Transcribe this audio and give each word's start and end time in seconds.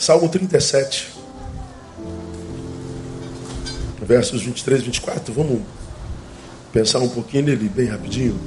Salmo 0.00 0.30
37, 0.30 1.08
versos 4.00 4.40
23 4.40 4.80
e 4.80 4.84
24. 4.86 5.34
Vamos 5.34 5.60
pensar 6.72 7.00
um 7.00 7.08
pouquinho 7.10 7.44
nele 7.44 7.68
bem 7.68 7.86
rapidinho. 7.86 8.40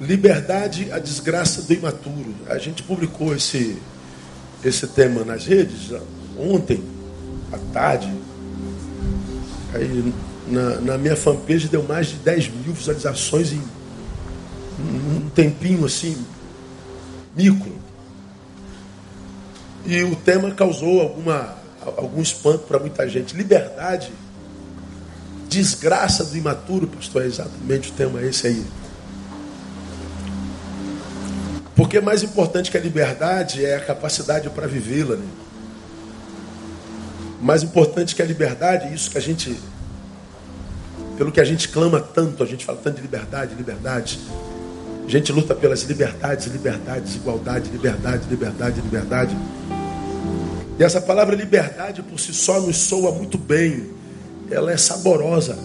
Liberdade, 0.00 0.90
a 0.90 0.98
desgraça 0.98 1.62
do 1.62 1.72
imaturo. 1.72 2.34
A 2.48 2.58
gente 2.58 2.82
publicou 2.82 3.36
esse, 3.36 3.80
esse 4.64 4.88
tema 4.88 5.24
nas 5.24 5.46
redes 5.46 5.92
ontem, 6.36 6.82
à 7.52 7.58
tarde. 7.72 8.12
Aí 9.72 10.12
na, 10.50 10.80
na 10.80 10.98
minha 10.98 11.16
fanpage 11.16 11.68
deu 11.68 11.82
mais 11.82 12.08
de 12.08 12.16
10 12.16 12.48
mil 12.48 12.74
visualizações 12.74 13.52
em 13.52 13.62
um 14.78 15.28
tempinho 15.30 15.84
assim, 15.84 16.16
micro. 17.36 17.72
E 19.86 20.02
o 20.02 20.14
tema 20.16 20.50
causou 20.50 21.00
alguma, 21.00 21.56
algum 21.96 22.20
espanto 22.20 22.66
para 22.66 22.78
muita 22.78 23.08
gente. 23.08 23.36
Liberdade, 23.36 24.12
desgraça 25.48 26.24
do 26.24 26.36
imaturo, 26.36 26.86
pastor, 26.86 27.22
é 27.22 27.26
exatamente 27.26 27.90
o 27.90 27.92
tema 27.92 28.22
esse 28.22 28.46
aí. 28.46 28.64
Porque 31.74 31.98
mais 32.00 32.22
importante 32.22 32.70
que 32.70 32.76
a 32.76 32.80
liberdade 32.80 33.64
é 33.64 33.76
a 33.76 33.80
capacidade 33.80 34.50
para 34.50 34.66
vivê-la. 34.66 35.16
Né? 35.16 35.26
Mais 37.40 37.62
importante 37.62 38.14
que 38.14 38.20
a 38.20 38.24
liberdade, 38.26 38.92
isso 38.92 39.10
que 39.10 39.16
a 39.16 39.20
gente, 39.20 39.58
pelo 41.20 41.30
que 41.30 41.38
a 41.38 41.44
gente 41.44 41.68
clama 41.68 42.00
tanto, 42.00 42.42
a 42.42 42.46
gente 42.46 42.64
fala 42.64 42.78
tanto 42.82 42.96
de 42.96 43.02
liberdade, 43.02 43.54
liberdade. 43.54 44.18
A 45.06 45.10
gente 45.10 45.30
luta 45.30 45.54
pelas 45.54 45.82
liberdades, 45.82 46.46
liberdades, 46.46 47.14
igualdade, 47.14 47.68
liberdade, 47.68 48.26
liberdade, 48.26 48.80
liberdade. 48.80 49.36
E 50.78 50.82
essa 50.82 50.98
palavra 50.98 51.36
liberdade 51.36 52.02
por 52.02 52.18
si 52.18 52.32
só 52.32 52.58
nos 52.58 52.78
soa 52.78 53.12
muito 53.12 53.36
bem. 53.36 53.90
Ela 54.50 54.72
é 54.72 54.78
saborosa. 54.78 55.58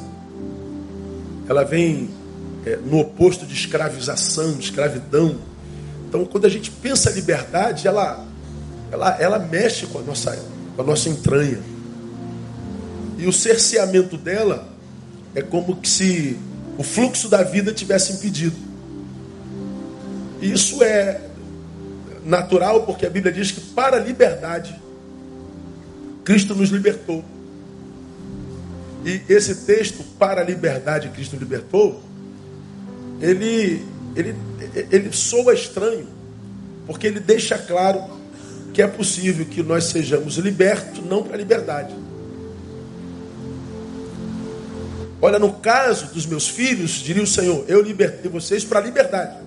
Ela 1.47 1.63
vem 1.63 2.09
é, 2.65 2.75
no 2.75 2.99
oposto 2.99 3.45
de 3.45 3.53
escravização, 3.53 4.59
escravidão. 4.59 5.37
Então, 6.09 6.25
quando 6.25 6.43
a 6.43 6.49
gente 6.49 6.69
pensa 6.69 7.09
liberdade, 7.11 7.87
ela, 7.87 8.25
ela, 8.91 9.17
ela 9.21 9.39
mexe 9.39 9.85
com 9.85 9.99
a, 9.99 10.01
nossa, 10.01 10.37
com 10.75 10.81
a 10.81 10.85
nossa 10.85 11.07
entranha. 11.07 11.59
E 13.17 13.25
o 13.25 13.31
cerceamento 13.31 14.17
dela 14.17 14.74
é 15.35 15.41
como 15.41 15.77
se 15.85 16.39
o 16.77 16.83
fluxo 16.83 17.29
da 17.29 17.43
vida 17.43 17.73
tivesse 17.73 18.13
impedido. 18.13 18.55
E 20.41 20.51
isso 20.51 20.81
é 20.83 21.21
natural 22.25 22.83
porque 22.83 23.05
a 23.05 23.09
Bíblia 23.09 23.33
diz 23.33 23.51
que 23.51 23.61
para 23.61 23.97
a 23.97 23.99
liberdade 23.99 24.79
Cristo 26.23 26.55
nos 26.55 26.69
libertou. 26.69 27.23
E 29.05 29.21
esse 29.29 29.53
texto, 29.65 30.03
para 30.17 30.41
a 30.41 30.43
liberdade 30.43 31.09
Cristo 31.09 31.35
libertou, 31.35 32.01
ele 33.21 33.85
ele, 34.15 34.35
ele 34.91 35.11
soa 35.11 35.53
estranho, 35.53 36.07
porque 36.87 37.05
ele 37.05 37.19
deixa 37.19 37.57
claro 37.57 38.01
que 38.73 38.81
é 38.81 38.87
possível 38.87 39.45
que 39.45 39.61
nós 39.61 39.85
sejamos 39.85 40.37
libertos, 40.37 41.03
não 41.05 41.21
para 41.21 41.35
a 41.35 41.37
liberdade. 41.37 41.93
Olha, 45.21 45.39
no 45.39 45.53
caso 45.53 46.07
dos 46.07 46.25
meus 46.25 46.47
filhos, 46.47 46.91
diria 46.91 47.23
o 47.23 47.27
Senhor, 47.27 47.65
eu 47.67 47.81
libertei 47.81 48.29
vocês 48.29 48.63
para 48.63 48.79
a 48.79 48.81
liberdade. 48.81 49.37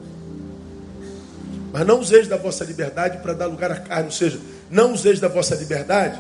Mas 1.73 1.87
não 1.87 2.01
useis 2.01 2.27
da 2.27 2.37
vossa 2.37 2.65
liberdade 2.65 3.19
para 3.19 3.35
dar 3.35 3.47
lugar 3.47 3.71
à 3.71 3.77
carne, 3.77 4.07
ou 4.07 4.13
seja, 4.13 4.41
não 4.71 4.93
useis 4.93 5.21
da 5.21 5.29
vossa 5.29 5.55
liberdade 5.55 6.19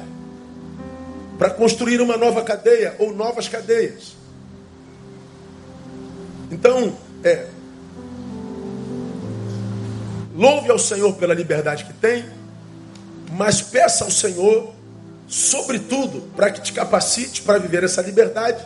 para 1.39 1.50
construir 1.50 2.00
uma 2.00 2.17
nova 2.17 2.43
cadeia 2.43 2.95
ou 2.99 3.15
novas 3.15 3.49
cadeias. 3.49 4.17
Então, 6.50 6.97
é, 7.23 7.47
Louve 10.39 10.71
ao 10.71 10.78
Senhor 10.78 11.12
pela 11.15 11.34
liberdade 11.34 11.84
que 11.84 11.93
tem, 11.93 12.25
mas 13.33 13.61
peça 13.61 14.05
ao 14.05 14.11
Senhor, 14.11 14.73
sobretudo, 15.27 16.31
para 16.37 16.49
que 16.53 16.61
te 16.61 16.73
capacite 16.73 17.43
para 17.43 17.59
viver 17.59 17.83
essa 17.83 18.00
liberdade, 18.00 18.65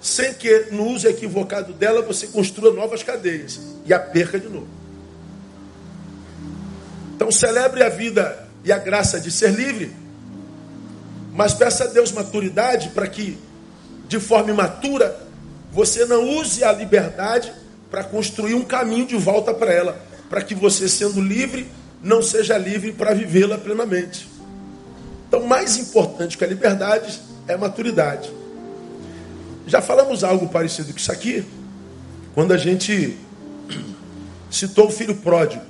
sem 0.00 0.32
que 0.34 0.68
no 0.70 0.86
uso 0.88 1.06
equivocado 1.06 1.72
dela 1.72 2.02
você 2.02 2.26
construa 2.28 2.72
novas 2.72 3.02
cadeias 3.02 3.60
e 3.84 3.92
a 3.92 3.98
perca 3.98 4.38
de 4.38 4.48
novo. 4.48 4.68
Então 7.14 7.30
celebre 7.30 7.82
a 7.82 7.88
vida 7.88 8.48
e 8.64 8.72
a 8.72 8.78
graça 8.78 9.20
de 9.20 9.30
ser 9.30 9.50
livre, 9.50 9.92
mas 11.32 11.54
peça 11.54 11.84
a 11.84 11.86
Deus 11.86 12.12
maturidade 12.12 12.90
para 12.90 13.06
que, 13.06 13.38
de 14.08 14.18
forma 14.18 14.50
imatura, 14.50 15.20
você 15.70 16.04
não 16.06 16.28
use 16.38 16.64
a 16.64 16.72
liberdade 16.72 17.52
para 17.90 18.02
construir 18.02 18.54
um 18.54 18.64
caminho 18.64 19.06
de 19.06 19.16
volta 19.16 19.52
para 19.52 19.72
ela 19.72 20.10
para 20.30 20.42
que 20.42 20.54
você, 20.54 20.88
sendo 20.88 21.20
livre, 21.20 21.68
não 22.00 22.22
seja 22.22 22.56
livre 22.56 22.92
para 22.92 23.12
vivê-la 23.12 23.58
plenamente. 23.58 24.28
Então, 25.26 25.44
mais 25.44 25.76
importante 25.76 26.38
que 26.38 26.44
a 26.44 26.46
liberdade 26.46 27.20
é 27.48 27.54
a 27.54 27.58
maturidade. 27.58 28.30
Já 29.70 29.80
falamos 29.80 30.24
algo 30.24 30.48
parecido 30.48 30.92
com 30.92 30.98
isso 30.98 31.12
aqui, 31.12 31.44
quando 32.34 32.50
a 32.50 32.56
gente 32.56 33.16
citou 34.50 34.88
o 34.88 34.90
filho 34.90 35.14
pródigo. 35.14 35.62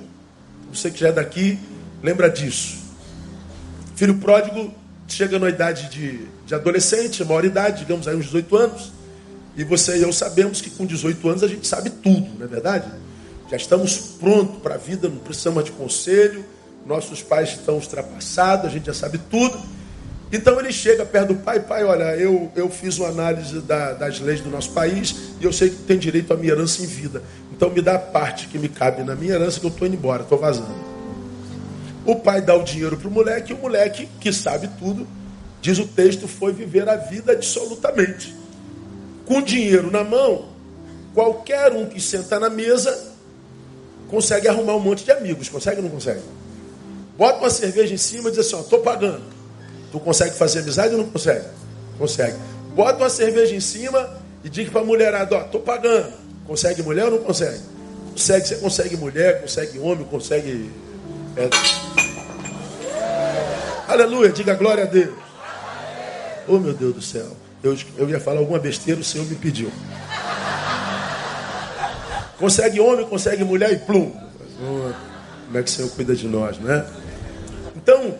Você 0.73 0.89
que 0.89 0.99
já 0.99 1.09
é 1.09 1.11
daqui, 1.11 1.59
lembra 2.01 2.27
disso. 2.27 2.79
Filho 3.95 4.15
pródigo 4.17 4.73
chega 5.07 5.37
na 5.37 5.47
idade 5.49 5.87
de, 5.91 6.25
de 6.47 6.55
adolescente, 6.55 7.23
maior 7.23 7.45
idade, 7.45 7.81
digamos 7.81 8.07
aí 8.07 8.15
uns 8.15 8.25
18 8.25 8.57
anos. 8.57 8.91
E 9.55 9.63
você 9.63 9.99
e 9.99 10.01
eu 10.01 10.11
sabemos 10.11 10.61
que 10.61 10.71
com 10.71 10.83
18 10.83 11.29
anos 11.29 11.43
a 11.43 11.47
gente 11.47 11.67
sabe 11.67 11.91
tudo, 11.91 12.27
não 12.39 12.45
é 12.45 12.49
verdade? 12.49 12.91
Já 13.51 13.57
estamos 13.57 13.97
prontos 14.19 14.63
para 14.63 14.73
a 14.73 14.77
vida, 14.79 15.09
não 15.09 15.17
precisamos 15.17 15.63
de 15.63 15.71
conselho. 15.73 16.43
Nossos 16.87 17.21
pais 17.21 17.49
estão 17.49 17.75
ultrapassados, 17.75 18.65
a 18.65 18.69
gente 18.69 18.87
já 18.87 18.95
sabe 18.95 19.19
tudo. 19.29 19.61
Então 20.31 20.57
ele 20.59 20.71
chega 20.71 21.05
perto 21.05 21.33
do 21.33 21.35
pai, 21.35 21.59
pai, 21.59 21.83
olha, 21.83 22.15
eu, 22.15 22.49
eu 22.55 22.69
fiz 22.69 22.97
uma 22.97 23.09
análise 23.09 23.59
da, 23.59 23.91
das 23.91 24.19
leis 24.21 24.39
do 24.39 24.49
nosso 24.49 24.71
país 24.71 25.13
e 25.41 25.43
eu 25.43 25.51
sei 25.51 25.69
que 25.69 25.75
tem 25.77 25.97
direito 25.97 26.31
à 26.31 26.37
minha 26.37 26.53
herança 26.53 26.81
em 26.81 26.85
vida. 26.85 27.21
Então 27.51 27.69
me 27.69 27.81
dá 27.81 27.95
a 27.95 27.99
parte 27.99 28.47
que 28.47 28.57
me 28.57 28.69
cabe 28.69 29.03
na 29.03 29.13
minha 29.13 29.33
herança 29.33 29.59
que 29.59 29.65
eu 29.65 29.69
estou 29.69 29.85
indo 29.85 29.97
embora, 29.97 30.23
estou 30.23 30.37
vazando. 30.37 30.73
O 32.05 32.15
pai 32.15 32.41
dá 32.41 32.55
o 32.55 32.63
dinheiro 32.63 32.95
para 32.95 33.09
o 33.09 33.11
moleque 33.11 33.51
e 33.51 33.55
o 33.55 33.57
moleque, 33.57 34.07
que 34.21 34.31
sabe 34.31 34.69
tudo, 34.79 35.05
diz 35.61 35.77
o 35.79 35.85
texto, 35.85 36.27
foi 36.27 36.53
viver 36.53 36.87
a 36.87 36.95
vida 36.95 37.33
absolutamente. 37.33 38.33
Com 39.25 39.41
dinheiro 39.41 39.91
na 39.91 40.03
mão, 40.03 40.45
qualquer 41.13 41.73
um 41.73 41.85
que 41.85 41.99
senta 41.99 42.39
na 42.39 42.49
mesa 42.49 43.11
consegue 44.09 44.47
arrumar 44.47 44.75
um 44.75 44.79
monte 44.79 45.03
de 45.03 45.11
amigos. 45.11 45.49
Consegue 45.49 45.77
ou 45.77 45.83
não 45.83 45.89
consegue? 45.91 46.21
Bota 47.17 47.39
uma 47.39 47.49
cerveja 47.49 47.93
em 47.93 47.97
cima 47.97 48.29
e 48.29 48.31
diz 48.31 48.39
assim, 48.39 48.55
ó, 48.55 48.63
tô 48.63 48.79
pagando. 48.79 49.40
Tu 49.91 49.99
consegue 49.99 50.35
fazer 50.35 50.59
amizade 50.59 50.95
ou 50.95 51.01
não 51.01 51.09
consegue? 51.09 51.45
Consegue. 51.97 52.37
Bota 52.73 52.97
uma 52.99 53.09
cerveja 53.09 53.53
em 53.53 53.59
cima 53.59 54.09
e 54.43 54.49
diga 54.49 54.71
para 54.71 54.81
a 54.81 54.85
mulherada, 54.85 55.35
ó, 55.35 55.41
tô 55.41 55.59
pagando. 55.59 56.13
Consegue 56.47 56.81
mulher 56.81 57.05
ou 57.05 57.11
não 57.11 57.19
consegue? 57.19 57.59
Consegue, 58.11 58.47
você 58.47 58.55
consegue 58.55 58.97
mulher, 58.97 59.41
consegue 59.41 59.79
homem, 59.79 60.05
consegue. 60.05 60.71
É... 61.35 61.49
Aleluia, 63.87 64.29
diga 64.29 64.53
glória 64.55 64.83
a 64.83 64.87
Deus. 64.87 65.13
Oh 66.47 66.57
meu 66.57 66.73
Deus 66.73 66.95
do 66.95 67.01
céu. 67.01 67.27
Eu, 67.61 67.77
eu 67.97 68.09
ia 68.09 68.19
falar 68.19 68.39
alguma 68.39 68.59
besteira, 68.59 68.99
o 68.99 69.03
Senhor 69.03 69.27
me 69.27 69.35
pediu. 69.35 69.71
Consegue 72.39 72.79
homem, 72.79 73.05
consegue 73.05 73.43
mulher 73.43 73.71
e 73.71 73.77
plum. 73.77 74.11
Como 74.57 75.57
é 75.57 75.61
que 75.61 75.69
o 75.69 75.73
Senhor 75.73 75.91
cuida 75.91 76.15
de 76.15 76.27
nós, 76.27 76.57
né? 76.57 76.85
Então, 77.75 78.15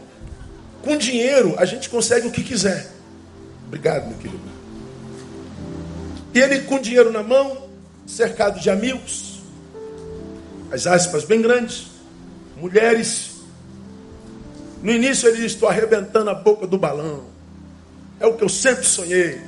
com 0.84 0.98
dinheiro 0.98 1.56
a 1.58 1.66
gente 1.66 1.90
consegue 1.90 2.28
o 2.28 2.32
que 2.32 2.44
quiser. 2.44 2.90
Obrigado, 3.68 4.08
meu 4.08 4.18
querido. 4.18 4.52
E 6.34 6.40
ele 6.40 6.62
com 6.62 6.80
dinheiro 6.80 7.12
na 7.12 7.24
mão, 7.24 7.70
cercado 8.08 8.60
de 8.60 8.70
amigos, 8.70 9.42
as 10.72 10.88
aspas 10.88 11.24
bem 11.24 11.42
grandes, 11.42 11.88
mulheres. 12.58 13.32
No 14.82 14.92
início 14.92 15.28
ele 15.28 15.38
diz: 15.38 15.54
Estou 15.54 15.70
arrebentando 15.70 16.30
a 16.30 16.34
boca 16.34 16.66
do 16.66 16.78
balão. 16.78 17.26
É 18.20 18.26
o 18.26 18.36
que 18.36 18.44
eu 18.44 18.50
sempre 18.50 18.86
sonhei. 18.86 19.42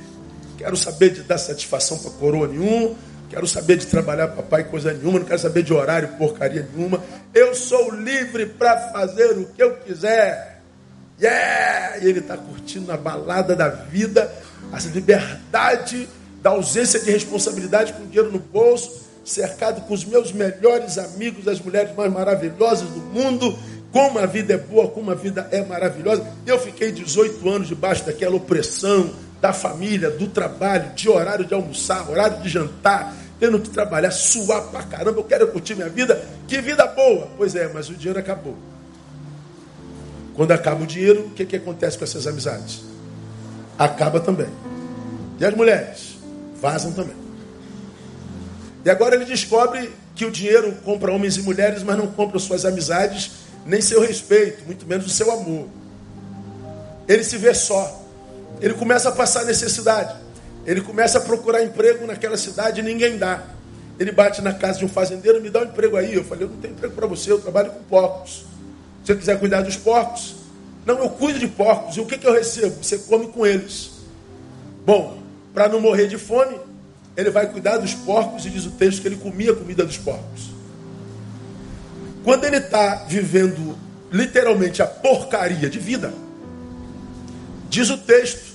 Quero 0.58 0.76
saber 0.76 1.10
de 1.10 1.22
dar 1.22 1.38
satisfação 1.38 1.98
para 1.98 2.10
coroa 2.12 2.48
nenhum 2.48 2.94
quero 3.34 3.48
saber 3.48 3.78
de 3.78 3.86
trabalhar 3.86 4.28
papai 4.28 4.62
coisa 4.62 4.92
nenhuma, 4.92 5.18
não 5.18 5.26
quero 5.26 5.40
saber 5.40 5.64
de 5.64 5.72
horário 5.72 6.08
porcaria 6.16 6.68
nenhuma. 6.72 7.02
Eu 7.34 7.52
sou 7.52 7.90
livre 7.92 8.46
para 8.46 8.92
fazer 8.92 9.32
o 9.32 9.46
que 9.46 9.60
eu 9.60 9.76
quiser. 9.78 10.53
Yeah! 11.20 11.98
E 11.98 12.08
ele 12.08 12.18
está 12.18 12.36
curtindo 12.36 12.90
a 12.92 12.96
balada 12.96 13.54
da 13.54 13.68
vida, 13.68 14.32
a 14.72 14.78
liberdade 14.80 16.08
da 16.42 16.50
ausência 16.50 17.00
de 17.00 17.10
responsabilidade 17.10 17.92
com 17.92 18.04
dinheiro 18.06 18.30
no 18.30 18.38
bolso, 18.38 19.04
cercado 19.24 19.80
com 19.82 19.94
os 19.94 20.04
meus 20.04 20.32
melhores 20.32 20.98
amigos, 20.98 21.48
as 21.48 21.60
mulheres 21.60 21.94
mais 21.96 22.12
maravilhosas 22.12 22.88
do 22.90 23.00
mundo, 23.00 23.56
como 23.90 24.18
a 24.18 24.26
vida 24.26 24.54
é 24.54 24.58
boa, 24.58 24.88
como 24.88 25.10
a 25.10 25.14
vida 25.14 25.48
é 25.50 25.64
maravilhosa. 25.64 26.26
Eu 26.44 26.58
fiquei 26.58 26.92
18 26.92 27.48
anos 27.48 27.68
debaixo 27.68 28.04
daquela 28.04 28.34
opressão 28.36 29.10
da 29.40 29.52
família, 29.52 30.10
do 30.10 30.26
trabalho, 30.26 30.92
de 30.94 31.08
horário 31.08 31.44
de 31.44 31.54
almoçar, 31.54 32.10
horário 32.10 32.42
de 32.42 32.48
jantar, 32.48 33.14
tendo 33.38 33.60
que 33.60 33.70
trabalhar, 33.70 34.10
suar 34.10 34.62
pra 34.64 34.82
caramba, 34.82 35.20
eu 35.20 35.24
quero 35.24 35.46
curtir 35.48 35.74
minha 35.74 35.88
vida. 35.88 36.22
Que 36.48 36.60
vida 36.60 36.86
boa! 36.86 37.28
Pois 37.36 37.54
é, 37.54 37.70
mas 37.72 37.88
o 37.88 37.94
dinheiro 37.94 38.18
acabou. 38.18 38.56
Quando 40.34 40.52
acaba 40.52 40.82
o 40.82 40.86
dinheiro, 40.86 41.26
o 41.26 41.30
que, 41.30 41.44
que 41.44 41.56
acontece 41.56 41.96
com 41.96 42.04
essas 42.04 42.26
amizades? 42.26 42.82
Acaba 43.78 44.20
também. 44.20 44.48
E 45.38 45.44
as 45.44 45.54
mulheres? 45.54 46.16
Vazam 46.60 46.92
também. 46.92 47.16
E 48.84 48.90
agora 48.90 49.14
ele 49.14 49.24
descobre 49.24 49.90
que 50.14 50.24
o 50.24 50.30
dinheiro 50.30 50.72
compra 50.84 51.12
homens 51.12 51.36
e 51.36 51.42
mulheres, 51.42 51.82
mas 51.82 51.96
não 51.96 52.06
compra 52.06 52.38
suas 52.38 52.64
amizades, 52.64 53.30
nem 53.64 53.80
seu 53.80 54.00
respeito, 54.00 54.64
muito 54.66 54.86
menos 54.86 55.06
o 55.06 55.10
seu 55.10 55.30
amor. 55.30 55.68
Ele 57.08 57.24
se 57.24 57.36
vê 57.36 57.54
só. 57.54 58.02
Ele 58.60 58.74
começa 58.74 59.08
a 59.08 59.12
passar 59.12 59.44
necessidade. 59.44 60.14
Ele 60.66 60.80
começa 60.80 61.18
a 61.18 61.20
procurar 61.20 61.62
emprego 61.62 62.06
naquela 62.06 62.36
cidade 62.36 62.80
e 62.80 62.82
ninguém 62.82 63.18
dá. 63.18 63.42
Ele 63.98 64.10
bate 64.10 64.42
na 64.42 64.52
casa 64.52 64.78
de 64.78 64.84
um 64.84 64.88
fazendeiro, 64.88 65.40
me 65.40 65.50
dá 65.50 65.60
um 65.60 65.64
emprego 65.64 65.96
aí. 65.96 66.14
Eu 66.14 66.24
falei, 66.24 66.44
eu 66.44 66.50
não 66.50 66.56
tenho 66.56 66.72
emprego 66.72 66.94
para 66.94 67.06
você, 67.06 67.30
eu 67.30 67.40
trabalho 67.40 67.70
com 67.70 67.82
porcos. 67.84 68.44
Se 69.04 69.14
quiser 69.14 69.38
cuidar 69.38 69.60
dos 69.60 69.76
porcos, 69.76 70.34
não, 70.86 70.98
eu 70.98 71.10
cuido 71.10 71.38
de 71.38 71.48
porcos. 71.48 71.96
E 71.96 72.00
o 72.00 72.06
que, 72.06 72.18
que 72.18 72.26
eu 72.26 72.32
recebo? 72.32 72.82
Você 72.82 72.98
come 72.98 73.28
com 73.28 73.46
eles. 73.46 73.92
Bom, 74.84 75.18
para 75.52 75.68
não 75.68 75.80
morrer 75.80 76.08
de 76.08 76.18
fome, 76.18 76.58
ele 77.16 77.30
vai 77.30 77.50
cuidar 77.50 77.78
dos 77.78 77.94
porcos 77.94 78.44
e 78.44 78.50
diz 78.50 78.66
o 78.66 78.70
texto 78.72 79.00
que 79.00 79.08
ele 79.08 79.16
comia 79.16 79.52
a 79.52 79.56
comida 79.56 79.84
dos 79.84 79.96
porcos. 79.96 80.50
Quando 82.22 82.44
ele 82.44 82.56
está 82.56 83.04
vivendo 83.06 83.76
literalmente 84.10 84.82
a 84.82 84.86
porcaria 84.86 85.68
de 85.70 85.78
vida, 85.78 86.12
diz 87.68 87.90
o 87.90 87.98
texto 87.98 88.54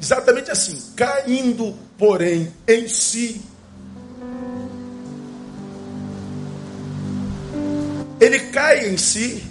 exatamente 0.00 0.50
assim: 0.50 0.78
caindo, 0.96 1.74
porém, 1.96 2.52
em 2.66 2.88
si. 2.88 3.42
Ele 8.20 8.38
cai 8.38 8.90
em 8.90 8.98
si 8.98 9.49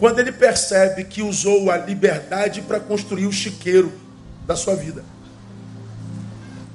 quando 0.00 0.18
ele 0.18 0.32
percebe 0.32 1.04
que 1.04 1.20
usou 1.20 1.70
a 1.70 1.76
liberdade 1.76 2.62
para 2.62 2.80
construir 2.80 3.26
o 3.26 3.32
chiqueiro 3.32 3.92
da 4.46 4.56
sua 4.56 4.74
vida. 4.74 5.04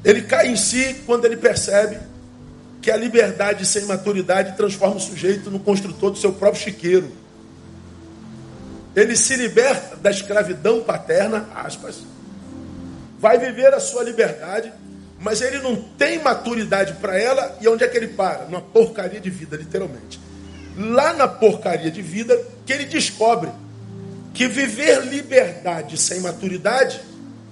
Ele 0.03 0.21
cai 0.21 0.49
em 0.49 0.55
si 0.55 1.01
quando 1.07 1.25
ele 1.25 1.35
percebe 1.35 1.97
que 2.83 2.91
a 2.91 2.95
liberdade 2.95 3.65
sem 3.65 3.85
maturidade 3.85 4.55
transforma 4.55 4.97
o 4.97 4.99
sujeito 4.99 5.49
no 5.49 5.59
construtor 5.59 6.11
do 6.11 6.19
seu 6.19 6.33
próprio 6.33 6.61
chiqueiro. 6.61 7.11
Ele 8.95 9.15
se 9.15 9.35
liberta 9.35 9.95
da 9.95 10.11
escravidão 10.11 10.83
paterna, 10.83 11.49
aspas, 11.55 12.03
vai 13.19 13.39
viver 13.39 13.73
a 13.73 13.79
sua 13.79 14.03
liberdade, 14.03 14.71
mas 15.19 15.41
ele 15.41 15.57
não 15.57 15.75
tem 15.75 16.21
maturidade 16.21 16.93
para 17.01 17.19
ela, 17.19 17.57
e 17.59 17.67
onde 17.67 17.83
é 17.83 17.87
que 17.87 17.97
ele 17.97 18.09
para? 18.09 18.45
Numa 18.45 18.61
porcaria 18.61 19.19
de 19.19 19.31
vida, 19.31 19.57
literalmente. 19.57 20.19
Lá 20.77 21.13
na 21.13 21.27
porcaria 21.27 21.89
de 21.89 22.01
vida, 22.01 22.37
que 22.65 22.73
ele 22.73 22.85
descobre 22.85 23.49
que 24.33 24.47
viver 24.47 25.05
liberdade 25.05 25.97
sem 25.97 26.19
maturidade 26.19 27.01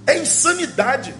é 0.06 0.18
insanidade. 0.18 1.14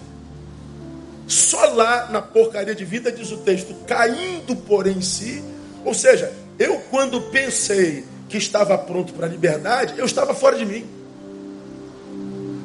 Só 1.26 1.64
lá 1.66 2.08
na 2.10 2.20
porcaria 2.20 2.74
de 2.74 2.84
vida, 2.84 3.10
diz 3.10 3.32
o 3.32 3.38
texto, 3.38 3.74
caindo 3.86 4.54
porém 4.54 4.98
em 4.98 5.02
si. 5.02 5.42
Ou 5.84 5.94
seja, 5.94 6.30
eu 6.58 6.78
quando 6.90 7.20
pensei 7.30 8.04
que 8.28 8.36
estava 8.36 8.76
pronto 8.76 9.12
para 9.14 9.26
a 9.26 9.28
liberdade, 9.28 9.94
eu 9.96 10.04
estava 10.04 10.34
fora 10.34 10.56
de 10.58 10.66
mim. 10.66 10.86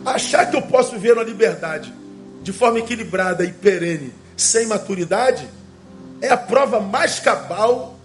Achar 0.05 0.49
que 0.49 0.57
eu 0.57 0.61
posso 0.61 0.91
viver 0.93 1.13
uma 1.13 1.23
liberdade 1.23 1.93
de 2.41 2.51
forma 2.51 2.79
equilibrada 2.79 3.43
e 3.43 3.51
perene, 3.51 4.13
sem 4.35 4.65
maturidade, 4.65 5.47
é 6.21 6.29
a 6.29 6.37
prova 6.37 6.79
mais 6.79 7.19
cabal 7.19 7.98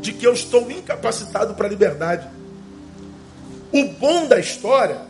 de 0.00 0.12
que 0.12 0.26
eu 0.26 0.32
estou 0.32 0.70
incapacitado 0.70 1.54
para 1.54 1.66
a 1.66 1.70
liberdade. 1.70 2.28
O 3.72 3.84
bom 3.84 4.26
da 4.26 4.38
história 4.38 5.00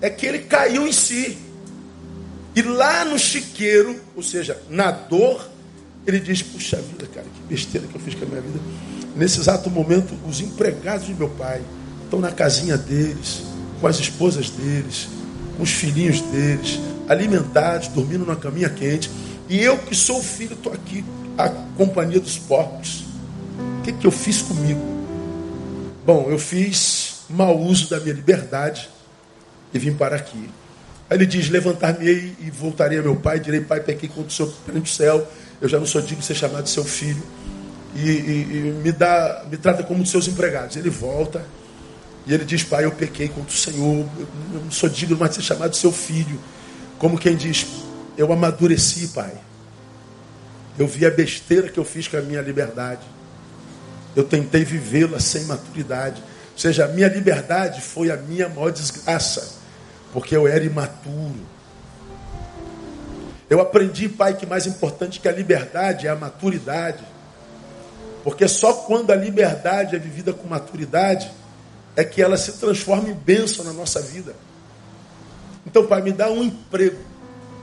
é 0.00 0.08
que 0.08 0.26
ele 0.26 0.40
caiu 0.40 0.86
em 0.86 0.92
si. 0.92 1.38
E 2.54 2.62
lá 2.62 3.04
no 3.04 3.18
chiqueiro, 3.18 4.00
ou 4.16 4.22
seja, 4.22 4.60
na 4.68 4.90
dor, 4.90 5.48
ele 6.06 6.20
diz: 6.20 6.42
Puxa 6.42 6.76
vida, 6.76 7.06
cara, 7.12 7.26
que 7.26 7.42
besteira 7.48 7.86
que 7.86 7.94
eu 7.94 8.00
fiz 8.00 8.14
com 8.14 8.24
a 8.24 8.28
minha 8.28 8.40
vida. 8.40 8.58
Nesse 9.14 9.40
exato 9.40 9.70
momento, 9.70 10.14
os 10.26 10.40
empregados 10.40 11.06
de 11.06 11.14
meu 11.14 11.28
pai 11.30 11.60
estão 12.04 12.20
na 12.20 12.30
casinha 12.30 12.76
deles, 12.76 13.42
com 13.80 13.86
as 13.86 13.98
esposas 13.98 14.50
deles, 14.50 15.08
com 15.56 15.62
os 15.62 15.70
filhinhos 15.70 16.20
deles, 16.20 16.78
alimentados, 17.08 17.88
dormindo 17.88 18.24
numa 18.24 18.36
caminha 18.36 18.68
quente. 18.68 19.10
E 19.48 19.60
eu, 19.60 19.78
que 19.78 19.94
sou 19.94 20.22
filho, 20.22 20.54
estou 20.54 20.72
aqui, 20.72 21.04
a 21.36 21.48
companhia 21.48 22.20
dos 22.20 22.38
porcos. 22.38 23.04
Que, 23.88 23.92
que 23.92 24.06
eu 24.06 24.10
fiz 24.10 24.42
comigo? 24.42 24.80
Bom, 26.04 26.26
eu 26.28 26.38
fiz 26.38 27.22
mau 27.30 27.58
uso 27.58 27.88
da 27.88 27.98
minha 27.98 28.12
liberdade 28.12 28.86
e 29.72 29.78
vim 29.78 29.94
para 29.94 30.14
aqui. 30.14 30.50
Aí 31.08 31.16
ele 31.16 31.24
diz: 31.24 31.48
Levantar-me-ei 31.48 32.36
e 32.38 32.50
voltarei 32.50 32.98
a 32.98 33.02
meu 33.02 33.16
pai, 33.16 33.40
direi: 33.40 33.62
Pai, 33.62 33.80
pequei 33.80 34.06
contra 34.10 34.28
o 34.28 34.30
Senhor 34.30 34.52
perante 34.66 34.92
o 34.92 34.94
céu, 34.94 35.26
eu 35.58 35.68
já 35.70 35.78
não 35.78 35.86
sou 35.86 36.02
digno 36.02 36.18
de 36.18 36.26
ser 36.26 36.34
chamado 36.34 36.68
seu 36.68 36.84
filho. 36.84 37.22
E, 37.94 38.00
e, 38.00 38.10
e, 38.10 38.80
me, 38.82 38.92
dá, 38.92 39.46
me 39.50 39.56
trata 39.56 39.82
como 39.82 40.00
um 40.00 40.02
de 40.02 40.10
seus 40.10 40.28
empregados. 40.28 40.76
Ele 40.76 40.90
volta 40.90 41.42
e 42.26 42.34
ele 42.34 42.44
diz: 42.44 42.62
Pai, 42.62 42.84
eu 42.84 42.90
pequei 42.90 43.28
contra 43.28 43.54
o 43.54 43.56
Senhor, 43.56 44.06
eu 44.52 44.60
não 44.64 44.70
sou 44.70 44.90
digno 44.90 45.16
mais 45.16 45.30
de 45.30 45.36
ser 45.36 45.42
chamado 45.44 45.74
seu 45.74 45.92
filho. 45.92 46.38
Como 46.98 47.18
quem 47.18 47.34
diz: 47.34 47.66
Eu 48.18 48.30
amadureci, 48.34 49.08
Pai. 49.08 49.32
Eu 50.78 50.86
vi 50.86 51.06
a 51.06 51.10
besteira 51.10 51.70
que 51.70 51.78
eu 51.78 51.86
fiz 51.86 52.06
com 52.06 52.18
a 52.18 52.20
minha 52.20 52.42
liberdade. 52.42 53.00
Eu 54.18 54.24
tentei 54.24 54.64
vivê-la 54.64 55.20
sem 55.20 55.44
maturidade. 55.44 56.20
Ou 56.52 56.58
seja, 56.58 56.86
a 56.86 56.88
minha 56.88 57.06
liberdade 57.06 57.80
foi 57.80 58.10
a 58.10 58.16
minha 58.16 58.48
maior 58.48 58.72
desgraça 58.72 59.56
porque 60.12 60.36
eu 60.36 60.48
era 60.48 60.64
imaturo. 60.64 61.46
Eu 63.48 63.60
aprendi, 63.60 64.08
pai, 64.08 64.36
que 64.36 64.44
mais 64.44 64.66
importante 64.66 65.20
que 65.20 65.28
a 65.28 65.30
liberdade 65.30 66.08
é 66.08 66.10
a 66.10 66.16
maturidade. 66.16 67.04
Porque 68.24 68.48
só 68.48 68.72
quando 68.72 69.12
a 69.12 69.14
liberdade 69.14 69.94
é 69.94 70.00
vivida 70.00 70.32
com 70.32 70.48
maturidade 70.48 71.30
é 71.94 72.02
que 72.02 72.20
ela 72.20 72.36
se 72.36 72.54
transforma 72.54 73.08
em 73.10 73.14
bênção 73.14 73.64
na 73.64 73.72
nossa 73.72 74.02
vida. 74.02 74.34
Então, 75.64 75.86
pai, 75.86 76.02
me 76.02 76.10
dá 76.10 76.28
um 76.28 76.42
emprego. 76.42 76.98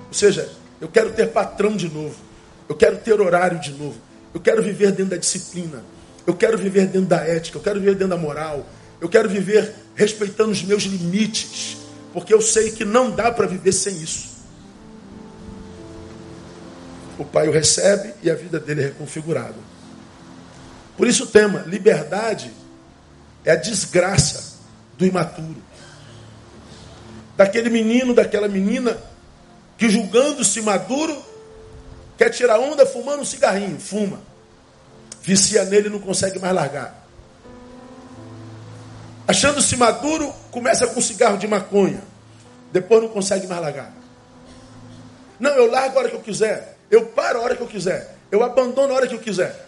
Ou 0.08 0.14
seja, 0.14 0.50
eu 0.80 0.88
quero 0.88 1.12
ter 1.12 1.34
patrão 1.34 1.76
de 1.76 1.90
novo. 1.90 2.16
Eu 2.70 2.78
quero 2.78 2.96
ter 3.00 3.20
horário 3.20 3.60
de 3.60 3.74
novo. 3.74 3.98
Eu 4.34 4.40
quero 4.40 4.64
viver 4.64 4.94
dentro 4.94 5.12
da 5.12 5.18
disciplina. 5.18 5.84
Eu 6.26 6.36
quero 6.36 6.58
viver 6.58 6.88
dentro 6.88 7.08
da 7.08 7.18
ética. 7.18 7.58
Eu 7.58 7.62
quero 7.62 7.80
viver 7.80 7.94
dentro 7.94 8.10
da 8.10 8.18
moral. 8.18 8.66
Eu 9.00 9.10
quero 9.10 9.30
viver 9.30 9.74
respeitando 9.96 10.52
os 10.52 10.64
meus 10.64 10.84
limites 10.84 11.78
porque 12.16 12.34
eu 12.34 12.40
sei 12.40 12.72
que 12.72 12.86
não 12.86 13.12
dá 13.12 13.30
para 13.30 13.46
viver 13.46 13.74
sem 13.74 13.94
isso. 14.02 14.36
O 17.20 17.26
pai 17.26 17.50
o 17.50 17.52
recebe 17.52 18.14
e 18.24 18.32
a 18.32 18.36
vida 18.36 18.58
dele 18.58 18.84
é 18.84 18.86
reconfigurada. 18.86 19.58
Por 20.96 21.10
isso 21.10 21.26
o 21.26 21.28
tema, 21.28 21.66
liberdade 21.68 22.54
é 23.44 23.52
a 23.52 23.56
desgraça 23.58 24.56
do 24.98 25.06
imaturo. 25.06 25.62
Daquele 27.36 27.70
menino, 27.70 28.14
daquela 28.14 28.48
menina 28.48 28.98
que 29.78 29.90
julgando-se 29.90 30.62
maduro, 30.62 31.22
quer 32.18 32.30
tirar 32.30 32.60
onda 32.60 32.86
fumando 32.86 33.24
um 33.24 33.26
cigarrinho, 33.26 33.78
fuma. 33.78 34.22
Vicia 35.26 35.66
nele 35.66 35.88
e 35.88 35.90
não 35.90 36.00
consegue 36.00 36.38
mais 36.38 36.54
largar. 36.54 37.04
Achando-se 39.28 39.76
maduro, 39.76 40.32
começa 40.52 40.86
com 40.86 41.02
cigarro 41.02 41.36
de 41.36 41.48
maconha. 41.48 42.00
Depois 42.72 43.02
não 43.02 43.10
consegue 43.10 43.48
mais 43.48 43.60
largar. 43.60 43.92
Não, 45.40 45.50
eu 45.52 45.66
largo 45.66 45.98
a 45.98 46.02
hora 46.02 46.10
que 46.10 46.16
eu 46.16 46.22
quiser. 46.22 46.78
Eu 46.92 47.08
paro 47.08 47.40
a 47.40 47.42
hora 47.42 47.56
que 47.56 47.64
eu 47.64 47.68
quiser. 47.68 48.16
Eu 48.32 48.44
abandono 48.44 48.94
a 48.94 48.98
hora 48.98 49.08
que 49.08 49.16
eu 49.16 49.20
quiser. 49.20 49.66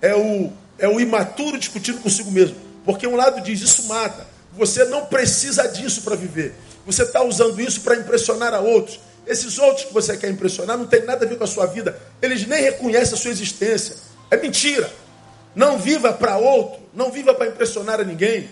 É 0.00 0.14
o, 0.14 0.52
é 0.78 0.86
o 0.86 1.00
imaturo 1.00 1.58
discutindo 1.58 2.00
consigo 2.00 2.30
mesmo. 2.30 2.56
Porque 2.84 3.04
um 3.04 3.16
lado 3.16 3.40
diz, 3.40 3.60
isso 3.60 3.88
mata. 3.88 4.24
Você 4.52 4.84
não 4.84 5.06
precisa 5.06 5.66
disso 5.66 6.02
para 6.02 6.14
viver. 6.14 6.54
Você 6.86 7.02
está 7.02 7.20
usando 7.20 7.60
isso 7.60 7.80
para 7.80 7.96
impressionar 7.96 8.54
a 8.54 8.60
outros. 8.60 9.00
Esses 9.26 9.58
outros 9.58 9.86
que 9.86 9.92
você 9.92 10.16
quer 10.16 10.30
impressionar 10.30 10.78
não 10.78 10.86
tem 10.86 11.04
nada 11.04 11.24
a 11.24 11.28
ver 11.28 11.36
com 11.36 11.44
a 11.44 11.48
sua 11.48 11.66
vida. 11.66 11.98
Eles 12.22 12.46
nem 12.46 12.62
reconhecem 12.62 13.14
a 13.14 13.16
sua 13.16 13.32
existência. 13.32 13.96
É 14.30 14.36
mentira. 14.36 14.90
Não 15.54 15.78
viva 15.78 16.12
para 16.12 16.36
outro. 16.36 16.80
Não 16.94 17.10
viva 17.10 17.34
para 17.34 17.48
impressionar 17.48 18.00
a 18.00 18.04
ninguém. 18.04 18.48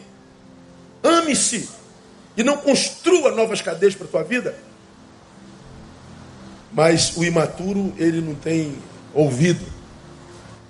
Ame-se 1.02 1.68
e 2.36 2.42
não 2.42 2.56
construa 2.56 3.32
novas 3.32 3.60
cadeias 3.60 3.94
para 3.94 4.06
a 4.06 4.10
tua 4.10 4.22
vida. 4.22 4.54
mas 6.72 7.16
o 7.16 7.24
imaturo 7.24 7.92
ele 7.98 8.20
não 8.20 8.34
tem 8.34 8.76
ouvido. 9.14 9.64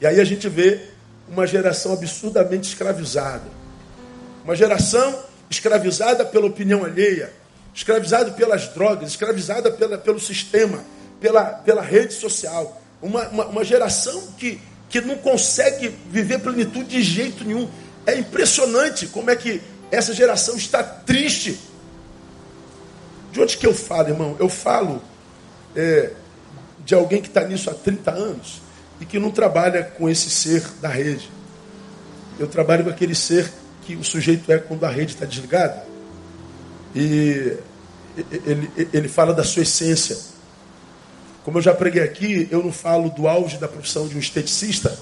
E 0.01 0.07
aí 0.07 0.21
a 0.21 0.25
gente 0.25 0.49
vê 0.49 0.81
uma 1.29 1.47
geração 1.47 1.93
absurdamente 1.93 2.69
escravizada. 2.69 3.45
Uma 4.45 4.55
geração 4.55 5.23
escravizada 5.51 6.25
pela 6.25 6.47
opinião 6.47 6.85
alheia, 6.85 7.33
escravizada 7.75 8.31
pelas 8.31 8.69
drogas, 8.69 9.11
escravizada 9.11 9.71
pela, 9.71 9.99
pelo 9.99 10.21
sistema, 10.21 10.83
pela, 11.21 11.45
pela 11.45 11.83
rede 11.83 12.15
social. 12.15 12.81
Uma, 13.03 13.29
uma, 13.29 13.47
uma 13.47 13.65
geração 13.65 14.29
que, 14.39 14.61
que 14.89 15.01
não 15.01 15.17
consegue 15.17 15.95
viver 16.11 16.41
plenitude 16.41 16.89
de 16.89 17.03
jeito 17.03 17.45
nenhum. 17.45 17.69
É 18.07 18.19
impressionante 18.19 19.07
como 19.07 19.31
é 19.31 19.37
que 19.37 19.61
essa 19.91 20.15
geração 20.15 20.57
está 20.57 20.83
triste. 20.83 21.59
De 23.33 23.41
onde 23.41 23.57
que 23.57 23.67
eu 23.67 23.75
falo, 23.75 24.09
irmão? 24.09 24.37
Eu 24.39 24.49
falo 24.49 25.03
é, 25.77 26.13
de 26.85 26.95
alguém 26.95 27.21
que 27.21 27.29
está 27.29 27.45
nisso 27.45 27.69
há 27.69 27.75
30 27.75 28.11
anos 28.11 28.63
e 29.01 29.05
que 29.05 29.19
não 29.19 29.31
trabalha 29.31 29.85
com 29.85 30.09
esse 30.09 30.31
ser 30.31 30.63
da 30.81 30.89
rede. 30.89 31.31
Eu 32.39 32.47
trabalho 32.47 32.85
com 32.85 32.91
aquele 32.91 33.15
ser 33.15 33.51
que 33.83 33.95
o 33.97 34.05
sujeito 34.05 34.51
é 34.51 34.59
quando 34.59 34.85
a 34.85 34.89
rede 34.89 35.13
está 35.13 35.27
desligada. 35.27 35.85
E 36.95 37.57
ele, 38.45 38.71
ele 38.93 39.09
fala 39.09 39.35
da 39.35 39.45
sua 39.45 39.63
essência. 39.63 40.17
Como 41.49 41.57
eu 41.57 41.63
já 41.63 41.73
preguei 41.73 42.03
aqui, 42.03 42.47
eu 42.51 42.63
não 42.63 42.71
falo 42.71 43.09
do 43.09 43.27
auge 43.27 43.57
da 43.57 43.67
profissão 43.67 44.07
de 44.07 44.15
um 44.15 44.19
esteticista 44.19 44.95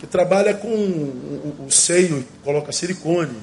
que 0.00 0.08
trabalha 0.08 0.52
com 0.52 0.66
o, 0.68 1.68
seio, 1.70 2.26
coloca 2.42 2.72
silicone, 2.72 3.36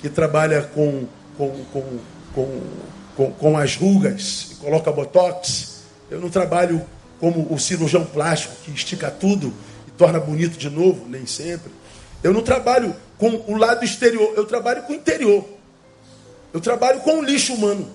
que 0.00 0.08
trabalha 0.08 0.62
com, 0.62 1.04
com, 1.36 1.50
com, 1.72 1.98
com, 2.32 2.60
com, 3.16 3.32
com 3.32 3.58
as 3.58 3.74
rugas 3.74 4.52
e 4.52 4.54
coloca 4.54 4.92
botox. 4.92 5.82
Eu 6.08 6.20
não 6.20 6.30
trabalho 6.30 6.80
como 7.18 7.52
o 7.52 7.58
cirurgião 7.58 8.04
plástico 8.04 8.54
que 8.64 8.70
estica 8.70 9.10
tudo 9.10 9.52
e 9.88 9.90
torna 9.90 10.20
bonito 10.20 10.56
de 10.56 10.70
novo, 10.70 11.08
nem 11.08 11.26
sempre. 11.26 11.72
Eu 12.22 12.32
não 12.32 12.42
trabalho 12.42 12.94
com 13.18 13.30
o 13.48 13.56
lado 13.56 13.84
exterior, 13.84 14.32
eu 14.36 14.44
trabalho 14.44 14.84
com 14.84 14.92
o 14.92 14.94
interior. 14.94 15.44
Eu 16.52 16.60
trabalho 16.60 17.00
com 17.00 17.18
o 17.18 17.24
lixo 17.24 17.52
humano. 17.52 17.92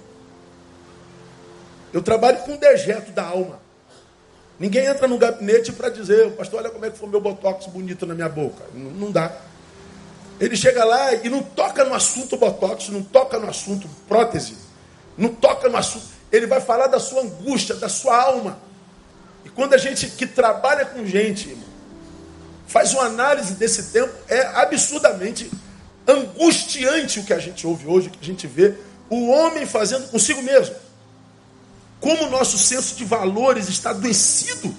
Eu 1.94 2.02
trabalho 2.02 2.40
com 2.40 2.56
o 2.56 2.58
dejeto 2.58 3.14
da 3.14 3.24
alma. 3.24 3.69
Ninguém 4.60 4.86
entra 4.86 5.08
no 5.08 5.18
gabinete 5.18 5.72
para 5.72 5.90
dizer, 5.90 6.32
pastor, 6.32 6.60
olha 6.60 6.70
como 6.70 6.86
é 6.86 6.92
que 6.92 6.98
foi 6.98 7.08
meu 7.08 7.22
botox 7.22 7.68
bonito 7.68 8.06
na 8.06 8.14
minha 8.14 8.28
boca. 8.28 8.66
Não, 8.74 8.92
não 8.92 9.12
dá. 9.12 9.32
Ele 10.40 10.56
chega 10.56 10.84
lá 10.84 11.14
e 11.16 11.30
não 11.30 11.42
toca 11.42 11.86
no 11.86 11.94
assunto 11.94 12.36
botox, 12.36 12.90
não 12.90 13.02
toca 13.02 13.40
no 13.40 13.50
assunto 13.50 13.90
prótese, 14.08 14.56
não 15.18 15.30
toca 15.30 15.70
no 15.70 15.78
assunto. 15.78 16.06
Ele 16.32 16.46
vai 16.46 16.60
falar 16.60 16.88
da 16.88 17.00
sua 17.00 17.22
angústia, 17.22 17.76
da 17.76 17.88
sua 17.88 18.22
alma. 18.22 18.60
E 19.46 19.50
quando 19.50 19.74
a 19.74 19.78
gente 19.78 20.08
que 20.08 20.28
trabalha 20.28 20.86
com 20.86 21.06
gente, 21.06 21.58
faz 22.68 22.94
uma 22.94 23.04
análise 23.04 23.54
desse 23.54 23.92
tempo, 23.92 24.14
é 24.28 24.42
absurdamente 24.42 25.50
angustiante 26.06 27.20
o 27.20 27.24
que 27.24 27.34
a 27.34 27.40
gente 27.40 27.66
ouve 27.66 27.88
hoje, 27.88 28.08
o 28.08 28.12
que 28.12 28.20
a 28.22 28.26
gente 28.26 28.46
vê, 28.46 28.76
o 29.10 29.30
homem 29.30 29.66
fazendo 29.66 30.10
consigo 30.10 30.42
mesmo. 30.42 30.76
Como 32.00 32.26
o 32.26 32.30
nosso 32.30 32.58
senso 32.58 32.96
de 32.96 33.04
valores 33.04 33.68
está 33.68 33.90
adoecido. 33.90 34.76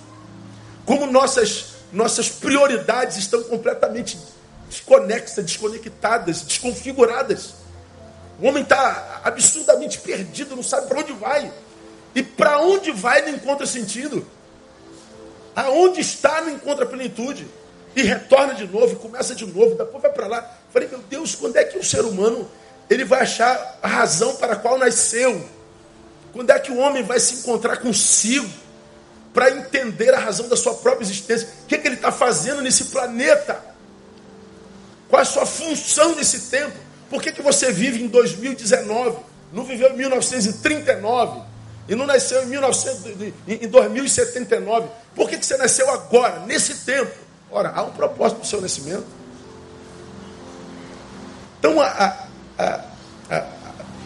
Como 0.87 1.07
nossas, 1.07 1.75
nossas 1.93 2.29
prioridades 2.29 3.17
estão 3.17 3.43
completamente 3.45 4.19
desconexas, 4.69 5.45
desconectadas, 5.45 6.43
desconfiguradas. 6.43 7.55
O 8.41 8.47
homem 8.47 8.63
está 8.63 9.21
absurdamente 9.23 9.99
perdido, 9.99 10.57
não 10.57 10.63
sabe 10.63 10.87
para 10.87 11.01
onde 11.01 11.13
vai. 11.13 11.53
E 12.15 12.23
para 12.23 12.59
onde 12.61 12.91
vai 12.91 13.23
não 13.23 13.31
encontra 13.31 13.67
sentido. 13.67 14.27
Aonde 15.55 16.01
está 16.01 16.41
não 16.41 16.51
encontra 16.51 16.87
plenitude. 16.87 17.47
E 17.95 18.03
retorna 18.03 18.55
de 18.55 18.67
novo, 18.67 18.97
começa 18.97 19.35
de 19.35 19.45
novo, 19.45 19.75
depois 19.75 20.01
vai 20.01 20.13
para 20.13 20.27
lá. 20.27 20.59
Falei, 20.73 20.89
meu 20.89 21.01
Deus, 21.01 21.35
quando 21.35 21.57
é 21.57 21.65
que 21.65 21.77
o 21.77 21.85
ser 21.85 22.03
humano 22.03 22.49
ele 22.89 23.05
vai 23.05 23.23
achar 23.23 23.79
a 23.83 23.89
razão 23.89 24.37
para 24.37 24.55
a 24.55 24.57
qual 24.57 24.79
nasceu? 24.79 25.49
Quando 26.33 26.51
é 26.51 26.59
que 26.59 26.71
o 26.71 26.79
homem 26.79 27.03
vai 27.03 27.19
se 27.19 27.37
encontrar 27.37 27.79
consigo 27.79 28.49
para 29.33 29.51
entender 29.51 30.15
a 30.15 30.19
razão 30.19 30.49
da 30.49 30.57
sua 30.57 30.75
própria 30.75 31.05
existência? 31.05 31.49
O 31.65 31.67
que, 31.67 31.75
é 31.75 31.79
que 31.79 31.89
ele 31.89 31.97
está 31.97 32.13
fazendo 32.13 32.63
nesse 32.63 32.85
planeta? 32.85 33.63
Qual 35.09 35.19
é 35.19 35.23
a 35.23 35.27
sua 35.27 35.45
função 35.45 36.15
nesse 36.15 36.51
tempo? 36.51 36.77
Por 37.09 37.21
que, 37.21 37.33
que 37.33 37.43
você 37.43 37.73
vive 37.73 38.03
em 38.03 38.07
2019? 38.07 39.19
Não 39.53 39.65
viveu 39.65 39.91
em 39.91 39.97
1939? 39.97 41.43
E 41.89 41.95
não 41.97 42.07
nasceu 42.07 42.45
em, 42.45 42.47
1900, 42.47 43.35
em 43.49 43.69
2079? 43.69 44.89
Por 45.15 45.29
que, 45.29 45.37
que 45.37 45.45
você 45.45 45.57
nasceu 45.57 45.91
agora, 45.91 46.41
nesse 46.47 46.85
tempo? 46.85 47.11
Ora, 47.51 47.73
há 47.75 47.83
um 47.83 47.91
propósito 47.91 48.39
para 48.39 48.45
o 48.45 48.49
seu 48.49 48.61
nascimento. 48.61 49.07
Então 51.59 51.81
a, 51.81 52.17
a, 52.57 52.85
a, 53.29 53.47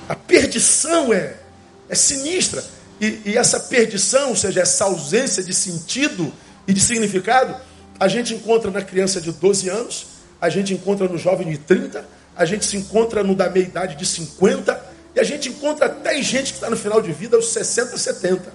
a 0.09 0.17
perdição 0.17 1.13
é 1.13 1.44
é 1.89 1.95
sinistra. 1.95 2.65
E, 3.01 3.21
e, 3.27 3.37
essa 3.37 3.61
perdição, 3.61 4.31
ou 4.31 4.37
seja, 4.37 4.61
essa 4.61 4.85
ausência 4.85 5.43
de 5.43 5.53
sentido 5.53 6.33
e 6.67 6.73
de 6.73 6.81
significado, 6.81 7.57
a 7.99 8.09
gente 8.09 8.35
encontra 8.35 8.71
na 8.71 8.83
criança 8.83 9.21
de 9.21 9.33
12 9.33 9.69
anos, 9.69 10.07
a 10.41 10.49
gente 10.49 10.73
encontra 10.73 11.09
no 11.09 11.19
jovem 11.19 11.49
de 11.49 11.59
30, 11.59 12.05
a 12.37 12.45
gente 12.45 12.65
se 12.65 12.77
encontra 12.77 13.23
no 13.23 13.35
da 13.35 13.49
meia 13.49 13.65
idade 13.65 13.97
de 13.97 14.07
50, 14.07 14.95
e 15.15 15.21
a 15.21 15.25
gente 15.25 15.49
encontra 15.49 15.87
até 15.87 16.21
gente 16.23 16.53
que 16.53 16.59
está 16.59 16.69
no 16.69 16.77
final 16.77 17.01
de 17.01 17.13
vida 17.13 17.37
aos 17.37 17.53
60, 17.53 17.97
70. 17.97 18.53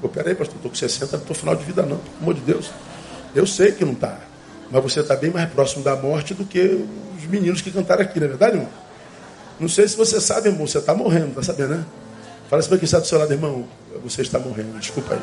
Pô, 0.00 0.08
peraí, 0.08 0.34
pastor, 0.34 0.56
estou 0.56 0.70
com 0.70 0.76
60, 0.76 1.16
não 1.16 1.22
estou 1.22 1.36
final 1.36 1.56
de 1.56 1.64
vida 1.64 1.82
não, 1.82 1.96
pelo 1.96 2.16
amor 2.20 2.34
de 2.34 2.40
Deus. 2.42 2.70
Eu 3.34 3.46
sei 3.46 3.72
que 3.72 3.84
não 3.84 3.92
está, 3.92 4.18
mas 4.70 4.82
você 4.82 5.00
está 5.00 5.16
bem 5.16 5.30
mais 5.30 5.50
próximo 5.50 5.82
da 5.82 5.96
morte 5.96 6.34
do 6.34 6.44
que 6.44 6.84
os 7.18 7.26
meninos 7.26 7.62
que 7.62 7.70
cantaram 7.70 8.02
aqui, 8.02 8.18
não 8.18 8.26
é 8.26 8.28
verdade, 8.28 8.56
irmão? 8.56 8.70
Não 9.58 9.68
sei 9.68 9.88
se 9.88 9.96
você 9.96 10.20
sabe, 10.20 10.48
irmão, 10.48 10.66
você 10.66 10.78
está 10.78 10.94
morrendo, 10.94 11.28
está 11.28 11.42
sabendo, 11.42 11.76
né? 11.76 11.84
Fala 12.48 12.60
assim 12.60 12.68
para 12.68 12.78
quem 12.78 12.84
está 12.84 12.98
do 12.98 13.06
seu 13.06 13.18
lado, 13.18 13.32
irmão, 13.32 13.66
você 14.02 14.22
está 14.22 14.38
morrendo, 14.38 14.78
desculpa 14.78 15.14
aí. 15.14 15.20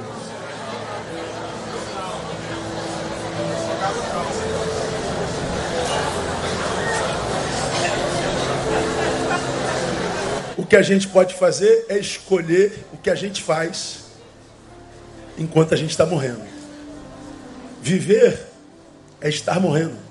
O 10.57 10.65
que 10.65 10.75
a 10.75 10.81
gente 10.81 11.07
pode 11.07 11.35
fazer 11.35 11.85
é 11.89 11.97
escolher 11.97 12.85
o 12.93 12.97
que 12.97 13.09
a 13.09 13.15
gente 13.15 13.43
faz 13.43 14.05
enquanto 15.37 15.73
a 15.73 15.77
gente 15.77 15.91
está 15.91 16.05
morrendo. 16.05 16.41
Viver 17.81 18.47
é 19.19 19.29
estar 19.29 19.59
morrendo. 19.59 20.10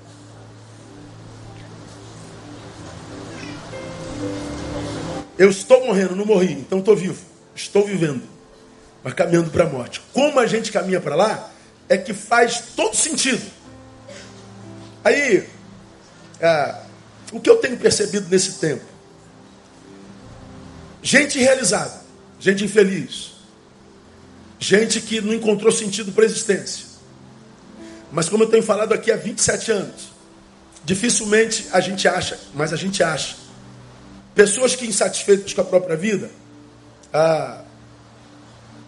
Eu 5.41 5.49
estou 5.49 5.83
morrendo, 5.87 6.15
não 6.15 6.23
morri, 6.23 6.51
então 6.51 6.77
estou 6.77 6.95
vivo. 6.95 7.19
Estou 7.55 7.83
vivendo, 7.83 8.21
mas 9.03 9.15
caminhando 9.15 9.49
para 9.49 9.63
a 9.63 9.67
morte. 9.67 9.99
Como 10.13 10.39
a 10.39 10.45
gente 10.45 10.71
caminha 10.71 11.01
para 11.01 11.15
lá, 11.15 11.51
é 11.89 11.97
que 11.97 12.13
faz 12.13 12.61
todo 12.75 12.95
sentido. 12.95 13.41
Aí, 15.03 15.49
é, 16.39 16.75
o 17.33 17.39
que 17.39 17.49
eu 17.49 17.55
tenho 17.55 17.75
percebido 17.75 18.29
nesse 18.29 18.59
tempo? 18.59 18.83
Gente 21.01 21.39
realizada, 21.39 22.03
gente 22.39 22.63
infeliz, 22.63 23.31
gente 24.59 25.01
que 25.01 25.21
não 25.21 25.33
encontrou 25.33 25.71
sentido 25.71 26.11
para 26.11 26.23
a 26.23 26.27
existência. 26.27 26.85
Mas 28.11 28.29
como 28.29 28.43
eu 28.43 28.47
tenho 28.47 28.61
falado 28.61 28.93
aqui 28.93 29.11
há 29.11 29.17
27 29.17 29.71
anos, 29.71 30.11
dificilmente 30.85 31.67
a 31.71 31.79
gente 31.79 32.07
acha, 32.07 32.39
mas 32.53 32.71
a 32.71 32.77
gente 32.77 33.01
acha 33.01 33.40
Pessoas 34.33 34.75
que 34.75 34.85
insatisfeitas 34.85 35.53
com 35.53 35.61
a 35.61 35.65
própria 35.65 35.95
vida 35.95 36.31
ah, 37.13 37.63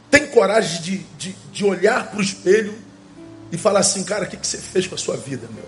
têm 0.10 0.28
coragem 0.28 0.82
de, 0.82 0.98
de, 1.18 1.36
de 1.52 1.66
olhar 1.66 2.10
para 2.10 2.20
o 2.20 2.22
espelho 2.22 2.78
e 3.52 3.58
falar 3.58 3.82
assim, 3.82 4.04
cara, 4.04 4.26
o 4.26 4.28
que, 4.28 4.38
que 4.38 4.48
você 4.48 4.58
fez 4.58 4.88
com 4.88 4.96
a 4.96 4.98
sua 4.98 5.18
vida, 5.18 5.48
meu? 5.54 5.66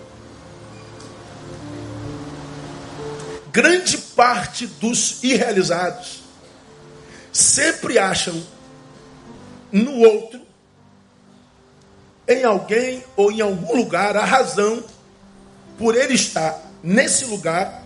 Grande 3.52 3.96
parte 3.98 4.66
dos 4.66 5.22
irrealizados 5.22 6.22
sempre 7.32 7.98
acham 7.98 8.42
no 9.70 9.98
outro, 10.00 10.40
em 12.26 12.44
alguém 12.44 13.04
ou 13.16 13.30
em 13.30 13.40
algum 13.40 13.76
lugar, 13.76 14.16
a 14.16 14.24
razão 14.24 14.82
por 15.78 15.94
ele 15.94 16.14
estar 16.14 16.60
nesse 16.82 17.24
lugar 17.26 17.85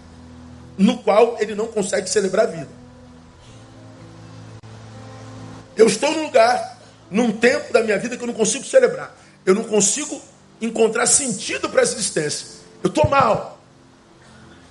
no 0.81 0.97
qual 0.97 1.37
ele 1.39 1.55
não 1.55 1.67
consegue 1.67 2.09
celebrar 2.09 2.47
a 2.47 2.51
vida. 2.51 2.69
Eu 5.77 5.87
estou 5.87 6.11
num 6.11 6.23
lugar, 6.23 6.81
num 7.11 7.33
tempo 7.33 7.71
da 7.71 7.83
minha 7.83 7.99
vida 7.99 8.17
que 8.17 8.23
eu 8.23 8.27
não 8.27 8.35
consigo 8.35 8.65
celebrar. 8.65 9.15
Eu 9.45 9.55
não 9.55 9.65
consigo 9.65 10.21
encontrar 10.59 11.07
sentido 11.07 11.69
para 11.69 11.83
essa 11.83 11.95
existência. 11.95 12.47
Eu 12.83 12.89
estou 12.89 13.07
mal. 13.09 13.61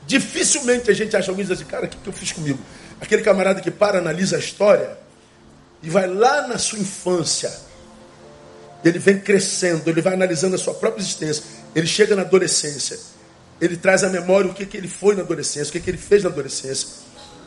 Dificilmente 0.07 0.89
a 0.89 0.93
gente 0.95 1.15
acha 1.15 1.29
alguém 1.29 1.45
diz 1.45 1.55
assim, 1.55 1.69
cara, 1.69 1.85
o 1.85 1.89
que, 1.89 1.97
que 1.97 2.09
eu 2.09 2.13
fiz 2.13 2.31
comigo? 2.31 2.59
Aquele 2.99 3.21
camarada 3.21 3.61
que 3.61 3.69
para, 3.69 3.99
analisa 3.99 4.35
a 4.35 4.39
história 4.39 4.97
e 5.83 5.91
vai 5.91 6.07
lá 6.07 6.47
na 6.47 6.57
sua 6.57 6.79
infância, 6.79 7.55
Ele 8.83 8.97
vem 8.97 9.19
crescendo, 9.19 9.87
ele 9.87 10.01
vai 10.01 10.13
analisando 10.13 10.55
a 10.55 10.57
sua 10.57 10.73
própria 10.73 11.01
existência. 11.01 11.43
Ele 11.75 11.85
chega 11.85 12.15
na 12.15 12.23
adolescência. 12.23 12.97
Ele 13.61 13.75
traz 13.75 14.03
à 14.03 14.09
memória 14.09 14.49
o 14.49 14.53
que, 14.53 14.65
que 14.65 14.77
ele 14.77 14.87
foi 14.87 15.15
na 15.15 15.21
adolescência, 15.21 15.69
o 15.69 15.71
que, 15.73 15.79
que 15.79 15.89
ele 15.89 15.97
fez 15.97 16.23
na 16.23 16.29
adolescência. 16.29 16.87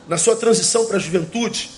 Na 0.09 0.19
sua 0.19 0.37
transição 0.37 0.87
para 0.87 0.97
a 0.97 1.01
juventude, 1.01 1.71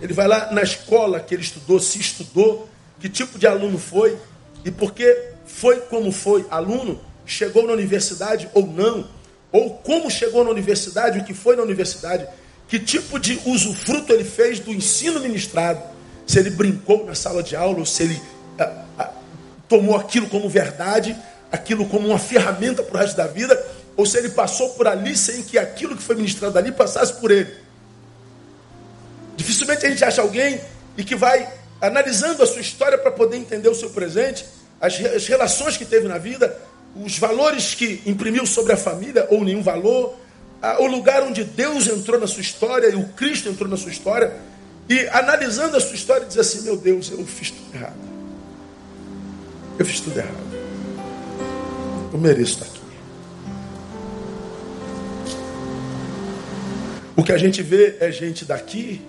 ele 0.00 0.12
vai 0.12 0.26
lá 0.26 0.52
na 0.52 0.62
escola 0.62 1.20
que 1.20 1.34
ele 1.34 1.42
estudou, 1.42 1.78
se 1.80 1.98
estudou, 1.98 2.68
que 3.00 3.08
tipo 3.08 3.38
de 3.38 3.46
aluno 3.46 3.78
foi 3.78 4.16
e 4.64 4.70
porque 4.70 5.32
foi 5.46 5.80
como 5.82 6.10
foi 6.10 6.46
aluno, 6.50 7.00
chegou 7.26 7.66
na 7.66 7.72
universidade 7.72 8.48
ou 8.54 8.66
não, 8.66 9.06
ou 9.52 9.70
como 9.78 10.10
chegou 10.10 10.42
na 10.42 10.50
universidade, 10.50 11.18
o 11.18 11.24
que 11.24 11.34
foi 11.34 11.54
na 11.54 11.62
universidade, 11.62 12.26
que 12.66 12.78
tipo 12.78 13.18
de 13.18 13.40
usufruto 13.44 14.12
ele 14.12 14.24
fez 14.24 14.58
do 14.58 14.72
ensino 14.72 15.20
ministrado, 15.20 15.82
se 16.26 16.38
ele 16.38 16.50
brincou 16.50 17.04
na 17.04 17.14
sala 17.14 17.42
de 17.42 17.54
aula, 17.54 17.78
ou 17.78 17.86
se 17.86 18.02
ele 18.02 18.22
ah, 18.58 18.84
ah, 18.98 19.10
tomou 19.68 19.96
aquilo 19.96 20.28
como 20.28 20.48
verdade, 20.48 21.16
aquilo 21.54 21.86
como 21.86 22.08
uma 22.08 22.18
ferramenta 22.18 22.82
para 22.82 22.96
o 22.96 23.00
resto 23.00 23.16
da 23.16 23.26
vida, 23.26 23.64
ou 23.96 24.04
se 24.04 24.18
ele 24.18 24.30
passou 24.30 24.70
por 24.70 24.88
ali 24.88 25.16
sem 25.16 25.42
que 25.42 25.56
aquilo 25.56 25.96
que 25.96 26.02
foi 26.02 26.16
ministrado 26.16 26.58
ali 26.58 26.72
passasse 26.72 27.14
por 27.14 27.30
ele. 27.30 27.54
Dificilmente 29.36 29.86
a 29.86 29.88
gente 29.88 30.04
acha 30.04 30.20
alguém 30.20 30.60
e 30.96 31.04
que 31.04 31.14
vai 31.14 31.48
analisando 31.80 32.42
a 32.42 32.46
sua 32.46 32.60
história 32.60 32.98
para 32.98 33.10
poder 33.10 33.36
entender 33.36 33.68
o 33.68 33.74
seu 33.74 33.90
presente, 33.90 34.44
as, 34.80 34.94
as 35.04 35.26
relações 35.26 35.76
que 35.76 35.84
teve 35.84 36.08
na 36.08 36.18
vida, 36.18 36.56
os 36.96 37.18
valores 37.18 37.74
que 37.74 38.02
imprimiu 38.04 38.46
sobre 38.46 38.72
a 38.72 38.76
família, 38.76 39.26
ou 39.30 39.44
nenhum 39.44 39.62
valor, 39.62 40.16
o 40.78 40.86
lugar 40.86 41.22
onde 41.22 41.44
Deus 41.44 41.86
entrou 41.88 42.18
na 42.18 42.26
sua 42.26 42.40
história 42.40 42.88
e 42.88 42.94
o 42.94 43.08
Cristo 43.08 43.48
entrou 43.48 43.68
na 43.68 43.76
sua 43.76 43.90
história, 43.90 44.32
e 44.88 45.06
analisando 45.08 45.76
a 45.76 45.80
sua 45.80 45.94
história, 45.94 46.26
diz 46.26 46.38
assim: 46.38 46.62
Meu 46.62 46.76
Deus, 46.76 47.10
eu 47.10 47.24
fiz 47.26 47.50
tudo 47.50 47.74
errado. 47.74 47.96
Eu 49.78 49.86
fiz 49.86 50.00
tudo 50.00 50.18
errado. 50.18 50.43
Eu 52.14 52.20
mereço 52.20 52.52
estar 52.52 52.66
aqui. 52.66 52.80
O 57.16 57.24
que 57.24 57.32
a 57.32 57.38
gente 57.38 57.60
vê 57.60 57.96
é 58.00 58.10
gente 58.12 58.44
daqui 58.44 59.02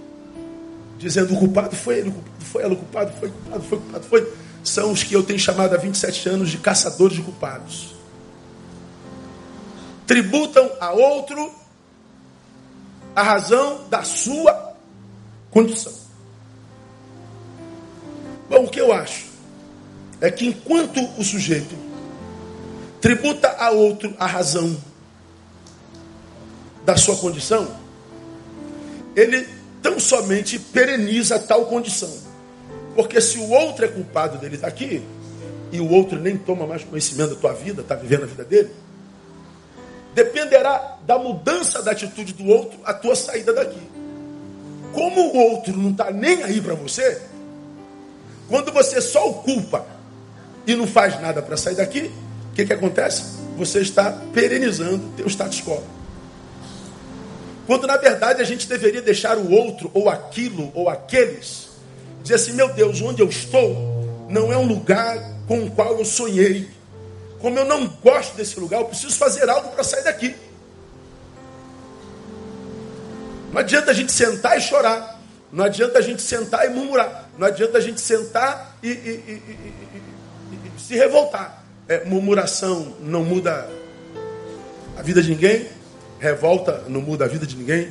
dizendo: 0.98 1.36
o 1.36 1.38
culpado 1.38 1.76
foi 1.76 2.00
ele, 2.00 2.10
o 2.10 2.12
culpado 2.12 2.44
foi 2.44 2.64
ela, 2.64 2.74
o 2.74 2.78
culpado 2.78 3.12
foi, 3.20 3.30
o 3.30 3.32
culpado 3.32 3.64
foi, 3.64 3.78
o 3.78 3.82
culpado 3.82 4.06
foi. 4.06 4.34
São 4.64 4.92
os 4.92 5.04
que 5.04 5.14
eu 5.14 5.22
tenho 5.22 5.38
chamado 5.38 5.76
há 5.76 5.78
27 5.78 6.28
anos 6.30 6.50
de 6.50 6.58
caçadores 6.58 7.16
de 7.16 7.22
culpados 7.22 7.96
tributam 10.08 10.72
a 10.80 10.92
outro 10.92 11.52
a 13.16 13.24
razão 13.24 13.88
da 13.90 14.04
sua 14.04 14.74
condição. 15.50 15.94
Bom, 18.50 18.66
o 18.66 18.70
que 18.70 18.80
eu 18.80 18.92
acho 18.92 19.26
é 20.20 20.30
que 20.30 20.48
enquanto 20.48 21.00
o 21.18 21.24
sujeito 21.24 21.85
tributa 23.06 23.56
a 23.60 23.70
outro 23.70 24.16
a 24.18 24.26
razão 24.26 24.76
da 26.84 26.98
sua 26.98 27.16
condição, 27.16 27.68
ele 29.16 29.48
tão 29.80 30.00
somente 30.00 30.58
pereniza 30.58 31.38
tal 31.38 31.68
condição. 31.68 32.12
Porque 32.96 33.22
se 33.22 33.38
o 33.38 33.48
outro 33.52 33.86
é 33.86 33.88
culpado 33.88 34.40
dele 34.40 34.56
estar 34.56 34.70
aqui, 34.70 35.04
e 35.72 35.80
o 35.80 35.88
outro 35.88 36.20
nem 36.20 36.36
toma 36.36 36.66
mais 36.66 36.84
conhecimento 36.84 37.36
da 37.36 37.42
tua 37.42 37.54
vida, 37.54 37.84
está 37.84 37.94
vivendo 37.94 38.24
a 38.24 38.26
vida 38.26 38.44
dele, 38.44 38.72
dependerá 40.16 40.98
da 41.06 41.20
mudança 41.20 41.84
da 41.84 41.92
atitude 41.92 42.34
do 42.34 42.48
outro 42.48 42.80
a 42.84 42.92
tua 42.92 43.16
saída 43.16 43.54
daqui. 43.54 43.88
Como 44.94 45.22
o 45.22 45.38
outro 45.52 45.78
não 45.78 45.92
está 45.92 46.10
nem 46.10 46.42
aí 46.42 46.60
para 46.60 46.74
você, 46.74 47.22
quando 48.50 48.72
você 48.72 49.00
só 49.00 49.30
o 49.30 49.44
culpa 49.44 49.86
e 50.66 50.76
não 50.76 50.88
faz 50.88 51.22
nada 51.22 51.40
para 51.44 51.56
sair 51.56 51.76
daqui, 51.76 52.12
que, 52.56 52.66
que 52.66 52.74
acontece? 52.74 53.24
Você 53.58 53.82
está 53.82 54.12
perenizando 54.34 55.08
o 55.08 55.10
teu 55.12 55.28
status 55.28 55.62
quo. 55.62 55.84
Quando 57.68 57.86
na 57.86 57.98
verdade 57.98 58.42
a 58.42 58.46
gente 58.46 58.68
deveria 58.68 59.02
deixar 59.02 59.38
o 59.38 59.52
outro, 59.52 59.92
ou 59.94 60.10
aquilo, 60.10 60.72
ou 60.74 60.90
aqueles, 60.90 61.68
dizer 62.24 62.36
assim: 62.36 62.54
meu 62.54 62.74
Deus, 62.74 63.02
onde 63.02 63.22
eu 63.22 63.28
estou 63.28 64.26
não 64.30 64.52
é 64.52 64.58
um 64.58 64.66
lugar 64.66 65.18
com 65.48 65.66
o 65.66 65.72
qual 65.72 66.00
eu 66.00 66.06
sonhei. 66.06 66.70
Como 67.40 67.60
eu 67.60 67.66
não 67.66 67.88
gosto 67.88 68.36
desse 68.36 68.60
lugar, 68.60 68.80
eu 68.80 68.86
preciso 68.86 69.16
fazer 69.18 69.48
algo 69.50 69.70
para 69.70 69.84
sair 69.84 70.04
daqui. 70.04 70.36
Não 73.52 73.60
adianta 73.60 73.92
a 73.92 73.94
gente 73.94 74.12
sentar 74.12 74.58
e 74.58 74.62
chorar. 74.62 75.22
Não 75.52 75.64
adianta 75.64 76.00
a 76.00 76.02
gente 76.02 76.22
sentar 76.22 76.66
e 76.66 76.70
murmurar. 76.70 77.30
Não 77.38 77.48
adianta 77.48 77.78
a 77.78 77.82
gente 77.82 78.02
sentar 78.02 78.78
e, 78.82 78.90
e, 78.90 78.92
e, 78.92 80.72
e 80.78 80.82
se 80.82 80.96
revoltar. 80.96 81.65
É, 81.88 82.04
murmuração 82.06 82.94
não 83.00 83.24
muda 83.24 83.70
a 84.98 85.02
vida 85.02 85.22
de 85.22 85.30
ninguém. 85.30 85.68
Revolta 86.20 86.84
não 86.88 87.02
muda 87.02 87.26
a 87.26 87.28
vida 87.28 87.46
de 87.46 87.56
ninguém. 87.56 87.90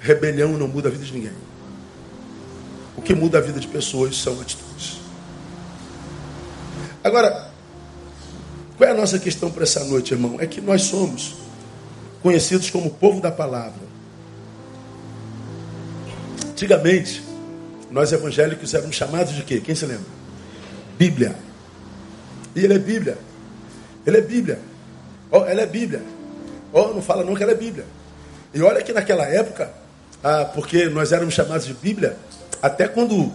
Rebelião 0.00 0.56
não 0.56 0.68
muda 0.68 0.88
a 0.88 0.92
vida 0.92 1.04
de 1.04 1.12
ninguém. 1.12 1.32
O 2.96 3.02
que 3.02 3.14
muda 3.14 3.38
a 3.38 3.40
vida 3.40 3.60
de 3.60 3.68
pessoas 3.68 4.16
são 4.16 4.40
atitudes. 4.40 5.00
Agora, 7.04 7.50
qual 8.76 8.88
é 8.88 8.92
a 8.92 8.96
nossa 8.96 9.18
questão 9.18 9.50
para 9.50 9.62
essa 9.62 9.84
noite, 9.84 10.12
irmão? 10.12 10.36
É 10.40 10.46
que 10.46 10.60
nós 10.60 10.82
somos 10.82 11.36
conhecidos 12.22 12.70
como 12.70 12.90
povo 12.90 13.20
da 13.20 13.30
palavra. 13.30 13.86
Antigamente, 16.50 17.22
nós 17.90 18.12
evangélicos 18.12 18.74
éramos 18.74 18.96
chamados 18.96 19.34
de 19.34 19.42
quê? 19.42 19.60
Quem 19.60 19.74
se 19.74 19.86
lembra? 19.86 20.06
Bíblia. 20.98 21.36
E 22.56 22.64
ele 22.64 22.74
é 22.74 22.78
Bíblia. 22.78 23.18
Ele 24.06 24.16
é 24.16 24.20
Bíblia. 24.22 24.58
Oh, 25.30 25.44
ela 25.44 25.60
é 25.60 25.66
Bíblia. 25.66 26.02
Oh, 26.72 26.88
não 26.88 27.02
fala 27.02 27.22
não 27.22 27.34
que 27.34 27.42
ela 27.42 27.52
é 27.52 27.54
Bíblia. 27.54 27.84
E 28.54 28.62
olha 28.62 28.82
que 28.82 28.92
naquela 28.94 29.26
época, 29.26 29.70
ah, 30.24 30.46
porque 30.46 30.88
nós 30.88 31.12
éramos 31.12 31.34
chamados 31.34 31.66
de 31.66 31.74
Bíblia, 31.74 32.16
até 32.62 32.88
quando 32.88 33.30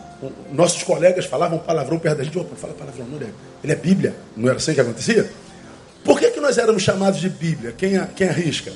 nossos 0.51 0.81
colegas 0.81 1.25
falavam 1.25 1.59
palavrão 1.59 1.99
perto 1.99 2.17
da 2.17 2.23
gente, 2.23 2.37
opa, 2.39 2.55
fala 2.55 2.73
palavrão, 2.73 3.05
não 3.05 3.19
é? 3.21 3.29
Ele 3.63 3.71
é 3.71 3.75
Bíblia. 3.75 4.15
Não 4.35 4.49
era 4.49 4.57
assim 4.57 4.73
que 4.73 4.81
acontecia? 4.81 5.29
Por 6.03 6.19
que, 6.19 6.31
que 6.31 6.39
nós 6.39 6.57
éramos 6.57 6.81
chamados 6.81 7.19
de 7.19 7.29
Bíblia? 7.29 7.73
Quem, 7.77 8.03
quem 8.15 8.27
arrisca? 8.27 8.73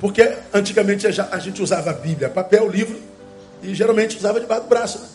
Porque 0.00 0.36
antigamente 0.54 1.06
a 1.06 1.38
gente 1.38 1.60
usava 1.60 1.90
a 1.90 1.94
Bíblia, 1.94 2.30
papel, 2.30 2.70
livro, 2.70 2.98
e 3.60 3.74
geralmente 3.74 4.16
usava 4.16 4.40
debaixo 4.40 4.62
do 4.62 4.68
braço. 4.68 4.98
Né? 5.00 5.06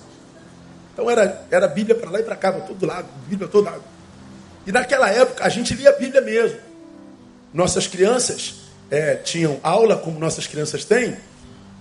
Então 0.96 1.10
era, 1.10 1.46
era 1.52 1.68
Bíblia 1.68 1.94
para 1.94 2.10
lá 2.10 2.22
e 2.22 2.24
para 2.24 2.38
cá, 2.38 2.54
para 2.54 2.62
todo 2.62 2.86
lado, 2.86 3.06
Bíblia 3.28 3.50
todo 3.50 3.66
lado. 3.66 3.84
E 4.66 4.72
naquela 4.72 5.10
época 5.10 5.44
a 5.44 5.50
gente 5.50 5.74
lia 5.74 5.92
Bíblia 5.92 6.22
mesmo. 6.22 6.58
Nossas 7.54 7.86
crianças 7.86 8.56
é, 8.90 9.16
tinham 9.16 9.60
aula, 9.62 9.98
como 9.98 10.18
nossas 10.18 10.48
crianças 10.48 10.86
têm, 10.86 11.18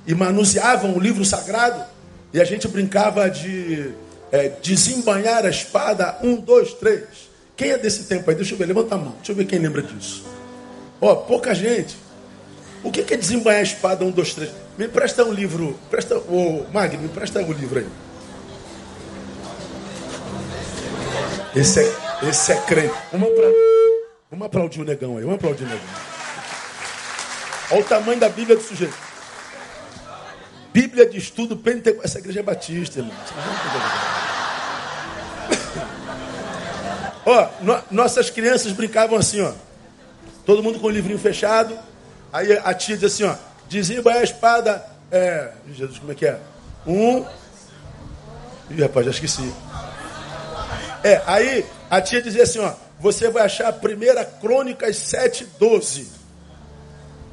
e 0.05 0.15
manuseavam 0.17 0.97
o 0.97 1.01
livro 1.01 1.25
sagrado, 1.25 1.85
e 2.33 2.41
a 2.41 2.45
gente 2.45 2.67
brincava 2.67 3.31
de 3.31 3.93
é, 4.33 4.49
desembanhar 4.61 5.47
a 5.47 5.49
espada, 5.49 6.19
um, 6.21 6.35
dois, 6.35 6.75
três. 6.75 7.05
Quem 7.57 7.71
é 7.71 7.79
desse 7.79 8.05
tempo 8.05 8.29
aí? 8.29 8.35
Deixa 8.35 8.55
eu 8.55 8.59
ver, 8.59 8.67
levanta 8.67 8.97
a 8.97 8.99
mão, 8.99 9.13
deixa 9.19 9.31
eu 9.31 9.37
ver 9.37 9.45
quem 9.45 9.61
lembra 9.61 9.81
disso. 9.81 10.25
Ó, 11.01 11.15
pouca 11.15 11.55
gente. 11.55 11.97
O 12.83 12.91
que 12.91 13.15
é 13.15 13.17
desembanhar 13.17 13.61
a 13.61 13.63
espada, 13.63 14.05
um, 14.05 14.11
dois, 14.11 14.35
três? 14.35 14.51
Me 14.77 14.89
presta 14.89 15.25
um 15.25 15.33
livro, 15.33 15.79
presta, 15.89 16.19
ô 16.19 16.65
Magno, 16.73 17.01
me 17.01 17.09
presta 17.09 17.39
um 17.39 17.53
livro 17.53 17.79
aí. 17.79 17.87
Esse 21.55 21.81
é, 21.81 21.93
esse 22.29 22.53
é 22.53 22.57
crente. 22.63 22.95
Vamos, 23.13 23.29
pra, 23.29 23.47
vamos 24.31 24.47
aplaudir 24.47 24.81
o 24.81 24.85
negão 24.85 25.17
aí, 25.17 25.23
vamos 25.23 25.37
aplaudir 25.37 25.65
o 25.65 25.69
negão. 25.69 25.87
Olha 27.71 27.81
o 27.81 27.85
tamanho 27.85 28.19
da 28.19 28.29
Bíblia 28.29 28.57
do 28.57 28.63
sujeito. 28.63 28.95
Bíblia 30.73 31.07
de 31.09 31.19
estudo 31.19 31.57
pentecostal. 31.57 32.05
Essa 32.05 32.19
igreja 32.19 32.41
é 32.41 32.43
batista, 32.43 32.99
irmão. 32.99 33.15
ó, 37.25 37.49
no, 37.61 37.81
nossas 37.93 38.29
crianças 38.29 38.73
brincavam 38.73 39.17
assim, 39.17 39.41
ó. 39.41 39.53
Todo 40.45 40.63
mundo 40.63 40.81
com 40.81 40.89
o 40.89 40.91
livrinho 40.91 41.19
fechado. 41.19 41.79
Aí 42.33 42.53
a 42.59 42.75
tia 42.75 42.97
diz 42.97 43.15
assim, 43.15 43.23
ó. 43.25 43.37
Dizimba 43.69 44.13
a 44.13 44.25
espada. 44.25 44.85
É. 45.11 45.53
Jesus, 45.73 46.01
como 46.01 46.11
é 46.11 46.15
que 46.17 46.27
é? 46.27 46.41
Um. 46.85 47.25
Ih, 48.71 48.83
rapaz, 48.83 49.07
já 49.07 49.13
esqueci. 49.13 49.55
É, 51.05 51.21
aí 51.27 51.67
a 51.91 52.01
tia 52.01 52.23
dizia 52.23 52.45
assim, 52.45 52.61
ó. 52.61 52.73
Você 52.99 53.29
vai 53.29 53.45
achar 53.45 53.69
a 53.69 53.73
primeira 53.73 54.25
Crônicas 54.25 54.97
7, 54.97 55.45
12. 55.59 56.09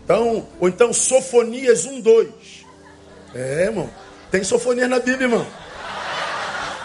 Então, 0.03 0.45
ou 0.59 0.67
então 0.67 0.91
Sofonias 0.91 1.85
1, 1.85 2.01
2. 2.01 2.29
É, 3.33 3.63
irmão. 3.63 3.89
Tem 4.29 4.43
sofonia 4.43 4.89
na 4.89 4.99
Bíblia, 4.99 5.27
irmão. 5.27 5.47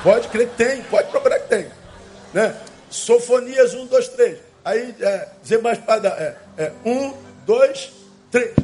Pode 0.04 0.28
crer 0.28 0.48
que 0.48 0.54
tem, 0.54 0.82
pode 0.84 1.10
procurar 1.10 1.40
que 1.40 1.48
tem. 1.48 1.66
Né? 2.32 2.54
Sofonias 2.88 3.74
1, 3.74 3.86
2, 3.86 4.08
3. 4.08 4.38
Aí, 4.64 4.94
é, 5.00 5.28
dizer 5.42 5.60
mais 5.60 5.78
para 5.78 6.08
é, 6.08 6.36
é, 6.56 6.72
1, 6.84 7.14
2, 7.44 7.92
3. 8.30 8.54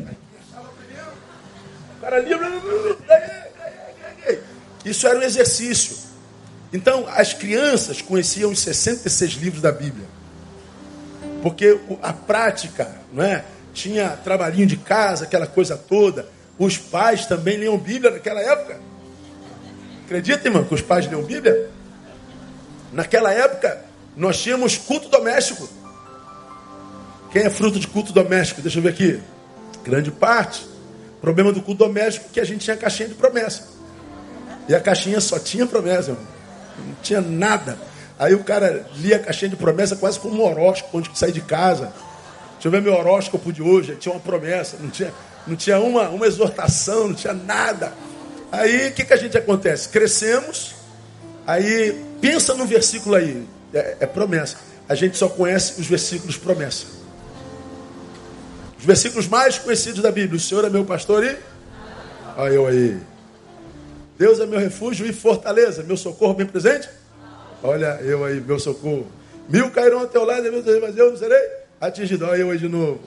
O 1.96 2.00
cara 2.00 2.20
livre. 2.20 2.46
Isso 4.84 5.08
era 5.08 5.18
um 5.18 5.22
exercício. 5.22 6.11
Então, 6.72 7.06
as 7.08 7.34
crianças 7.34 8.00
conheciam 8.00 8.50
os 8.50 8.60
66 8.60 9.32
livros 9.32 9.60
da 9.60 9.70
Bíblia. 9.70 10.06
Porque 11.42 11.78
a 12.00 12.12
prática, 12.12 12.96
não 13.12 13.22
é? 13.22 13.44
Tinha 13.74 14.10
trabalhinho 14.10 14.66
de 14.66 14.76
casa, 14.76 15.24
aquela 15.24 15.46
coisa 15.46 15.76
toda. 15.76 16.28
Os 16.58 16.78
pais 16.78 17.26
também 17.26 17.56
liam 17.56 17.76
Bíblia 17.76 18.10
naquela 18.10 18.40
época. 18.40 18.80
Acredita, 20.04 20.48
irmão, 20.48 20.64
que 20.64 20.74
os 20.74 20.80
pais 20.80 21.06
liam 21.06 21.22
Bíblia? 21.22 21.70
Naquela 22.92 23.32
época, 23.32 23.84
nós 24.16 24.40
tínhamos 24.40 24.76
culto 24.76 25.08
doméstico. 25.08 25.68
Quem 27.32 27.42
é 27.42 27.50
fruto 27.50 27.80
de 27.80 27.86
culto 27.86 28.12
doméstico? 28.12 28.60
Deixa 28.60 28.78
eu 28.78 28.82
ver 28.82 28.90
aqui. 28.90 29.20
Grande 29.82 30.10
parte. 30.10 30.64
O 31.16 31.20
problema 31.20 31.52
do 31.52 31.62
culto 31.62 31.84
doméstico 31.86 32.26
é 32.30 32.34
que 32.34 32.40
a 32.40 32.44
gente 32.44 32.64
tinha 32.64 32.76
caixinha 32.76 33.08
de 33.08 33.14
promessa. 33.14 33.68
E 34.68 34.74
a 34.74 34.80
caixinha 34.80 35.20
só 35.20 35.38
tinha 35.38 35.66
promessa, 35.66 36.10
irmão. 36.10 36.31
Não 36.78 36.94
tinha 37.02 37.20
nada. 37.20 37.78
Aí 38.18 38.34
o 38.34 38.44
cara 38.44 38.86
lia 38.96 39.16
a 39.16 39.18
caixinha 39.18 39.48
de 39.48 39.56
promessa 39.56 39.96
quase 39.96 40.18
como 40.18 40.42
um 40.42 40.46
horóscopo, 40.46 40.98
onde 40.98 41.10
sair 41.18 41.32
de 41.32 41.40
casa. 41.40 41.92
Deixa 42.54 42.68
eu 42.68 42.70
ver 42.70 42.80
meu 42.80 42.94
horóscopo 42.94 43.52
de 43.52 43.62
hoje. 43.62 43.96
Tinha 43.96 44.14
uma 44.14 44.20
promessa, 44.20 44.76
não 44.78 44.90
tinha, 44.90 45.12
não 45.46 45.56
tinha 45.56 45.80
uma, 45.80 46.08
uma 46.08 46.26
exortação, 46.26 47.08
não 47.08 47.14
tinha 47.14 47.32
nada. 47.32 47.92
Aí 48.50 48.88
o 48.88 48.92
que, 48.92 49.04
que 49.04 49.12
a 49.12 49.16
gente 49.16 49.36
acontece? 49.36 49.88
Crescemos, 49.88 50.74
aí 51.46 52.04
pensa 52.20 52.54
no 52.54 52.66
versículo 52.66 53.16
aí, 53.16 53.46
é, 53.72 53.96
é 54.00 54.06
promessa. 54.06 54.58
A 54.88 54.94
gente 54.94 55.16
só 55.16 55.28
conhece 55.28 55.80
os 55.80 55.86
versículos 55.86 56.36
promessa. 56.36 56.86
Os 58.78 58.84
versículos 58.84 59.26
mais 59.26 59.58
conhecidos 59.58 60.02
da 60.02 60.10
Bíblia. 60.10 60.36
O 60.36 60.40
Senhor 60.40 60.64
é 60.64 60.68
meu 60.68 60.84
pastor 60.84 61.24
e. 61.24 61.36
Olha 62.36 62.52
eu 62.52 62.66
aí. 62.66 63.11
Deus 64.18 64.40
é 64.40 64.46
meu 64.46 64.58
refúgio 64.58 65.06
e 65.06 65.12
fortaleza, 65.12 65.82
meu 65.82 65.96
socorro 65.96 66.34
bem 66.34 66.46
presente. 66.46 66.88
Olha 67.62 67.98
eu 68.02 68.24
aí, 68.24 68.40
meu 68.40 68.58
socorro. 68.58 69.06
Mil 69.48 69.70
cairão 69.70 70.00
ao 70.00 70.06
teu 70.06 70.24
lado, 70.24 70.44
mas 70.52 70.96
eu 70.96 71.10
não 71.10 71.16
serei 71.16 71.42
atingido. 71.80 72.24
Olha 72.24 72.40
eu 72.40 72.50
aí 72.50 72.58
de 72.58 72.68
novo. 72.68 73.00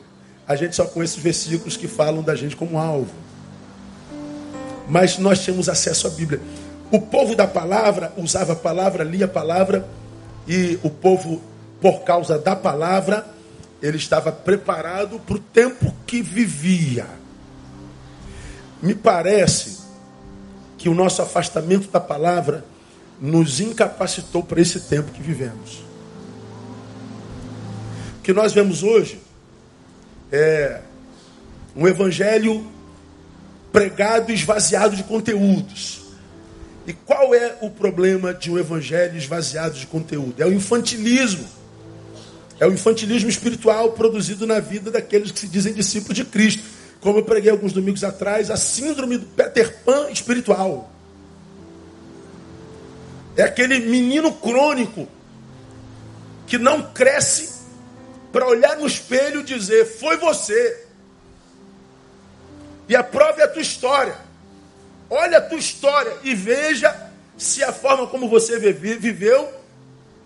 A 0.48 0.56
gente 0.56 0.76
só 0.76 0.86
conhece 0.86 1.18
os 1.18 1.24
versículos 1.24 1.76
que 1.76 1.88
falam 1.88 2.22
da 2.22 2.36
gente 2.36 2.56
como 2.56 2.78
alvo. 2.78 3.14
Mas 4.88 5.18
nós 5.18 5.44
tínhamos 5.44 5.68
acesso 5.68 6.08
à 6.08 6.10
Bíblia. 6.10 6.40
O 6.92 7.02
povo 7.02 7.36
da 7.36 7.48
palavra 7.48 8.14
usava 8.16 8.54
a 8.54 8.56
palavra, 8.56 9.04
lia 9.04 9.26
a 9.26 9.28
palavra, 9.28 9.88
e 10.48 10.80
o 10.84 10.90
povo, 10.90 11.42
por 11.82 12.04
causa 12.04 12.38
da 12.38 12.56
palavra, 12.56 13.26
ele 13.82 13.98
estava 13.98 14.32
preparado 14.32 15.20
para 15.20 15.36
o 15.36 15.40
tempo 15.40 15.94
que 16.06 16.22
vivia. 16.22 17.08
Me 18.82 18.94
parece 18.94 19.75
que 20.78 20.90
o 20.90 20.94
nosso 20.94 21.22
afastamento 21.22 21.90
da 21.90 22.00
palavra 22.00 22.66
nos 23.20 23.60
incapacitou 23.60 24.44
para 24.44 24.62
esse 24.62 24.80
tempo 24.82 25.12
que 25.12 25.22
vivemos. 25.22 25.84
O 28.20 28.22
que 28.22 28.34
nós 28.34 28.54
vemos 28.54 28.84
hoje 28.84 29.20
é 30.32 30.82
um 31.76 31.88
evangelho 31.88 32.66
pregado 33.72 34.32
esvaziado 34.32 34.96
de 34.96 35.04
conteúdos. 35.04 36.02
E 36.88 36.94
qual 36.94 37.34
é 37.34 37.58
o 37.62 37.70
problema 37.70 38.34
de 38.34 38.52
um 38.52 38.58
evangelho 38.58 39.18
esvaziado 39.18 39.76
de 39.78 39.88
conteúdo? 39.88 40.42
É 40.42 40.46
o 40.46 40.54
infantilismo. 40.54 41.46
É 42.60 42.66
o 42.66 42.72
infantilismo 42.72 43.30
espiritual 43.30 43.92
produzido 43.92 44.48
na 44.48 44.60
vida 44.60 44.90
daqueles 44.90 45.32
que 45.32 45.40
se 45.40 45.48
dizem 45.48 45.74
discípulos 45.74 46.16
de 46.16 46.24
Cristo. 46.24 46.64
Como 47.02 47.20
eu 47.20 47.24
preguei 47.24 47.52
alguns 47.52 47.74
domingos 47.74 48.04
atrás, 48.04 48.50
a 48.50 48.58
síndrome 48.58 49.18
do 49.18 49.26
Peter 49.28 49.78
Pan 49.84 50.10
espiritual. 50.10 50.92
É 53.38 53.44
aquele 53.44 53.80
menino 53.80 54.32
crônico 54.34 55.08
que 56.48 56.58
não 56.58 56.82
cresce 56.94 57.56
para 58.32 58.48
olhar 58.48 58.78
no 58.78 58.88
espelho 58.88 59.42
e 59.42 59.44
dizer: 59.44 59.86
Foi 59.86 60.18
você. 60.18 60.86
E 62.88 62.96
a 62.96 63.04
prova 63.04 63.42
é 63.42 63.44
a 63.44 63.48
tua 63.48 63.62
história. 63.62 64.16
Olha 65.10 65.38
a 65.38 65.42
tua 65.42 65.58
história 65.58 66.18
e 66.24 66.34
veja 66.34 67.12
se 67.38 67.64
a 67.64 67.72
forma 67.72 68.08
como 68.08 68.30
você 68.30 68.58
viveu 68.58 69.52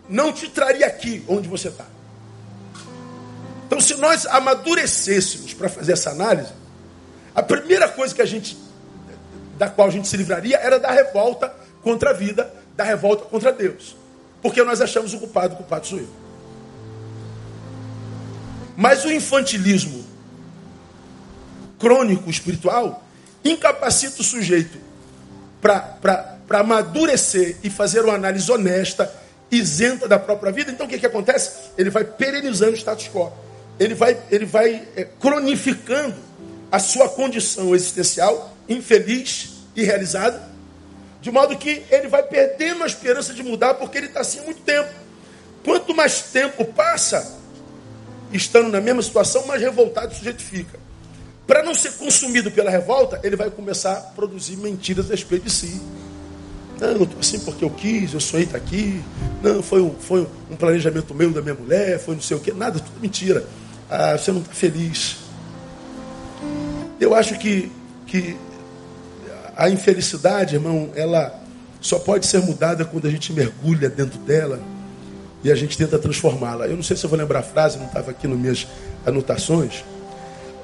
não 0.07 0.31
te 0.31 0.49
traria 0.49 0.87
aqui 0.87 1.23
onde 1.27 1.47
você 1.47 1.67
está. 1.67 1.85
Então, 3.67 3.79
se 3.79 3.95
nós 3.95 4.25
amadurecêssemos 4.25 5.53
para 5.53 5.69
fazer 5.69 5.93
essa 5.93 6.09
análise, 6.09 6.51
a 7.33 7.43
primeira 7.43 7.87
coisa 7.87 8.13
que 8.13 8.21
a 8.21 8.25
gente, 8.25 8.57
da 9.57 9.69
qual 9.69 9.87
a 9.87 9.91
gente 9.91 10.07
se 10.07 10.17
livraria 10.17 10.57
era 10.57 10.79
da 10.79 10.91
revolta 10.91 11.53
contra 11.81 12.11
a 12.11 12.13
vida, 12.13 12.51
da 12.75 12.83
revolta 12.83 13.25
contra 13.25 13.51
Deus. 13.51 13.95
Porque 14.41 14.63
nós 14.63 14.81
achamos 14.81 15.13
o 15.13 15.19
culpado, 15.19 15.53
o 15.53 15.57
culpado 15.57 15.87
sou 15.87 15.99
eu. 15.99 16.07
Mas 18.75 19.03
o 19.03 19.11
infantilismo 19.11 20.05
crônico 21.77 22.29
espiritual 22.29 23.03
incapacita 23.43 24.21
o 24.21 24.23
sujeito 24.23 24.77
para 25.61 26.59
amadurecer 26.59 27.57
e 27.63 27.69
fazer 27.69 28.03
uma 28.05 28.13
análise 28.13 28.49
honesta, 28.51 29.13
isenta 29.51 30.07
da 30.07 30.17
própria 30.17 30.51
vida. 30.51 30.71
Então 30.71 30.85
o 30.85 30.89
que, 30.89 30.97
que 30.97 31.05
acontece? 31.05 31.71
Ele 31.77 31.89
vai 31.89 32.03
perenizando 32.03 32.73
o 32.73 32.77
status 32.77 33.09
quo. 33.09 33.31
Ele 33.79 33.93
vai, 33.93 34.17
ele 34.29 34.45
vai 34.45 34.87
é, 34.95 35.05
cronificando 35.05 36.28
a 36.71 36.79
sua 36.79 37.09
condição 37.09 37.73
existencial 37.73 38.55
infeliz 38.67 39.49
e 39.75 39.83
realizada, 39.83 40.47
de 41.21 41.31
modo 41.31 41.57
que 41.57 41.83
ele 41.89 42.07
vai 42.07 42.23
perdendo 42.23 42.83
a 42.83 42.87
esperança 42.87 43.33
de 43.33 43.43
mudar 43.43 43.73
porque 43.75 43.97
ele 43.97 44.07
está 44.07 44.21
assim 44.21 44.39
há 44.39 44.43
muito 44.43 44.61
tempo. 44.61 44.89
Quanto 45.63 45.93
mais 45.93 46.21
tempo 46.21 46.63
passa, 46.65 47.37
estando 48.31 48.69
na 48.69 48.79
mesma 48.79 49.01
situação, 49.01 49.45
mais 49.45 49.61
revoltado 49.61 50.13
o 50.13 50.15
sujeito 50.15 50.41
fica. 50.41 50.79
Para 51.45 51.63
não 51.63 51.73
ser 51.73 51.93
consumido 51.93 52.51
pela 52.51 52.69
revolta, 52.69 53.19
ele 53.23 53.35
vai 53.35 53.49
começar 53.49 53.93
a 53.93 54.01
produzir 54.01 54.55
mentiras 54.57 55.07
a 55.07 55.11
respeito 55.11 55.45
de 55.45 55.51
si. 55.51 55.81
Não, 56.79 56.93
não 56.93 57.03
estou 57.03 57.19
assim 57.19 57.39
porque 57.39 57.65
eu 57.65 57.69
quis, 57.71 58.13
eu 58.13 58.19
sonhei 58.19 58.45
estar 58.45 58.57
aqui. 58.57 59.03
Não, 59.41 59.61
foi 59.61 59.81
um, 59.81 59.93
foi 59.95 60.27
um 60.49 60.55
planejamento 60.55 61.13
meu 61.13 61.31
da 61.31 61.41
minha 61.41 61.55
mulher, 61.55 61.99
foi 61.99 62.15
não 62.15 62.21
sei 62.21 62.37
o 62.37 62.39
quê. 62.39 62.53
Nada, 62.53 62.79
tudo 62.79 62.99
mentira. 63.01 63.45
Ah, 63.89 64.17
você 64.17 64.31
não 64.31 64.41
está 64.41 64.53
feliz. 64.53 65.17
Eu 66.99 67.13
acho 67.15 67.37
que, 67.39 67.71
que 68.05 68.37
a 69.55 69.69
infelicidade, 69.69 70.55
irmão, 70.55 70.89
ela 70.95 71.39
só 71.81 71.99
pode 71.99 72.25
ser 72.25 72.41
mudada 72.41 72.83
quando 72.85 73.07
a 73.07 73.09
gente 73.09 73.31
mergulha 73.31 73.89
dentro 73.89 74.19
dela 74.19 74.59
e 75.43 75.51
a 75.51 75.55
gente 75.55 75.77
tenta 75.77 75.97
transformá-la. 75.97 76.67
Eu 76.67 76.75
não 76.75 76.83
sei 76.83 76.97
se 76.97 77.05
eu 77.05 77.09
vou 77.09 77.17
lembrar 77.17 77.39
a 77.39 77.43
frase, 77.43 77.77
não 77.77 77.85
estava 77.85 78.11
aqui 78.11 78.27
nas 78.27 78.37
minhas 78.37 78.67
anotações 79.05 79.83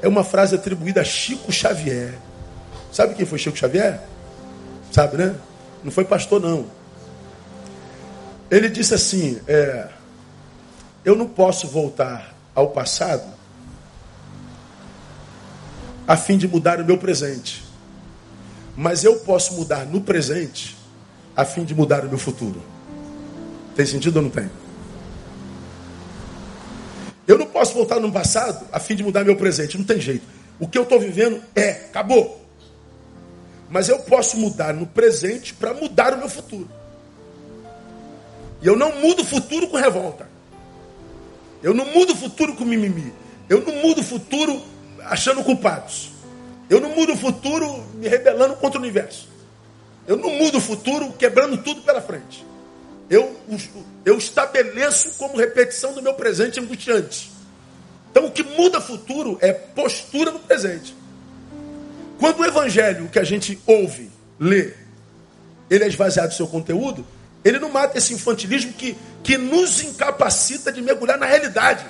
é 0.05 0.07
uma 0.07 0.23
frase 0.23 0.53
atribuída 0.53 1.01
a 1.01 1.03
Chico 1.03 1.51
Xavier. 1.51 2.13
Sabe 2.91 3.15
quem 3.15 3.25
foi 3.25 3.39
Chico 3.39 3.57
Xavier? 3.57 3.99
Sabe, 4.91 5.17
né? 5.17 5.35
Não 5.83 5.91
foi 5.91 6.05
pastor, 6.05 6.39
não. 6.39 6.67
Ele 8.51 8.69
disse 8.69 8.93
assim: 8.93 9.39
é, 9.47 9.87
Eu 11.03 11.15
não 11.15 11.27
posso 11.27 11.67
voltar 11.67 12.35
ao 12.53 12.69
passado 12.69 13.23
a 16.07 16.15
fim 16.15 16.37
de 16.37 16.47
mudar 16.47 16.79
o 16.79 16.85
meu 16.85 16.97
presente, 16.97 17.63
mas 18.75 19.03
eu 19.03 19.17
posso 19.19 19.53
mudar 19.53 19.85
no 19.85 20.01
presente 20.01 20.75
a 21.35 21.43
fim 21.43 21.63
de 21.63 21.73
mudar 21.73 22.05
o 22.05 22.09
meu 22.09 22.17
futuro. 22.17 22.61
Tem 23.75 23.85
sentido 23.85 24.17
ou 24.17 24.21
não 24.23 24.29
tem? 24.29 24.49
Eu 27.27 27.37
não 27.37 27.47
posso 27.47 27.73
voltar 27.73 27.99
no 27.99 28.11
passado 28.11 28.65
a 28.71 28.79
fim 28.79 28.95
de 28.95 29.03
mudar 29.03 29.23
meu 29.23 29.35
presente. 29.35 29.77
Não 29.77 29.85
tem 29.85 29.99
jeito. 29.99 30.25
O 30.59 30.67
que 30.67 30.77
eu 30.77 30.83
estou 30.83 30.99
vivendo 30.99 31.41
é, 31.55 31.71
acabou. 31.71 32.41
Mas 33.69 33.89
eu 33.89 33.99
posso 33.99 34.37
mudar 34.37 34.73
no 34.73 34.85
presente 34.85 35.53
para 35.53 35.73
mudar 35.73 36.13
o 36.13 36.17
meu 36.17 36.29
futuro. 36.29 36.69
E 38.61 38.67
eu 38.67 38.77
não 38.77 39.01
mudo 39.01 39.23
o 39.23 39.25
futuro 39.25 39.67
com 39.67 39.75
revolta. 39.75 40.29
Eu 41.63 41.73
não 41.73 41.85
mudo 41.85 42.13
o 42.13 42.15
futuro 42.15 42.55
com 42.55 42.63
mimimi. 42.63 43.11
Eu 43.49 43.61
não 43.65 43.75
mudo 43.81 44.01
o 44.01 44.03
futuro 44.03 44.61
achando 45.05 45.43
culpados. 45.43 46.11
Eu 46.69 46.79
não 46.79 46.89
mudo 46.95 47.13
o 47.13 47.17
futuro 47.17 47.83
me 47.95 48.07
rebelando 48.07 48.55
contra 48.55 48.79
o 48.79 48.81
universo. 48.81 49.27
Eu 50.07 50.17
não 50.17 50.29
mudo 50.31 50.57
o 50.57 50.61
futuro 50.61 51.13
quebrando 51.13 51.57
tudo 51.57 51.81
pela 51.81 52.01
frente 52.01 52.45
eu, 53.09 53.35
eu 54.03 54.17
estabeleço 54.17 55.11
como 55.17 55.37
repetição 55.37 55.93
do 55.93 56.01
meu 56.01 56.13
presente 56.13 56.59
angustiante. 56.59 57.31
Então, 58.11 58.25
o 58.25 58.31
que 58.31 58.43
muda 58.43 58.81
futuro 58.81 59.37
é 59.41 59.51
postura 59.51 60.31
no 60.31 60.39
presente. 60.39 60.95
Quando 62.19 62.39
o 62.39 62.45
evangelho 62.45 63.09
que 63.09 63.19
a 63.19 63.23
gente 63.23 63.59
ouve, 63.65 64.09
lê, 64.39 64.73
ele 65.69 65.83
é 65.83 65.87
esvaziado 65.87 66.29
do 66.29 66.33
seu 66.33 66.47
conteúdo, 66.47 67.05
ele 67.43 67.59
não 67.59 67.69
mata 67.69 67.97
esse 67.97 68.13
infantilismo 68.13 68.73
que, 68.73 68.97
que 69.21 69.37
nos 69.37 69.83
incapacita 69.83 70.71
de 70.71 70.81
mergulhar 70.81 71.17
na 71.17 71.25
realidade. 71.25 71.85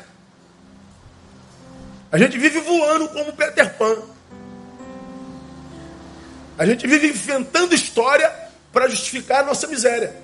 A 2.15 2.17
gente 2.17 2.38
vive 2.38 2.62
voando 2.62 3.10
como 3.10 3.34
Peter 3.34 3.73
Pan. 3.73 3.97
A 6.58 6.65
gente 6.65 6.88
vive 6.88 7.10
inventando 7.10 7.75
história 7.75 8.34
para 8.71 8.88
justificar 8.88 9.43
a 9.43 9.47
nossa 9.47 9.67
miséria. 9.67 10.15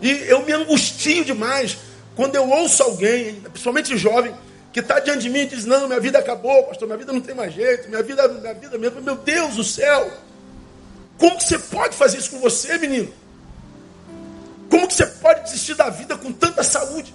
E 0.00 0.08
eu 0.28 0.44
me 0.46 0.52
angustio 0.52 1.24
demais 1.24 1.78
quando 2.14 2.36
eu 2.36 2.48
ouço 2.48 2.80
alguém, 2.80 3.40
principalmente 3.40 3.96
jovem, 3.96 4.32
que 4.72 4.78
está 4.78 5.00
diante 5.00 5.22
de 5.22 5.30
mim 5.30 5.40
e 5.40 5.46
diz, 5.46 5.64
não, 5.64 5.88
minha 5.88 5.98
vida 5.98 6.20
acabou, 6.20 6.62
pastor, 6.62 6.86
minha 6.86 6.98
vida 6.98 7.12
não 7.12 7.20
tem 7.20 7.34
mais 7.34 7.52
jeito, 7.52 7.88
minha 7.88 8.04
vida, 8.04 8.28
minha 8.28 8.54
vida 8.54 8.78
mesmo, 8.78 9.02
meu 9.02 9.16
Deus 9.16 9.56
do 9.56 9.64
céu. 9.64 10.12
Como 11.18 11.38
que 11.38 11.42
você 11.42 11.58
pode 11.58 11.96
fazer 11.96 12.18
isso 12.18 12.30
com 12.30 12.38
você, 12.38 12.78
menino? 12.78 13.12
Como 14.70 14.86
que 14.86 14.94
você 14.94 15.06
pode 15.06 15.42
desistir 15.42 15.74
da 15.74 15.90
vida 15.90 16.16
com 16.16 16.32
tanta 16.32 16.62
saúde? 16.62 17.12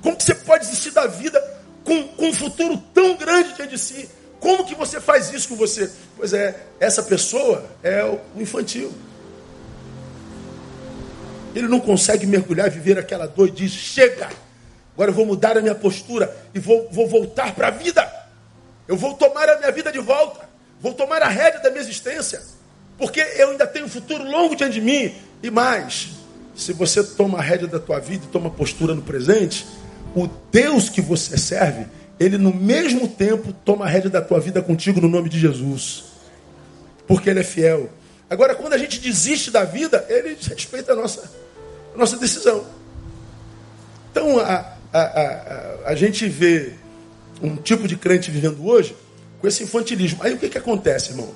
Como 0.00 0.16
que 0.16 0.22
você 0.22 0.36
pode 0.36 0.64
desistir 0.64 0.92
da 0.92 1.08
vida 1.08 1.57
com, 1.88 2.08
com 2.08 2.28
um 2.28 2.34
futuro 2.34 2.76
tão 2.92 3.16
grande 3.16 3.54
diante 3.54 3.70
de 3.70 3.78
si? 3.78 4.08
Como 4.38 4.64
que 4.64 4.74
você 4.74 5.00
faz 5.00 5.32
isso 5.32 5.48
com 5.48 5.56
você? 5.56 5.90
Pois 6.16 6.32
é, 6.32 6.54
essa 6.78 7.02
pessoa 7.02 7.64
é 7.82 8.04
o 8.04 8.20
infantil. 8.36 8.92
Ele 11.54 11.66
não 11.66 11.80
consegue 11.80 12.26
mergulhar, 12.26 12.70
viver 12.70 12.98
aquela 12.98 13.26
dor 13.26 13.48
e 13.48 13.52
diz: 13.52 13.72
chega, 13.72 14.28
agora 14.94 15.10
eu 15.10 15.14
vou 15.14 15.26
mudar 15.26 15.56
a 15.56 15.60
minha 15.60 15.74
postura 15.74 16.36
e 16.54 16.58
vou, 16.60 16.88
vou 16.92 17.08
voltar 17.08 17.54
para 17.54 17.68
a 17.68 17.70
vida. 17.70 18.06
Eu 18.86 18.96
vou 18.96 19.14
tomar 19.14 19.48
a 19.48 19.58
minha 19.58 19.72
vida 19.72 19.90
de 19.90 19.98
volta. 19.98 20.48
Vou 20.80 20.92
tomar 20.94 21.22
a 21.22 21.28
rédea 21.28 21.60
da 21.60 21.70
minha 21.70 21.82
existência. 21.82 22.40
Porque 22.96 23.20
eu 23.20 23.50
ainda 23.50 23.66
tenho 23.66 23.86
um 23.86 23.88
futuro 23.88 24.24
longo 24.24 24.54
diante 24.54 24.74
de 24.74 24.80
mim. 24.80 25.14
E 25.42 25.50
mais, 25.50 26.10
se 26.54 26.72
você 26.72 27.02
toma 27.02 27.38
a 27.38 27.42
rédea 27.42 27.66
da 27.66 27.78
tua 27.78 27.98
vida 27.98 28.24
e 28.24 28.28
toma 28.28 28.50
postura 28.50 28.94
no 28.94 29.02
presente, 29.02 29.66
o 30.14 30.28
Deus 30.50 30.88
que 30.88 31.00
você 31.00 31.36
serve, 31.36 31.86
ele 32.18 32.36
no 32.36 32.52
mesmo 32.52 33.06
tempo 33.06 33.52
toma 33.64 33.84
a 33.84 33.88
rédea 33.88 34.10
da 34.10 34.20
tua 34.20 34.40
vida 34.40 34.60
contigo 34.60 35.00
no 35.00 35.08
nome 35.08 35.28
de 35.28 35.38
Jesus. 35.38 36.04
Porque 37.06 37.30
ele 37.30 37.40
é 37.40 37.44
fiel. 37.44 37.90
Agora, 38.28 38.54
quando 38.54 38.72
a 38.74 38.78
gente 38.78 39.00
desiste 39.00 39.50
da 39.50 39.64
vida, 39.64 40.04
ele 40.08 40.36
respeita 40.48 40.92
a 40.92 40.96
nossa, 40.96 41.30
a 41.94 41.98
nossa 41.98 42.16
decisão. 42.16 42.66
Então, 44.10 44.38
a, 44.38 44.76
a, 44.92 45.00
a, 45.00 45.78
a, 45.86 45.94
gente 45.94 46.28
vê 46.28 46.72
um 47.40 47.56
tipo 47.56 47.86
de 47.86 47.96
crente 47.96 48.30
vivendo 48.30 48.66
hoje 48.66 48.94
com 49.40 49.46
esse 49.46 49.62
infantilismo. 49.62 50.18
Aí 50.22 50.34
o 50.34 50.38
que, 50.38 50.48
que 50.48 50.58
acontece, 50.58 51.10
irmão? 51.10 51.32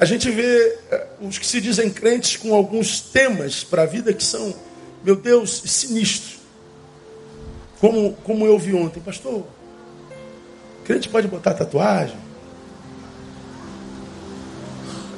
A 0.00 0.04
gente 0.04 0.30
vê 0.30 0.78
eh, 0.90 1.06
os 1.20 1.38
que 1.38 1.46
se 1.46 1.60
dizem 1.60 1.90
crentes 1.90 2.36
com 2.36 2.54
alguns 2.54 3.00
temas 3.00 3.64
para 3.64 3.82
a 3.82 3.86
vida 3.86 4.12
que 4.12 4.22
são, 4.22 4.54
meu 5.04 5.16
Deus, 5.16 5.62
sinistros. 5.66 6.37
Como, 7.80 8.12
como 8.24 8.44
eu 8.44 8.58
vi 8.58 8.74
ontem, 8.74 9.00
pastor, 9.00 9.46
crente 10.84 11.08
pode 11.08 11.28
botar 11.28 11.54
tatuagem? 11.54 12.16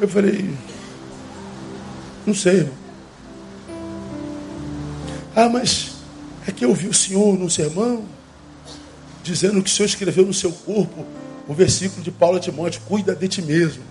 Eu 0.01 0.09
falei, 0.09 0.51
não 2.27 2.35
sei, 2.35 2.59
irmão. 2.59 2.75
Ah, 5.35 5.49
mas 5.49 5.93
é 6.47 6.53
que 6.53 6.65
eu 6.65 6.75
vi 6.75 6.89
o 6.89 6.95
Senhor 6.95 7.39
no 7.39 7.49
sermão 7.49 8.05
dizendo 9.23 9.63
que 9.63 9.71
o 9.71 9.73
Senhor 9.73 9.87
escreveu 9.87 10.27
no 10.27 10.35
seu 10.35 10.53
corpo 10.53 11.07
o 11.47 11.55
versículo 11.55 12.03
de 12.03 12.11
Paulo 12.11 12.39
Timóteo, 12.39 12.81
cuida 12.87 13.15
de 13.15 13.29
ti 13.29 13.43
mesmo. 13.43 13.83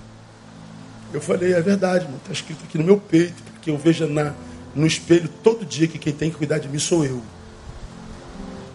Eu 1.11 1.19
falei, 1.19 1.53
é 1.53 1.61
verdade, 1.61 2.07
está 2.17 2.31
escrito 2.31 2.63
aqui 2.63 2.77
no 2.77 2.83
meu 2.83 2.97
peito, 2.97 3.41
porque 3.53 3.69
eu 3.69 3.77
vejo 3.77 4.07
na, 4.07 4.33
no 4.75 4.85
espelho 4.85 5.29
todo 5.43 5.65
dia 5.65 5.87
que 5.87 5.97
quem 5.97 6.13
tem 6.13 6.29
que 6.29 6.37
cuidar 6.37 6.59
de 6.59 6.69
mim 6.69 6.79
sou 6.79 7.03
eu. 7.03 7.21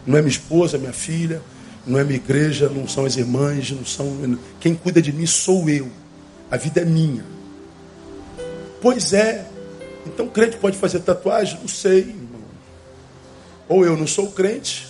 Não 0.07 0.19
é 0.19 0.23
minha 0.23 0.31
esposa, 0.31 0.77
minha 0.79 0.93
filha, 0.93 1.41
não 1.87 1.99
é 1.99 2.05
minha 2.05 2.17
igreja, 2.17 2.69
não 2.69 2.87
são 2.87 3.05
as 3.05 3.17
irmãs, 3.17 3.71
não 3.71 3.85
são. 3.85 4.39
Quem 4.61 4.75
cuida 4.75 5.01
de 5.01 5.13
mim 5.13 5.27
sou 5.27 5.69
eu. 5.69 5.89
A 6.51 6.57
vida 6.57 6.81
é 6.81 6.85
minha. 6.85 7.25
Pois 8.81 9.13
é. 9.13 9.47
Então 10.07 10.29
crente 10.29 10.57
pode 10.59 10.77
fazer 10.77 11.01
tatuagem? 11.01 11.59
Não 11.61 11.69
sei, 11.69 12.01
irmão. 12.01 12.43
Ou 13.69 13.85
eu 13.85 13.97
não 13.97 14.07
sou 14.07 14.31
crente, 14.31 14.87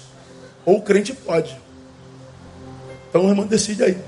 ou 0.64 0.79
o 0.79 0.83
crente 0.83 1.12
pode. 1.12 1.57
Então 3.09 3.27
o 3.27 3.29
irmão 3.29 3.46
decide 3.46 3.85
aí. 3.85 3.98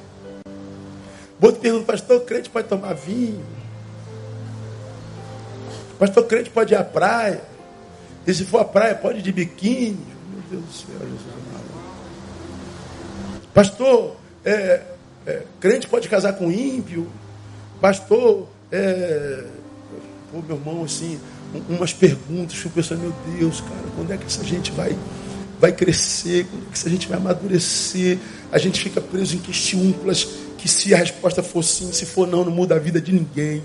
Outro 1.41 1.61
pergunta, 1.61 1.85
pastor, 1.85 2.21
crente 2.23 2.51
pode 2.51 2.67
tomar 2.67 2.95
vinho? 2.95 3.45
Pastor, 5.99 6.25
crente 6.25 6.51
pode 6.51 6.75
ir 6.75 6.77
à 6.77 6.83
praia? 6.83 7.43
E 8.27 8.35
se 8.35 8.45
for 8.45 8.59
à 8.59 8.65
praia, 8.65 8.95
pode 8.95 9.21
ir 9.21 9.23
de 9.23 9.31
biquíni? 9.31 10.16
Deus 10.51 10.63
do 10.63 10.73
céu, 10.73 10.99
Jesus 10.99 11.21
amado. 11.51 11.87
Pastor, 13.53 14.17
é, 14.45 14.83
é, 15.27 15.43
crente 15.61 15.89
pode 15.89 16.09
casar 16.09 16.35
com 16.35 16.51
ímpio? 16.51 17.09
Pastor, 17.81 18.47
é, 18.71 19.45
pô, 20.31 20.43
meu 20.43 20.57
irmão, 20.57 20.85
assim, 20.85 21.19
umas 21.69 21.93
perguntas 21.93 22.59
que 22.59 22.67
eu 22.67 22.73
penso, 22.73 22.97
meu 22.97 23.13
Deus, 23.37 23.61
cara, 23.61 23.85
quando 23.97 24.13
é 24.13 24.17
que 24.17 24.27
essa 24.27 24.45
gente 24.45 24.71
vai, 24.73 24.97
vai 25.61 25.73
crescer? 25.73 26.47
Quando 26.47 26.63
é 26.63 26.67
que 26.67 26.79
essa 26.79 26.91
gente 26.91 27.09
vai 27.09 27.19
amadurecer? 27.19 28.19
A 28.53 28.59
gente 28.59 28.81
fica 28.81 29.01
preso 29.01 29.37
em 29.37 29.41
questiúnculas 29.41 30.29
que 30.59 30.69
se 30.69 30.95
a 30.95 30.99
resposta 30.99 31.43
for 31.43 31.63
sim, 31.63 31.93
se 31.93 32.07
for 32.07 32.27
não, 32.27 32.45
não 32.45 32.53
muda 32.53 32.77
a 32.77 32.79
vida 32.79 33.01
de 33.01 33.13
ninguém, 33.13 33.63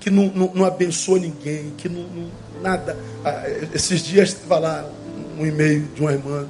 que 0.00 0.10
não, 0.10 0.26
não, 0.34 0.52
não 0.54 0.64
abençoa 0.64 1.18
ninguém, 1.18 1.72
que 1.76 1.88
não, 1.88 2.02
não 2.02 2.30
nada. 2.62 2.96
Ah, 3.24 3.44
esses 3.74 4.02
dias 4.02 4.36
lá 4.48 4.88
um 5.38 5.46
e-mail 5.46 5.82
de 5.94 6.00
uma 6.00 6.12
irmã 6.12 6.46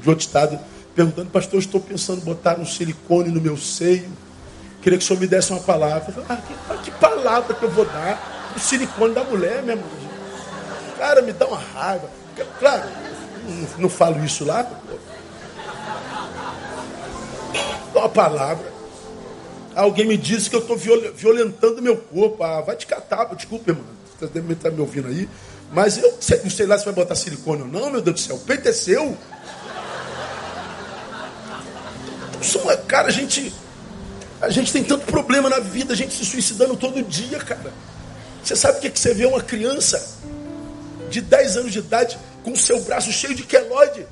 de 0.00 0.08
outro 0.08 0.24
estado 0.24 0.58
perguntando, 0.94 1.28
pastor, 1.30 1.58
estou 1.60 1.80
pensando 1.80 2.22
em 2.22 2.24
botar 2.24 2.58
um 2.58 2.64
silicone 2.64 3.30
no 3.30 3.40
meu 3.40 3.56
seio. 3.56 4.08
Queria 4.80 4.98
que 4.98 5.04
o 5.04 5.06
senhor 5.06 5.20
me 5.20 5.26
desse 5.26 5.52
uma 5.52 5.60
palavra. 5.60 6.12
Falei, 6.12 6.26
ah, 6.30 6.36
que, 6.36 6.90
que, 6.90 6.98
palavra 6.98 7.54
que 7.54 7.62
eu 7.62 7.70
vou 7.70 7.84
dar? 7.84 8.52
O 8.56 8.58
silicone 8.58 9.14
da 9.14 9.22
mulher, 9.22 9.62
minha 9.62 9.76
mãe. 9.76 9.84
Cara, 10.96 11.20
me 11.20 11.32
dá 11.32 11.46
uma 11.46 11.58
raiva. 11.58 12.08
Claro, 12.58 12.88
não, 13.46 13.68
não 13.80 13.88
falo 13.88 14.24
isso 14.24 14.44
lá, 14.44 14.66
uma 17.94 18.08
palavra. 18.08 18.72
Alguém 19.74 20.06
me 20.06 20.16
disse 20.16 20.48
que 20.48 20.56
eu 20.56 20.60
estou 20.60 20.76
violentando 20.76 21.82
meu 21.82 21.96
corpo. 21.96 22.42
Ah, 22.42 22.60
vai 22.62 22.76
te 22.76 22.86
catar, 22.86 23.24
desculpa, 23.34 23.70
irmão. 23.70 23.84
Você 24.18 24.26
deve 24.28 24.52
estar 24.54 24.70
me 24.70 24.80
ouvindo 24.80 25.08
aí. 25.08 25.28
Mas 25.72 25.98
eu 25.98 26.18
não 26.42 26.50
sei 26.50 26.66
lá 26.66 26.78
se 26.78 26.84
vai 26.84 26.94
botar 26.94 27.14
silicone 27.14 27.62
ou 27.62 27.68
não, 27.68 27.90
meu 27.90 28.00
Deus 28.00 28.16
do 28.16 28.20
céu. 28.20 28.36
O 28.36 28.40
peito 28.40 28.68
é 28.68 28.72
seu. 28.72 29.16
Cara, 32.86 33.08
a 33.08 33.10
gente, 33.10 33.52
a 34.40 34.48
gente 34.48 34.72
tem 34.72 34.84
tanto 34.84 35.06
problema 35.06 35.50
na 35.50 35.58
vida, 35.58 35.92
a 35.92 35.96
gente 35.96 36.14
se 36.14 36.24
suicidando 36.24 36.76
todo 36.76 37.02
dia, 37.02 37.38
cara. 37.38 37.72
Você 38.42 38.54
sabe 38.54 38.78
o 38.78 38.80
que, 38.80 38.86
é 38.86 38.90
que 38.90 39.00
você 39.00 39.12
vê 39.12 39.26
uma 39.26 39.42
criança 39.42 40.16
de 41.10 41.20
10 41.20 41.56
anos 41.56 41.72
de 41.72 41.80
idade 41.80 42.16
com 42.44 42.52
o 42.52 42.56
seu 42.56 42.80
braço 42.82 43.10
cheio 43.10 43.34
de 43.34 43.42
queloide? 43.42 44.06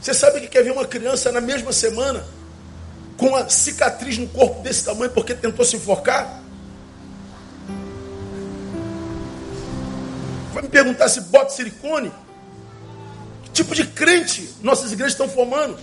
Você 0.00 0.14
sabe 0.14 0.40
que 0.40 0.46
quer 0.46 0.62
ver 0.62 0.70
uma 0.70 0.86
criança 0.86 1.32
na 1.32 1.40
mesma 1.40 1.72
semana 1.72 2.24
com 3.16 3.28
uma 3.28 3.48
cicatriz 3.48 4.18
no 4.18 4.28
corpo 4.28 4.62
desse 4.62 4.84
tamanho 4.84 5.10
porque 5.10 5.34
tentou 5.34 5.64
se 5.64 5.76
enforcar? 5.76 6.43
Vai 10.54 10.62
me 10.62 10.68
perguntar 10.68 11.08
se 11.08 11.20
bota 11.22 11.50
silicone? 11.50 12.12
Que 13.42 13.50
tipo 13.50 13.74
de 13.74 13.86
crente 13.86 14.54
nossas 14.62 14.92
igrejas 14.92 15.12
estão 15.12 15.28
formando? 15.28 15.76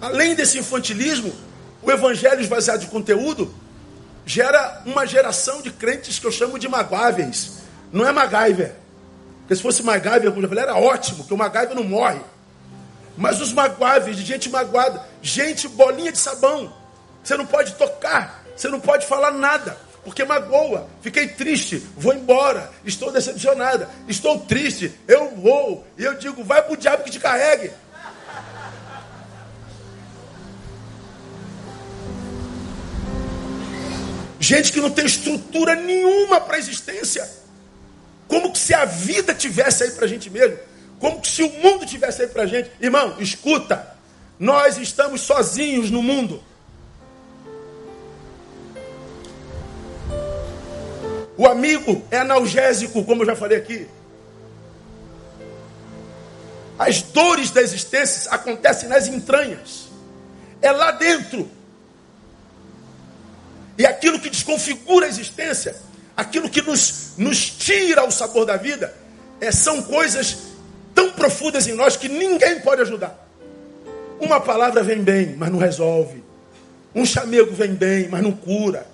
Além 0.00 0.34
desse 0.34 0.58
infantilismo, 0.58 1.32
o 1.80 1.90
evangelho 1.90 2.40
esvaziado 2.40 2.80
de 2.80 2.88
conteúdo 2.88 3.54
gera 4.26 4.82
uma 4.84 5.06
geração 5.06 5.62
de 5.62 5.70
crentes 5.70 6.18
que 6.18 6.26
eu 6.26 6.32
chamo 6.32 6.58
de 6.58 6.68
magáveis. 6.68 7.58
Não 7.92 8.06
é 8.06 8.12
MacGyver. 8.12 8.74
Porque 9.40 9.54
se 9.54 9.62
fosse 9.62 9.82
MacGyver, 9.82 10.26
eu 10.26 10.48
falei, 10.48 10.64
era 10.64 10.76
ótimo, 10.76 11.18
porque 11.18 11.32
o 11.32 11.36
MacGyver 11.36 11.74
não 11.74 11.84
morre. 11.84 12.20
Mas 13.16 13.40
os 13.40 13.52
magoáveis, 13.52 14.16
de 14.16 14.24
gente 14.24 14.48
magoada, 14.48 15.04
gente 15.22 15.66
bolinha 15.68 16.12
de 16.12 16.18
sabão. 16.18 16.72
Você 17.22 17.36
não 17.36 17.46
pode 17.46 17.74
tocar, 17.74 18.44
você 18.54 18.68
não 18.68 18.78
pode 18.78 19.06
falar 19.06 19.32
nada, 19.32 19.76
porque 20.08 20.24
magoa. 20.24 20.88
Fiquei 21.02 21.28
triste, 21.28 21.82
vou 21.94 22.14
embora, 22.14 22.70
estou 22.82 23.12
decepcionada, 23.12 23.90
estou 24.08 24.40
triste, 24.40 24.90
eu 25.06 25.36
vou. 25.36 25.86
E 25.98 26.02
eu 26.02 26.14
digo, 26.14 26.42
vai 26.42 26.62
pro 26.62 26.78
diabo 26.78 27.04
que 27.04 27.10
te 27.10 27.20
carregue. 27.20 27.70
Gente 34.40 34.72
que 34.72 34.80
não 34.80 34.90
tem 34.90 35.04
estrutura 35.04 35.74
nenhuma 35.74 36.40
para 36.40 36.56
a 36.56 36.58
existência. 36.58 37.28
Como 38.26 38.56
se 38.56 38.72
a 38.72 38.86
vida 38.86 39.34
tivesse 39.34 39.84
aí 39.84 39.90
para 39.90 40.06
a 40.06 40.08
gente 40.08 40.30
mesmo. 40.30 40.56
Como 40.98 41.22
se 41.22 41.42
o 41.42 41.50
mundo 41.50 41.84
tivesse 41.84 42.22
aí 42.22 42.28
para 42.28 42.44
a 42.44 42.46
gente. 42.46 42.70
Irmão, 42.80 43.14
escuta. 43.18 43.94
Nós 44.38 44.78
estamos 44.78 45.20
sozinhos 45.20 45.90
no 45.90 46.02
mundo. 46.02 46.42
O 51.38 51.46
amigo 51.46 52.04
é 52.10 52.18
analgésico, 52.18 53.02
como 53.04 53.22
eu 53.22 53.26
já 53.26 53.34
falei 53.34 53.56
aqui. 53.56 53.88
As 56.78 57.00
dores 57.00 57.50
da 57.50 57.62
existência 57.62 58.30
acontecem 58.30 58.88
nas 58.88 59.06
entranhas. 59.06 59.88
É 60.60 60.70
lá 60.70 60.90
dentro. 60.90 61.48
E 63.78 63.86
aquilo 63.86 64.20
que 64.20 64.28
desconfigura 64.28 65.06
a 65.06 65.08
existência 65.08 65.74
aquilo 66.18 66.50
que 66.50 66.60
nos, 66.60 67.12
nos 67.16 67.48
tira 67.48 68.04
o 68.04 68.10
sabor 68.10 68.44
da 68.44 68.56
vida, 68.56 68.92
é, 69.40 69.52
são 69.52 69.80
coisas 69.80 70.38
tão 70.92 71.12
profundas 71.12 71.68
em 71.68 71.74
nós 71.74 71.96
que 71.96 72.08
ninguém 72.08 72.58
pode 72.58 72.82
ajudar. 72.82 73.16
Uma 74.18 74.40
palavra 74.40 74.82
vem 74.82 75.00
bem, 75.00 75.36
mas 75.36 75.48
não 75.48 75.60
resolve. 75.60 76.24
Um 76.92 77.06
chamego 77.06 77.54
vem 77.54 77.72
bem, 77.72 78.08
mas 78.08 78.20
não 78.20 78.32
cura. 78.32 78.84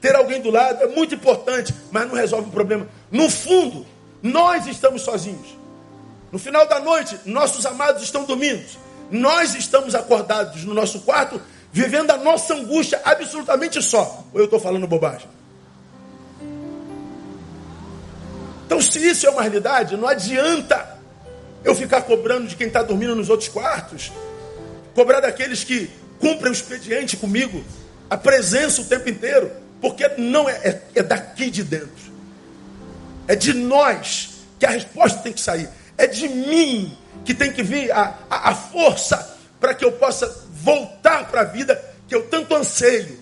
Ter 0.00 0.14
alguém 0.14 0.40
do 0.40 0.50
lado 0.50 0.82
é 0.82 0.86
muito 0.86 1.14
importante, 1.14 1.74
mas 1.90 2.06
não 2.06 2.14
resolve 2.14 2.48
o 2.48 2.52
problema. 2.52 2.88
No 3.10 3.28
fundo, 3.28 3.86
nós 4.22 4.66
estamos 4.66 5.02
sozinhos. 5.02 5.56
No 6.30 6.38
final 6.38 6.66
da 6.66 6.78
noite, 6.78 7.18
nossos 7.24 7.64
amados 7.66 8.02
estão 8.02 8.24
dormindo. 8.24 8.64
Nós 9.10 9.54
estamos 9.54 9.94
acordados 9.94 10.64
no 10.64 10.74
nosso 10.74 11.00
quarto, 11.00 11.40
vivendo 11.72 12.10
a 12.10 12.16
nossa 12.16 12.54
angústia 12.54 13.00
absolutamente 13.04 13.82
só. 13.82 14.24
Ou 14.32 14.40
eu 14.40 14.44
estou 14.44 14.60
falando 14.60 14.86
bobagem? 14.86 15.28
Então, 18.66 18.82
se 18.82 18.98
isso 18.98 19.26
é 19.26 19.30
uma 19.30 19.40
realidade, 19.40 19.96
não 19.96 20.06
adianta 20.06 20.98
eu 21.64 21.74
ficar 21.74 22.02
cobrando 22.02 22.46
de 22.46 22.54
quem 22.54 22.66
está 22.66 22.82
dormindo 22.82 23.16
nos 23.16 23.30
outros 23.30 23.48
quartos, 23.48 24.12
cobrar 24.94 25.20
daqueles 25.20 25.64
que 25.64 25.90
cumprem 26.20 26.50
o 26.50 26.52
expediente 26.52 27.16
comigo, 27.16 27.64
a 28.10 28.16
presença 28.16 28.82
o 28.82 28.84
tempo 28.84 29.08
inteiro, 29.08 29.50
porque 29.80 30.08
não 30.18 30.48
é, 30.48 30.54
é, 30.56 30.82
é 30.96 31.02
daqui 31.02 31.50
de 31.50 31.62
dentro, 31.62 32.12
é 33.26 33.36
de 33.36 33.52
nós 33.52 34.30
que 34.58 34.66
a 34.66 34.70
resposta 34.70 35.20
tem 35.20 35.32
que 35.32 35.40
sair, 35.40 35.68
é 35.96 36.06
de 36.06 36.28
mim 36.28 36.96
que 37.24 37.34
tem 37.34 37.52
que 37.52 37.62
vir 37.62 37.90
a, 37.92 38.18
a, 38.30 38.50
a 38.50 38.54
força 38.54 39.36
para 39.60 39.74
que 39.74 39.84
eu 39.84 39.92
possa 39.92 40.26
voltar 40.62 41.28
para 41.28 41.42
a 41.42 41.44
vida 41.44 41.80
que 42.06 42.14
eu 42.14 42.22
tanto 42.22 42.54
anseio 42.54 43.18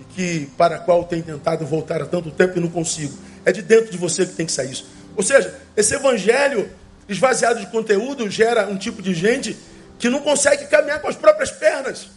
e 0.00 0.04
que 0.14 0.46
para 0.56 0.76
a 0.76 0.78
qual 0.78 1.04
tenho 1.04 1.22
tentado 1.22 1.66
voltar 1.66 2.00
há 2.00 2.06
tanto 2.06 2.30
tempo 2.30 2.58
e 2.58 2.60
não 2.60 2.68
consigo. 2.68 3.16
É 3.44 3.52
de 3.52 3.62
dentro 3.62 3.90
de 3.90 3.98
você 3.98 4.24
que 4.24 4.32
tem 4.32 4.46
que 4.46 4.52
sair 4.52 4.72
isso. 4.72 4.88
Ou 5.16 5.22
seja, 5.22 5.54
esse 5.76 5.94
evangelho 5.94 6.70
esvaziado 7.08 7.60
de 7.60 7.66
conteúdo 7.66 8.28
gera 8.30 8.66
um 8.68 8.76
tipo 8.76 9.02
de 9.02 9.14
gente 9.14 9.56
que 9.98 10.08
não 10.08 10.20
consegue 10.20 10.66
caminhar 10.66 11.00
com 11.00 11.08
as 11.08 11.16
próprias 11.16 11.50
pernas. 11.50 12.08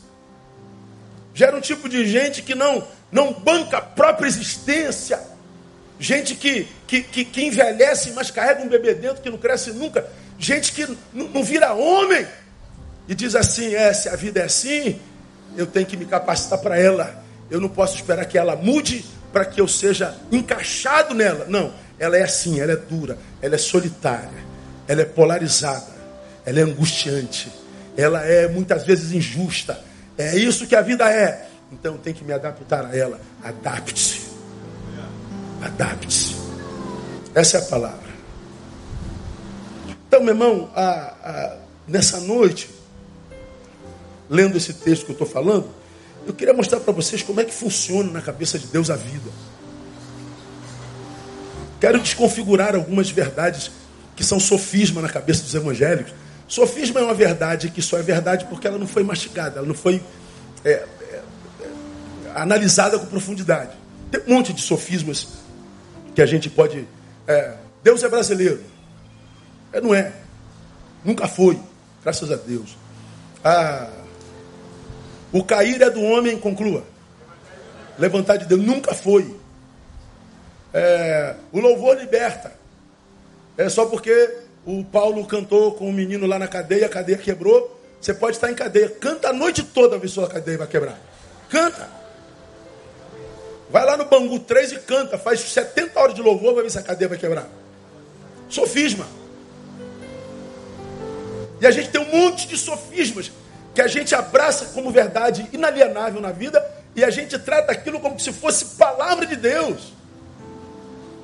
Gera 1.33 1.55
um 1.55 1.61
tipo 1.61 1.87
de 1.87 2.07
gente 2.07 2.41
que 2.41 2.55
não, 2.55 2.85
não 3.11 3.33
banca 3.33 3.77
a 3.77 3.81
própria 3.81 4.27
existência. 4.27 5.19
Gente 5.99 6.35
que, 6.35 6.67
que, 6.87 7.01
que, 7.01 7.25
que 7.25 7.41
envelhece, 7.43 8.11
mas 8.11 8.31
carrega 8.31 8.63
um 8.63 8.69
bebê 8.69 8.93
dentro 8.93 9.21
que 9.21 9.29
não 9.29 9.37
cresce 9.37 9.71
nunca. 9.71 10.07
Gente 10.37 10.71
que 10.71 10.87
não 11.11 11.43
vira 11.43 11.73
homem. 11.73 12.25
E 13.07 13.15
diz 13.15 13.35
assim: 13.35 13.75
é, 13.75 13.93
se 13.93 14.07
a 14.07 14.15
vida 14.15 14.39
é 14.39 14.45
assim, 14.45 14.99
eu 15.57 15.65
tenho 15.65 15.85
que 15.85 15.97
me 15.97 16.05
capacitar 16.05 16.59
para 16.59 16.79
ela. 16.79 17.23
Eu 17.49 17.59
não 17.59 17.67
posso 17.67 17.95
esperar 17.95 18.25
que 18.25 18.37
ela 18.37 18.55
mude 18.55 19.03
para 19.33 19.43
que 19.43 19.59
eu 19.59 19.67
seja 19.67 20.15
encaixado 20.31 21.13
nela. 21.13 21.45
Não, 21.49 21.73
ela 21.97 22.15
é 22.15 22.23
assim, 22.23 22.59
ela 22.59 22.71
é 22.71 22.75
dura, 22.75 23.17
ela 23.41 23.55
é 23.55 23.57
solitária, 23.57 24.29
ela 24.87 25.01
é 25.01 25.05
polarizada, 25.05 25.91
ela 26.45 26.59
é 26.59 26.63
angustiante, 26.63 27.51
ela 27.97 28.23
é 28.23 28.47
muitas 28.47 28.85
vezes 28.85 29.11
injusta. 29.11 29.79
É 30.17 30.35
isso 30.35 30.67
que 30.67 30.75
a 30.75 30.81
vida 30.81 31.09
é. 31.09 31.48
Então 31.71 31.97
tem 31.97 32.13
que 32.13 32.23
me 32.23 32.33
adaptar 32.33 32.85
a 32.85 32.95
ela. 32.95 33.19
Adapte-se. 33.43 34.29
Adapte-se. 35.61 36.35
Essa 37.33 37.57
é 37.57 37.61
a 37.61 37.65
palavra. 37.65 38.09
Então, 40.07 40.21
meu 40.21 40.33
irmão, 40.33 40.69
a, 40.75 40.81
a, 40.81 41.57
nessa 41.87 42.19
noite, 42.19 42.69
lendo 44.29 44.57
esse 44.57 44.73
texto 44.73 45.05
que 45.05 45.11
eu 45.11 45.13
estou 45.13 45.27
falando, 45.27 45.69
eu 46.25 46.33
queria 46.33 46.53
mostrar 46.53 46.79
para 46.79 46.93
vocês 46.93 47.21
como 47.21 47.39
é 47.39 47.45
que 47.45 47.53
funciona 47.53 48.11
na 48.11 48.21
cabeça 48.21 48.57
de 48.57 48.67
Deus 48.67 48.89
a 48.89 48.95
vida. 48.95 49.29
Quero 51.79 51.99
desconfigurar 51.99 52.75
algumas 52.75 53.09
verdades 53.09 53.71
que 54.15 54.23
são 54.23 54.39
sofisma 54.39 55.01
na 55.01 55.09
cabeça 55.09 55.43
dos 55.43 55.55
evangélicos. 55.55 56.13
Sofisma 56.47 56.99
é 56.99 57.03
uma 57.03 57.13
verdade 57.13 57.69
que 57.69 57.81
só 57.81 57.97
é 57.97 58.01
verdade 58.01 58.45
porque 58.49 58.67
ela 58.67 58.77
não 58.77 58.87
foi 58.87 59.03
mastigada, 59.03 59.59
ela 59.59 59.67
não 59.67 59.75
foi 59.75 60.03
é, 60.65 60.85
analisada 62.35 62.97
com 62.97 63.05
profundidade. 63.05 63.71
Tem 64.11 64.21
um 64.27 64.35
monte 64.35 64.53
de 64.53 64.61
sofismas 64.61 65.27
que 66.15 66.21
a 66.21 66.25
gente 66.25 66.49
pode. 66.49 66.87
É, 67.27 67.55
Deus 67.83 68.03
é 68.03 68.09
brasileiro. 68.09 68.61
É, 69.71 69.79
não 69.79 69.93
é. 69.93 70.11
Nunca 71.03 71.27
foi, 71.27 71.59
graças 72.03 72.31
a 72.31 72.35
Deus. 72.35 72.75
Ah, 73.43 73.89
o 75.31 75.43
cair 75.43 75.81
é 75.81 75.89
do 75.89 76.01
homem, 76.01 76.37
conclua. 76.39 76.83
Levantar 77.97 78.37
de 78.37 78.45
Deus 78.45 78.61
nunca 78.61 78.93
foi. 78.93 79.35
É, 80.73 81.35
o 81.51 81.59
louvor 81.59 81.97
liberta. 81.97 82.53
É 83.57 83.69
só 83.69 83.85
porque 83.85 84.37
o 84.65 84.83
Paulo 84.83 85.25
cantou 85.25 85.73
com 85.73 85.85
o 85.85 85.89
um 85.89 85.93
menino 85.93 86.25
lá 86.25 86.39
na 86.39 86.47
cadeia, 86.47 86.85
a 86.85 86.89
cadeia 86.89 87.17
quebrou. 87.17 87.79
Você 88.01 88.13
pode 88.13 88.37
estar 88.37 88.49
em 88.49 88.55
cadeia. 88.55 88.89
Canta 88.89 89.29
a 89.29 89.33
noite 89.33 89.63
toda, 89.63 89.97
a 89.97 90.27
cadeia 90.27 90.57
vai 90.57 90.67
quebrar. 90.67 90.97
Canta. 91.49 91.98
Vai 93.69 93.85
lá 93.85 93.95
no 93.95 94.05
Bangu 94.05 94.39
3 94.39 94.71
e 94.71 94.79
canta. 94.79 95.17
Faz 95.17 95.39
70 95.41 95.99
horas 95.99 96.15
de 96.15 96.21
louvor, 96.21 96.55
vai 96.55 96.63
ver 96.63 96.71
se 96.71 96.79
a 96.79 96.81
cadeia 96.81 97.07
vai 97.07 97.17
quebrar. 97.17 97.47
Sofisma. 98.49 99.05
E 101.61 101.67
a 101.67 101.71
gente 101.71 101.89
tem 101.89 102.01
um 102.01 102.09
monte 102.09 102.47
de 102.47 102.57
sofismas 102.57 103.31
que 103.75 103.81
a 103.81 103.87
gente 103.87 104.15
abraça 104.15 104.65
como 104.73 104.91
verdade 104.91 105.47
inalienável 105.53 106.19
na 106.19 106.31
vida 106.31 106.65
e 106.95 107.03
a 107.03 107.09
gente 107.09 107.37
trata 107.37 107.71
aquilo 107.71 107.99
como 107.99 108.19
se 108.19 108.31
fosse 108.31 108.77
palavra 108.77 109.25
de 109.25 109.35
Deus. 109.35 109.93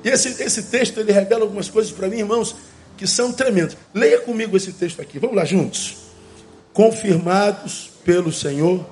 E 0.04 0.08
esse, 0.08 0.40
esse 0.42 0.64
texto 0.64 1.00
ele 1.00 1.10
revela 1.10 1.42
algumas 1.42 1.68
coisas 1.68 1.90
para 1.90 2.06
mim, 2.08 2.18
irmãos, 2.18 2.54
que 2.96 3.06
são 3.06 3.32
tremendas. 3.32 3.76
Leia 3.92 4.20
comigo 4.20 4.56
esse 4.56 4.72
texto 4.72 5.02
aqui. 5.02 5.18
Vamos 5.18 5.36
lá 5.36 5.44
juntos. 5.44 5.96
Confirmados 6.72 7.90
pelo 8.04 8.32
Senhor 8.32 8.86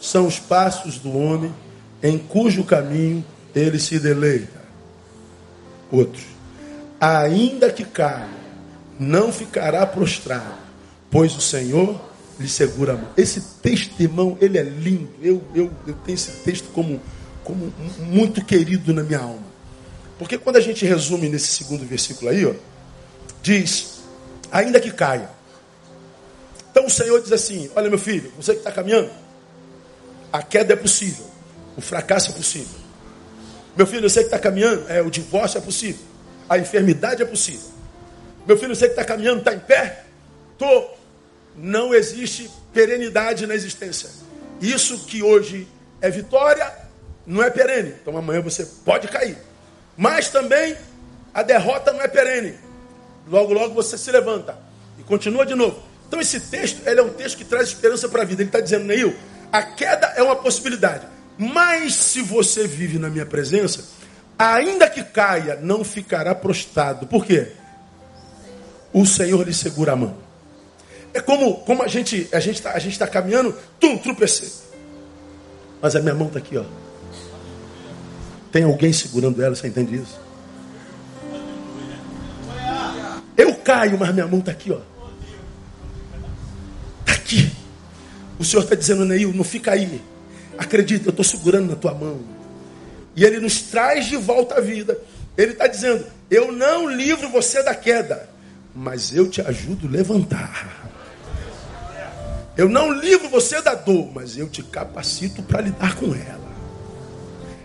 são 0.00 0.26
os 0.26 0.38
passos 0.40 0.98
do 0.98 1.16
homem 1.16 1.54
em 2.02 2.18
cujo 2.18 2.64
caminho 2.64 3.24
ele 3.54 3.78
se 3.78 3.98
deleita. 3.98 4.60
Outro. 5.90 6.22
Ainda 7.00 7.70
que 7.70 7.84
caia, 7.84 8.28
não 8.98 9.32
ficará 9.32 9.86
prostrado, 9.86 10.58
pois 11.10 11.36
o 11.36 11.40
Senhor 11.40 12.00
lhe 12.38 12.48
segura 12.48 12.94
a 12.94 12.96
mão. 12.96 13.08
Esse 13.16 13.40
texto, 13.62 14.00
irmão, 14.00 14.36
ele 14.40 14.58
é 14.58 14.62
lindo. 14.62 15.10
Eu, 15.22 15.42
eu, 15.54 15.70
eu 15.86 15.94
tenho 16.04 16.14
esse 16.14 16.30
texto 16.42 16.68
como, 16.72 17.00
como 17.44 17.72
muito 17.98 18.44
querido 18.44 18.92
na 18.92 19.02
minha 19.02 19.20
alma. 19.20 19.46
Porque 20.18 20.38
quando 20.38 20.56
a 20.56 20.60
gente 20.60 20.84
resume 20.84 21.28
nesse 21.28 21.48
segundo 21.48 21.84
versículo 21.84 22.30
aí, 22.30 22.44
ó, 22.44 22.54
diz, 23.42 24.00
ainda 24.50 24.80
que 24.80 24.90
caia. 24.90 25.30
Então 26.70 26.86
o 26.86 26.90
Senhor 26.90 27.20
diz 27.22 27.32
assim: 27.32 27.70
Olha, 27.74 27.88
meu 27.88 27.98
filho, 27.98 28.32
você 28.36 28.52
que 28.52 28.58
está 28.58 28.72
caminhando, 28.72 29.10
a 30.32 30.42
queda 30.42 30.72
é 30.72 30.76
possível, 30.76 31.26
o 31.76 31.80
fracasso 31.80 32.30
é 32.30 32.34
possível. 32.34 32.86
Meu 33.76 33.86
filho, 33.86 34.08
você 34.08 34.20
que 34.20 34.26
está 34.26 34.38
caminhando, 34.38 34.84
é, 34.88 35.02
o 35.02 35.10
divórcio 35.10 35.58
é 35.58 35.60
possível, 35.60 36.00
a 36.48 36.58
enfermidade 36.58 37.22
é 37.22 37.26
possível. 37.26 37.68
Meu 38.46 38.56
filho, 38.56 38.74
você 38.74 38.86
que 38.86 38.92
está 38.92 39.04
caminhando, 39.04 39.40
está 39.40 39.52
em 39.52 39.58
pé? 39.58 40.04
Estou. 40.52 40.96
Não 41.56 41.94
existe 41.94 42.50
perenidade 42.72 43.46
na 43.46 43.54
existência. 43.54 44.08
Isso 44.60 45.04
que 45.04 45.22
hoje 45.22 45.66
é 46.00 46.10
vitória, 46.10 46.70
não 47.26 47.42
é 47.42 47.50
perene. 47.50 47.94
Então 48.00 48.16
amanhã 48.16 48.40
você 48.40 48.64
pode 48.84 49.08
cair. 49.08 49.36
Mas 49.96 50.28
também 50.28 50.76
a 51.34 51.42
derrota 51.42 51.92
não 51.92 52.00
é 52.00 52.08
perene. 52.08 52.54
Logo, 53.28 53.52
logo 53.52 53.74
você 53.74 53.98
se 53.98 54.10
levanta 54.10 54.56
e 54.98 55.02
continua 55.02 55.44
de 55.44 55.54
novo. 55.54 55.82
Então 56.06 56.20
esse 56.20 56.38
texto 56.40 56.86
ele 56.86 57.00
é 57.00 57.02
um 57.02 57.10
texto 57.10 57.36
que 57.36 57.44
traz 57.44 57.68
esperança 57.68 58.08
para 58.08 58.22
a 58.22 58.24
vida. 58.24 58.42
Ele 58.42 58.48
está 58.48 58.60
dizendo, 58.60 58.84
Neil, 58.84 59.14
a 59.50 59.62
queda 59.62 60.12
é 60.16 60.22
uma 60.22 60.36
possibilidade. 60.36 61.06
Mas 61.38 61.94
se 61.94 62.22
você 62.22 62.66
vive 62.66 62.98
na 62.98 63.10
minha 63.10 63.26
presença, 63.26 63.84
ainda 64.38 64.88
que 64.88 65.04
caia, 65.04 65.58
não 65.62 65.84
ficará 65.84 66.34
prostrado. 66.34 67.06
Por 67.06 67.24
quê? 67.26 67.52
O 68.92 69.04
Senhor 69.04 69.46
lhe 69.46 69.52
segura 69.52 69.92
a 69.92 69.96
mão. 69.96 70.16
É 71.12 71.20
como, 71.20 71.56
como 71.58 71.82
a 71.82 71.88
gente 71.88 72.28
a 72.32 72.40
gente 72.40 72.56
está 72.56 72.72
a 72.72 72.78
gente 72.78 72.98
tá 72.98 73.06
caminhando, 73.06 73.54
tum, 73.80 73.96
tropecei. 73.98 74.50
Mas 75.80 75.94
a 75.94 76.00
minha 76.00 76.14
mão 76.14 76.28
está 76.28 76.38
aqui, 76.38 76.56
ó. 76.56 76.64
Tem 78.50 78.64
alguém 78.64 78.92
segurando 78.92 79.42
ela, 79.42 79.54
você 79.54 79.68
entende 79.68 79.96
isso? 79.96 80.18
Eu 83.36 83.54
caio, 83.56 83.98
mas 83.98 84.14
minha 84.14 84.26
mão 84.26 84.40
está 84.40 84.52
aqui, 84.52 84.72
ó. 84.72 84.80
Está 87.00 87.12
aqui. 87.12 87.52
O 88.38 88.44
Senhor 88.44 88.62
está 88.62 88.74
dizendo, 88.74 89.04
Neil, 89.04 89.32
não 89.34 89.44
fica 89.44 89.72
aí. 89.72 90.02
Acredita, 90.58 91.08
eu 91.08 91.10
estou 91.10 91.24
segurando 91.24 91.70
na 91.70 91.76
tua 91.76 91.94
mão. 91.94 92.20
E 93.14 93.24
Ele 93.24 93.40
nos 93.40 93.62
traz 93.62 94.06
de 94.06 94.16
volta 94.16 94.56
à 94.56 94.60
vida. 94.60 94.98
Ele 95.36 95.52
está 95.52 95.66
dizendo, 95.66 96.06
eu 96.30 96.50
não 96.52 96.88
livro 96.88 97.28
você 97.28 97.62
da 97.62 97.74
queda, 97.74 98.28
mas 98.74 99.14
eu 99.14 99.28
te 99.28 99.40
ajudo 99.40 99.86
a 99.86 99.90
levantar. 99.90 100.86
Eu 102.56 102.68
não 102.68 102.90
livro 102.90 103.28
você 103.28 103.60
da 103.60 103.74
dor, 103.74 104.10
mas 104.14 104.38
eu 104.38 104.48
te 104.48 104.62
capacito 104.62 105.42
para 105.42 105.60
lidar 105.60 105.94
com 105.96 106.06
ela. 106.14 106.46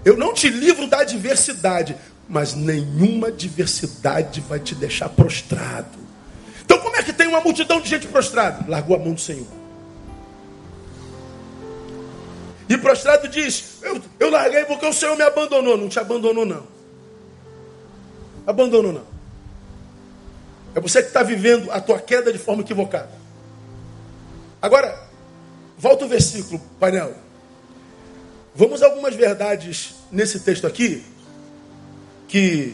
Eu 0.04 0.18
não 0.18 0.34
te 0.34 0.50
livro 0.50 0.88
da 0.88 1.00
adversidade, 1.00 1.96
mas 2.28 2.56
nenhuma 2.56 3.28
adversidade 3.28 4.42
vai 4.42 4.60
te 4.60 4.76
deixar 4.76 5.08
prostrado. 5.10 6.00
Então, 6.64 6.80
como 6.80 6.96
é 6.98 7.04
que 7.04 7.14
tem 7.14 7.28
uma 7.28 7.40
multidão 7.40 7.80
de 7.80 7.90
gente 7.90 8.08
prostrada? 8.08 8.66
Largou 8.68 8.96
a 8.96 9.00
mão 9.00 9.14
do 9.14 9.22
Senhor. 9.22 9.61
E 12.72 12.78
prostrado 12.78 13.28
diz: 13.28 13.80
eu, 13.82 14.02
eu 14.18 14.30
larguei 14.30 14.64
porque 14.64 14.86
o 14.86 14.94
Senhor 14.94 15.18
me 15.18 15.24
abandonou. 15.24 15.78
Não 15.78 15.90
te 15.90 16.00
abandonou, 16.00 16.46
não. 16.46 16.66
Abandonou, 18.48 18.94
não. 18.94 19.04
É 20.74 20.80
você 20.80 21.02
que 21.02 21.10
está 21.10 21.22
vivendo 21.22 21.70
a 21.70 21.82
tua 21.82 22.00
queda 22.00 22.32
de 22.32 22.40
forma 22.40 22.62
equivocada. 22.62 23.12
Agora, 24.62 24.98
volta 25.78 26.06
o 26.06 26.08
versículo, 26.08 26.62
painel. 26.80 27.14
Vamos 28.56 28.82
a 28.82 28.86
algumas 28.86 29.16
verdades 29.16 29.96
nesse 30.10 30.40
texto 30.40 30.66
aqui 30.66 31.04
que 32.30 32.74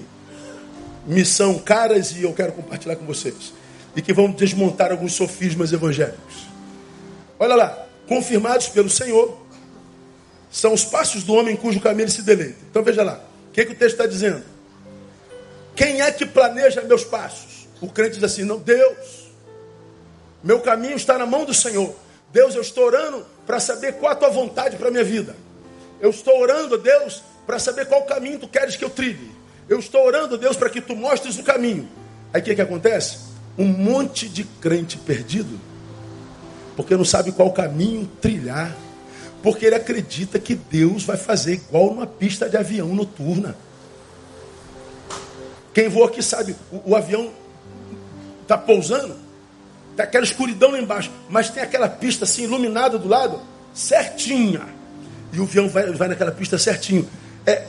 me 1.08 1.26
são 1.26 1.58
caras 1.58 2.12
e 2.12 2.22
eu 2.22 2.34
quero 2.34 2.52
compartilhar 2.52 2.98
com 2.98 3.06
vocês. 3.08 3.52
E 3.96 4.02
que 4.04 4.14
vão 4.14 4.30
desmontar 4.30 4.92
alguns 4.92 5.14
sofismas 5.14 5.74
evangélicos. 5.74 6.46
Olha 7.40 7.56
lá, 7.56 7.88
confirmados 8.08 8.68
pelo 8.68 8.92
Senhor, 8.92 9.47
são 10.58 10.74
os 10.74 10.84
passos 10.84 11.24
do 11.24 11.36
homem 11.36 11.56
cujo 11.56 11.80
caminho 11.80 12.06
ele 12.06 12.12
se 12.12 12.24
deleita. 12.24 12.58
Então 12.72 12.82
veja 12.82 13.04
lá, 13.04 13.22
o 13.50 13.52
que, 13.52 13.64
que 13.64 13.74
o 13.74 13.76
texto 13.76 13.94
está 13.94 14.08
dizendo? 14.08 14.44
Quem 15.76 16.02
é 16.02 16.12
que 16.12 16.26
planeja 16.26 16.82
meus 16.82 17.04
passos? 17.04 17.68
O 17.80 17.88
crente 17.88 18.16
diz 18.16 18.24
assim: 18.24 18.44
não, 18.44 18.58
Deus. 18.58 19.28
Meu 20.44 20.60
caminho 20.60 20.96
está 20.96 21.16
na 21.16 21.28
mão 21.28 21.46
do 21.46 21.54
Senhor. 21.54 21.96
Deus, 22.34 22.56
eu 22.56 22.62
estou 22.62 22.86
orando 22.86 23.24
para 23.46 23.60
saber 23.60 23.94
qual 23.94 24.12
a 24.12 24.16
tua 24.16 24.30
vontade 24.30 24.78
para 24.78 24.88
a 24.88 24.92
minha 24.92 25.04
vida. 25.04 25.36
Eu 26.02 26.10
estou 26.10 26.40
orando, 26.42 26.76
Deus, 26.76 27.22
para 27.46 27.60
saber 27.60 27.86
qual 27.86 28.04
caminho 28.06 28.40
tu 28.40 28.48
queres 28.48 28.76
que 28.76 28.84
eu 28.84 28.90
trilhe. 28.90 29.32
Eu 29.70 29.78
estou 29.78 30.04
orando, 30.04 30.40
Deus, 30.40 30.58
para 30.58 30.72
que 30.72 30.82
tu 30.82 30.96
mostres 30.96 31.38
o 31.38 31.44
caminho. 31.44 31.88
Aí 32.34 32.42
o 32.42 32.44
que, 32.44 32.56
que 32.56 32.62
acontece? 32.62 33.20
Um 33.58 33.68
monte 33.68 34.28
de 34.28 34.44
crente 34.44 34.98
perdido, 34.98 35.60
porque 36.76 36.96
não 36.96 37.06
sabe 37.06 37.32
qual 37.32 37.52
caminho 37.52 38.10
trilhar, 38.20 38.76
porque 39.48 39.66
ele 39.66 39.76
acredita 39.76 40.38
que 40.40 40.56
Deus 40.56 41.06
vai 41.06 41.16
fazer 41.16 41.54
igual 41.54 41.86
numa 41.86 42.06
pista 42.06 42.50
de 42.50 42.58
avião 42.58 42.90
noturna. 42.90 43.56
Quem 45.74 45.88
voa 45.88 46.08
aqui 46.08 46.22
sabe, 46.22 46.54
o, 46.70 46.92
o 46.92 46.96
avião 46.98 47.32
está 48.42 48.58
pousando, 48.58 49.16
tem 49.96 50.04
aquela 50.04 50.26
escuridão 50.26 50.72
lá 50.72 50.82
embaixo, 50.82 51.10
mas 51.30 51.50
tem 51.50 51.64
aquela 51.64 51.88
pista 51.88 52.26
assim 52.26 52.44
iluminada 52.44 52.98
do 52.98 53.08
lado, 53.08 53.40
certinha. 53.74 54.68
E 55.32 55.40
o 55.40 55.44
avião 55.44 55.70
vai, 55.70 55.94
vai 55.94 56.10
naquela 56.10 56.34
pista 56.34 56.58
certinho. 56.58 57.10
É, 57.46 57.68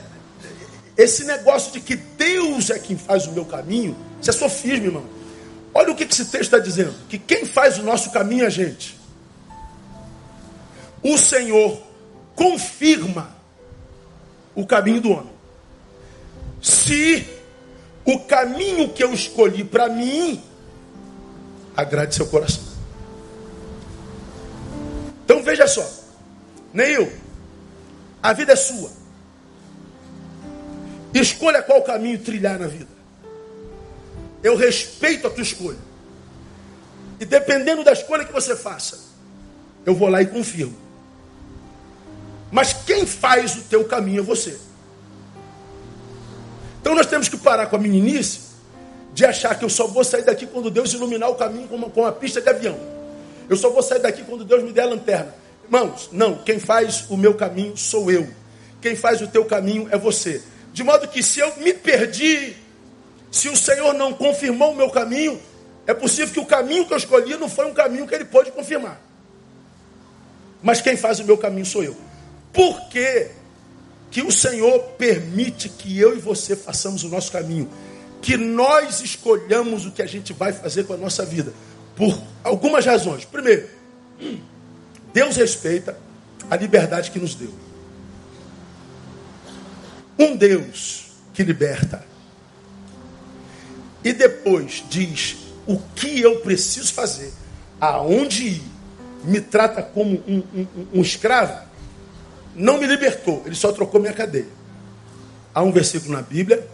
esse 0.96 1.22
negócio 1.22 1.70
de 1.70 1.80
que 1.80 1.94
Deus 1.94 2.70
é 2.70 2.78
quem 2.80 2.98
faz 2.98 3.28
o 3.28 3.30
meu 3.30 3.44
caminho, 3.44 3.96
isso 4.20 4.30
é 4.30 4.32
sofismo, 4.32 4.86
irmão. 4.86 5.04
Olha 5.72 5.92
o 5.92 5.94
que 5.94 6.02
esse 6.02 6.24
texto 6.24 6.54
está 6.54 6.58
dizendo: 6.58 6.92
que 7.08 7.20
quem 7.20 7.46
faz 7.46 7.78
o 7.78 7.84
nosso 7.84 8.10
caminho 8.10 8.42
é 8.42 8.46
a 8.48 8.50
gente. 8.50 8.97
O 11.02 11.16
Senhor 11.16 11.80
confirma 12.34 13.36
o 14.54 14.66
caminho 14.66 15.00
do 15.00 15.10
homem. 15.10 15.32
Se 16.60 17.26
o 18.04 18.20
caminho 18.20 18.88
que 18.88 19.02
eu 19.04 19.12
escolhi 19.12 19.64
para 19.64 19.88
mim 19.88 20.42
agrade 21.76 22.14
seu 22.14 22.26
coração. 22.26 22.64
Então 25.24 25.42
veja 25.42 25.66
só, 25.66 25.86
Neil, 26.72 27.12
a 28.22 28.32
vida 28.32 28.54
é 28.54 28.56
sua. 28.56 28.90
Escolha 31.14 31.62
qual 31.62 31.82
caminho 31.82 32.18
trilhar 32.18 32.58
na 32.58 32.66
vida. 32.66 32.90
Eu 34.42 34.56
respeito 34.56 35.26
a 35.26 35.30
tua 35.30 35.42
escolha. 35.42 35.78
E 37.20 37.24
dependendo 37.24 37.84
da 37.84 37.92
escolha 37.92 38.24
que 38.24 38.32
você 38.32 38.56
faça, 38.56 38.98
eu 39.84 39.94
vou 39.94 40.08
lá 40.08 40.22
e 40.22 40.26
confirmo. 40.26 40.87
Mas 42.50 42.72
quem 42.72 43.06
faz 43.06 43.56
o 43.56 43.62
teu 43.62 43.84
caminho 43.84 44.20
é 44.20 44.22
você. 44.22 44.58
Então 46.80 46.94
nós 46.94 47.06
temos 47.06 47.28
que 47.28 47.36
parar 47.36 47.66
com 47.66 47.76
a 47.76 47.78
meninice 47.78 48.40
de 49.12 49.24
achar 49.24 49.58
que 49.58 49.64
eu 49.64 49.68
só 49.68 49.86
vou 49.86 50.04
sair 50.04 50.22
daqui 50.22 50.46
quando 50.46 50.70
Deus 50.70 50.92
iluminar 50.92 51.28
o 51.28 51.34
caminho 51.34 51.68
com 51.68 51.76
uma, 51.76 51.90
com 51.90 52.02
uma 52.02 52.12
pista 52.12 52.40
de 52.40 52.48
avião. 52.48 52.78
Eu 53.48 53.56
só 53.56 53.70
vou 53.70 53.82
sair 53.82 53.98
daqui 53.98 54.22
quando 54.22 54.44
Deus 54.44 54.62
me 54.62 54.72
der 54.72 54.82
a 54.82 54.86
lanterna. 54.86 55.34
Irmãos, 55.64 56.08
não, 56.12 56.36
quem 56.36 56.58
faz 56.58 57.04
o 57.10 57.16
meu 57.16 57.34
caminho 57.34 57.76
sou 57.76 58.10
eu. 58.10 58.28
Quem 58.80 58.94
faz 58.94 59.20
o 59.20 59.26
teu 59.26 59.44
caminho 59.44 59.88
é 59.90 59.98
você. 59.98 60.42
De 60.72 60.82
modo 60.82 61.08
que 61.08 61.22
se 61.22 61.40
eu 61.40 61.54
me 61.56 61.74
perdi, 61.74 62.56
se 63.30 63.48
o 63.48 63.56
Senhor 63.56 63.92
não 63.92 64.12
confirmou 64.12 64.72
o 64.72 64.76
meu 64.76 64.90
caminho, 64.90 65.40
é 65.86 65.92
possível 65.92 66.32
que 66.32 66.40
o 66.40 66.46
caminho 66.46 66.86
que 66.86 66.92
eu 66.92 66.96
escolhi 66.96 67.36
não 67.36 67.48
foi 67.48 67.66
um 67.66 67.74
caminho 67.74 68.06
que 68.06 68.14
ele 68.14 68.24
pôde 68.24 68.52
confirmar. 68.52 69.00
Mas 70.62 70.80
quem 70.80 70.96
faz 70.96 71.18
o 71.18 71.24
meu 71.24 71.36
caminho 71.36 71.66
sou 71.66 71.82
eu. 71.82 71.96
Por 72.52 72.88
que, 72.88 73.30
que 74.10 74.22
o 74.22 74.30
Senhor 74.30 74.78
permite 74.98 75.68
que 75.68 75.98
eu 75.98 76.16
e 76.16 76.20
você 76.20 76.56
façamos 76.56 77.04
o 77.04 77.08
nosso 77.08 77.30
caminho? 77.30 77.68
Que 78.20 78.36
nós 78.36 79.00
escolhamos 79.00 79.86
o 79.86 79.92
que 79.92 80.02
a 80.02 80.06
gente 80.06 80.32
vai 80.32 80.52
fazer 80.52 80.84
com 80.84 80.94
a 80.94 80.96
nossa 80.96 81.24
vida? 81.24 81.52
Por 81.94 82.20
algumas 82.42 82.84
razões. 82.84 83.24
Primeiro, 83.24 83.68
Deus 85.12 85.36
respeita 85.36 85.96
a 86.50 86.56
liberdade 86.56 87.10
que 87.10 87.18
nos 87.18 87.34
deu. 87.34 87.52
Um 90.18 90.36
Deus 90.36 91.12
que 91.32 91.42
liberta. 91.42 92.04
E 94.02 94.12
depois 94.12 94.84
diz 94.88 95.36
o 95.66 95.78
que 95.94 96.20
eu 96.20 96.40
preciso 96.40 96.92
fazer, 96.92 97.32
aonde 97.80 98.48
ir, 98.48 98.62
me 99.22 99.40
trata 99.40 99.82
como 99.82 100.22
um, 100.26 100.42
um, 100.54 100.66
um 100.94 101.02
escravo, 101.02 101.67
não 102.58 102.78
me 102.78 102.86
libertou, 102.86 103.42
ele 103.46 103.54
só 103.54 103.72
trocou 103.72 104.00
minha 104.00 104.12
cadeia. 104.12 104.48
Há 105.54 105.62
um 105.62 105.72
versículo 105.72 106.12
na 106.12 106.22
Bíblia 106.22 106.66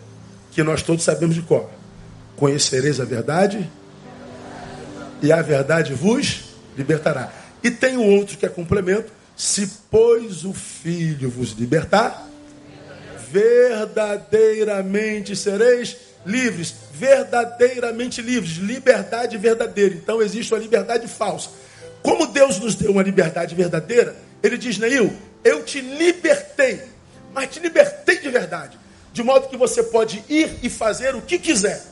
que 0.50 0.62
nós 0.62 0.82
todos 0.82 1.04
sabemos 1.04 1.34
de 1.34 1.42
qual. 1.42 1.70
Conhecereis 2.36 3.00
a 3.00 3.04
verdade 3.04 3.70
e 5.22 5.30
a 5.30 5.42
verdade 5.42 5.94
vos 5.94 6.56
libertará. 6.76 7.32
E 7.62 7.70
tem 7.70 7.96
o 7.96 8.02
outro 8.02 8.36
que 8.36 8.44
é 8.46 8.48
complemento: 8.48 9.12
se 9.36 9.70
pois 9.90 10.44
o 10.44 10.52
Filho 10.52 11.30
vos 11.30 11.52
libertar, 11.52 12.28
verdadeiramente 13.30 15.36
sereis 15.36 15.96
livres, 16.24 16.74
verdadeiramente 16.92 18.22
livres, 18.22 18.56
liberdade 18.56 19.36
verdadeira. 19.36 19.94
Então 19.94 20.22
existe 20.22 20.54
uma 20.54 20.60
liberdade 20.60 21.08
falsa. 21.08 21.50
Como 22.02 22.26
Deus 22.26 22.58
nos 22.58 22.74
deu 22.74 22.92
uma 22.92 23.02
liberdade 23.02 23.54
verdadeira, 23.54 24.16
ele 24.42 24.58
diz, 24.58 24.76
Neil, 24.78 25.12
eu 25.44 25.62
te 25.62 25.80
libertei, 25.80 26.82
mas 27.32 27.50
te 27.50 27.60
libertei 27.60 28.18
de 28.18 28.30
verdade, 28.30 28.78
de 29.12 29.22
modo 29.22 29.48
que 29.48 29.56
você 29.56 29.82
pode 29.82 30.24
ir 30.28 30.58
e 30.62 30.70
fazer 30.70 31.14
o 31.14 31.20
que 31.20 31.38
quiser. 31.38 31.82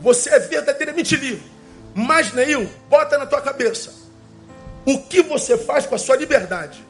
Você 0.00 0.30
é 0.30 0.38
verdadeiramente 0.38 1.14
livre. 1.14 1.44
Mas, 1.94 2.32
Neil, 2.32 2.68
bota 2.88 3.18
na 3.18 3.26
tua 3.26 3.42
cabeça. 3.42 3.92
O 4.86 4.98
que 5.02 5.22
você 5.22 5.58
faz 5.58 5.84
com 5.84 5.94
a 5.94 5.98
sua 5.98 6.16
liberdade 6.16 6.82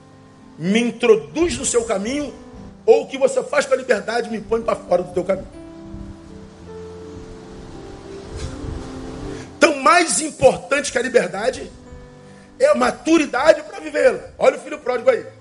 me 0.57 0.81
introduz 0.81 1.57
no 1.57 1.65
seu 1.65 1.85
caminho, 1.85 2.33
ou 2.87 3.03
o 3.03 3.07
que 3.09 3.19
você 3.19 3.43
faz 3.43 3.67
com 3.67 3.75
a 3.75 3.77
liberdade 3.77 4.31
me 4.31 4.41
põe 4.41 4.63
para 4.63 4.77
fora 4.77 5.03
do 5.03 5.13
teu 5.13 5.25
caminho. 5.25 5.49
Então, 9.57 9.77
mais 9.77 10.21
importante 10.21 10.93
que 10.93 10.99
a 10.99 11.03
liberdade 11.03 11.71
é 12.59 12.67
a 12.67 12.75
maturidade 12.75 13.63
para 13.63 13.81
vivê-la. 13.81 14.21
Olha 14.39 14.57
o 14.57 14.61
filho 14.61 14.79
pródigo 14.79 15.11
aí. 15.11 15.40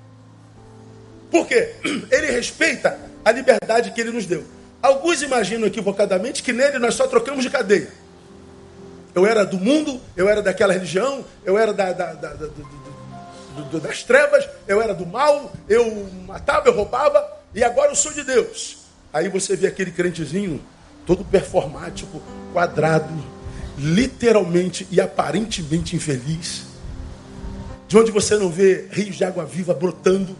Por 1.29 1.47
quê? 1.47 1.75
Ele 1.83 2.31
respeita 2.31 2.99
a 3.23 3.31
liberdade 3.31 3.91
que 3.91 4.01
ele 4.01 4.11
nos 4.11 4.25
deu. 4.25 4.43
Alguns 4.81 5.21
imaginam 5.21 5.67
equivocadamente 5.67 6.41
que 6.41 6.53
nele 6.53 6.79
nós 6.79 6.95
só 6.95 7.07
trocamos 7.07 7.43
de 7.43 7.49
cadeia. 7.49 7.89
Eu 9.13 9.25
era 9.25 9.45
do 9.45 9.57
mundo, 9.57 9.99
eu 10.15 10.29
era 10.29 10.41
daquela 10.41 10.73
religião, 10.73 11.25
eu 11.43 11.57
era 11.57 11.73
da, 11.73 11.91
da, 11.91 12.13
da, 12.13 12.33
das 13.79 14.03
trevas, 14.03 14.47
eu 14.67 14.81
era 14.81 14.93
do 14.93 15.05
mal, 15.05 15.51
eu 15.67 16.07
matava, 16.25 16.69
eu 16.69 16.73
roubava, 16.73 17.25
e 17.53 17.63
agora 17.63 17.91
eu 17.91 17.95
sou 17.95 18.13
de 18.13 18.23
Deus. 18.23 18.77
Aí 19.11 19.27
você 19.27 19.55
vê 19.55 19.67
aquele 19.67 19.91
crentezinho 19.91 20.61
todo 21.05 21.25
performático, 21.25 22.21
quadrado, 22.53 23.11
literalmente 23.77 24.87
e 24.91 25.01
aparentemente 25.01 25.95
infeliz. 25.95 26.65
De 27.87 27.97
onde 27.97 28.11
você 28.11 28.37
não 28.37 28.49
vê 28.49 28.87
rios 28.91 29.15
de 29.15 29.25
água 29.25 29.43
viva 29.43 29.73
brotando, 29.73 30.35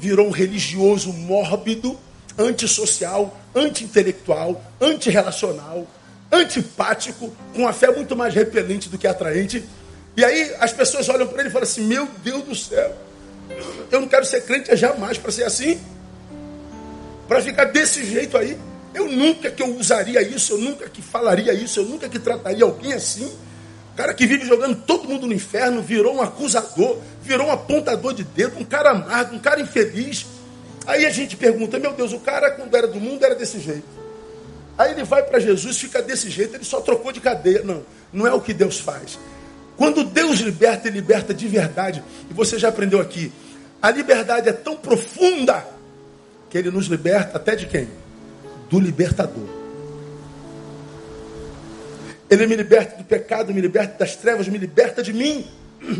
virou 0.00 0.26
um 0.26 0.30
religioso 0.30 1.12
mórbido, 1.12 1.96
antissocial, 2.38 3.38
anti-intelectual, 3.54 4.60
antirrelacional, 4.80 5.86
antipático, 6.32 7.30
com 7.54 7.60
uma 7.60 7.72
fé 7.72 7.94
muito 7.94 8.16
mais 8.16 8.34
repelente 8.34 8.88
do 8.88 8.96
que 8.96 9.06
atraente. 9.06 9.62
E 10.16 10.24
aí 10.24 10.54
as 10.58 10.72
pessoas 10.72 11.08
olham 11.08 11.26
para 11.26 11.40
ele 11.40 11.50
e 11.50 11.52
falam 11.52 11.68
assim: 11.68 11.82
Meu 11.82 12.08
Deus 12.24 12.42
do 12.44 12.54
céu, 12.54 12.96
eu 13.90 14.00
não 14.00 14.08
quero 14.08 14.24
ser 14.24 14.42
crente 14.42 14.74
jamais 14.74 15.18
para 15.18 15.30
ser 15.30 15.44
assim. 15.44 15.78
para 17.28 17.42
ficar 17.42 17.66
desse 17.66 18.04
jeito 18.04 18.36
aí. 18.38 18.58
Eu 18.92 19.06
nunca 19.06 19.50
que 19.50 19.62
eu 19.62 19.76
usaria 19.76 20.20
isso, 20.20 20.54
eu 20.54 20.58
nunca 20.58 20.88
que 20.88 21.00
falaria 21.00 21.52
isso, 21.52 21.78
eu 21.78 21.84
nunca 21.84 22.08
que 22.08 22.18
trataria 22.18 22.64
alguém 22.64 22.92
assim. 22.92 23.30
Cara 23.96 24.14
que 24.14 24.26
vive 24.26 24.46
jogando 24.46 24.76
todo 24.82 25.08
mundo 25.08 25.26
no 25.26 25.32
inferno, 25.32 25.82
virou 25.82 26.16
um 26.16 26.22
acusador, 26.22 26.98
virou 27.22 27.48
um 27.48 27.52
apontador 27.52 28.14
de 28.14 28.24
dedo, 28.24 28.58
um 28.58 28.64
cara 28.64 28.90
amargo, 28.90 29.34
um 29.34 29.38
cara 29.38 29.60
infeliz. 29.60 30.26
Aí 30.86 31.04
a 31.04 31.10
gente 31.10 31.36
pergunta, 31.36 31.78
meu 31.78 31.92
Deus, 31.92 32.12
o 32.12 32.20
cara 32.20 32.50
quando 32.50 32.74
era 32.74 32.86
do 32.86 33.00
mundo 33.00 33.24
era 33.24 33.34
desse 33.34 33.60
jeito. 33.60 34.00
Aí 34.78 34.92
ele 34.92 35.04
vai 35.04 35.22
para 35.22 35.38
Jesus, 35.38 35.78
fica 35.78 36.00
desse 36.00 36.30
jeito, 36.30 36.56
ele 36.56 36.64
só 36.64 36.80
trocou 36.80 37.12
de 37.12 37.20
cadeia. 37.20 37.62
Não, 37.62 37.82
não 38.12 38.26
é 38.26 38.32
o 38.32 38.40
que 38.40 38.54
Deus 38.54 38.80
faz. 38.80 39.18
Quando 39.80 40.04
Deus 40.04 40.40
liberta, 40.40 40.88
Ele 40.88 40.98
liberta 40.98 41.32
de 41.32 41.48
verdade. 41.48 42.04
E 42.30 42.34
você 42.34 42.58
já 42.58 42.68
aprendeu 42.68 43.00
aqui. 43.00 43.32
A 43.80 43.90
liberdade 43.90 44.46
é 44.46 44.52
tão 44.52 44.76
profunda 44.76 45.66
que 46.50 46.58
Ele 46.58 46.70
nos 46.70 46.84
liberta 46.84 47.38
até 47.38 47.56
de 47.56 47.64
quem? 47.64 47.88
Do 48.68 48.78
libertador. 48.78 49.59
Ele 52.30 52.46
me 52.46 52.54
liberta 52.54 52.96
do 52.96 53.04
pecado, 53.04 53.52
me 53.52 53.60
liberta 53.60 53.98
das 53.98 54.14
trevas, 54.14 54.46
me 54.46 54.56
liberta 54.56 55.02
de 55.02 55.12
mim. 55.12 55.44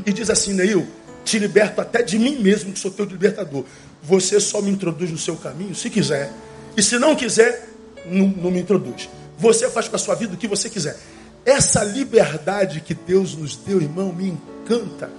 E 0.07 0.13
diz 0.13 0.31
assim, 0.31 0.55
Neil, 0.55 0.87
te 1.25 1.39
liberto 1.39 1.81
até 1.81 2.03
de 2.03 2.19
mim 2.19 2.39
mesmo, 2.41 2.73
que 2.73 2.79
sou 2.79 2.91
teu 2.91 3.05
libertador. 3.05 3.65
Você 4.03 4.39
só 4.39 4.63
me 4.63 4.71
introduz 4.71 5.11
no 5.11 5.19
seu 5.19 5.37
caminho 5.37 5.75
se 5.75 5.91
quiser. 5.91 6.31
E 6.77 6.83
se 6.83 6.99
não 6.99 7.17
quiser, 7.17 7.69
não, 8.07 8.29
não 8.29 8.51
me 8.51 8.61
introduz. 8.61 9.09
Você 9.37 9.69
faz 9.71 9.89
com 9.89 9.97
a 9.97 9.99
sua 9.99 10.15
vida 10.15 10.35
o 10.35 10.37
que 10.37 10.47
você 10.47 10.71
quiser. 10.71 10.97
Essa 11.45 11.83
liberdade 11.83 12.81
que 12.81 12.95
Deus 12.95 13.35
nos 13.35 13.57
deu, 13.57 13.81
irmão, 13.81 14.13
me 14.13 14.29
encanta. 14.29 15.11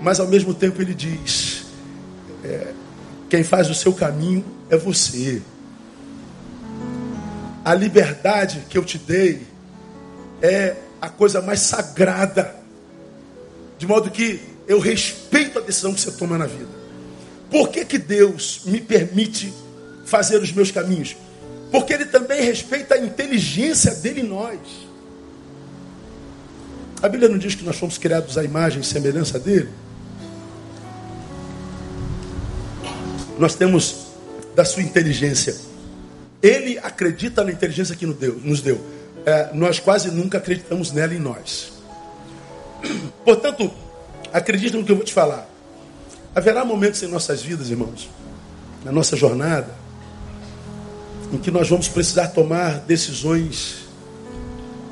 Mas 0.00 0.18
ao 0.18 0.26
mesmo 0.26 0.52
tempo 0.52 0.82
ele 0.82 0.94
diz: 0.94 1.66
é, 2.42 2.72
quem 3.28 3.44
faz 3.44 3.70
o 3.70 3.74
seu 3.74 3.92
caminho 3.92 4.44
é 4.70 4.76
você. 4.76 5.40
A 7.64 7.74
liberdade 7.74 8.64
que 8.68 8.76
eu 8.76 8.84
te 8.84 8.98
dei 8.98 9.53
é 10.44 10.76
a 11.00 11.08
coisa 11.08 11.40
mais 11.40 11.60
sagrada, 11.60 12.54
de 13.78 13.86
modo 13.86 14.10
que 14.10 14.38
eu 14.68 14.78
respeito 14.78 15.58
a 15.58 15.62
decisão 15.62 15.94
que 15.94 16.00
você 16.00 16.12
toma 16.12 16.36
na 16.36 16.46
vida. 16.46 16.68
Por 17.50 17.70
que, 17.70 17.82
que 17.82 17.96
Deus 17.96 18.60
me 18.66 18.78
permite 18.78 19.54
fazer 20.04 20.42
os 20.42 20.52
meus 20.52 20.70
caminhos? 20.70 21.16
Porque 21.70 21.94
Ele 21.94 22.04
também 22.04 22.42
respeita 22.42 22.94
a 22.94 22.98
inteligência 22.98 23.94
dele 23.94 24.20
em 24.20 24.24
nós. 24.24 24.58
A 27.02 27.08
Bíblia 27.08 27.30
não 27.30 27.38
diz 27.38 27.54
que 27.54 27.64
nós 27.64 27.76
fomos 27.76 27.96
criados 27.96 28.36
à 28.36 28.44
imagem 28.44 28.82
e 28.82 28.84
semelhança 28.84 29.38
dele? 29.38 29.70
Nós 33.38 33.54
temos 33.54 34.08
da 34.54 34.64
sua 34.64 34.82
inteligência. 34.82 35.56
Ele 36.42 36.78
acredita 36.78 37.42
na 37.42 37.50
inteligência 37.50 37.96
que 37.96 38.04
nos 38.04 38.60
deu. 38.60 38.93
É, 39.26 39.50
nós 39.54 39.78
quase 39.78 40.10
nunca 40.10 40.38
acreditamos 40.38 40.92
nela 40.92 41.14
em 41.14 41.18
nós. 41.18 41.72
Portanto, 43.24 43.70
acredite 44.32 44.76
no 44.76 44.84
que 44.84 44.92
eu 44.92 44.96
vou 44.96 45.04
te 45.04 45.12
falar. 45.12 45.48
Haverá 46.34 46.64
momentos 46.64 47.02
em 47.02 47.06
nossas 47.06 47.42
vidas, 47.42 47.70
irmãos, 47.70 48.10
na 48.84 48.92
nossa 48.92 49.16
jornada, 49.16 49.72
em 51.32 51.38
que 51.38 51.50
nós 51.50 51.68
vamos 51.68 51.88
precisar 51.88 52.28
tomar 52.28 52.80
decisões 52.80 53.84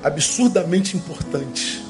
absurdamente 0.03 0.97
importantes. 0.97 1.81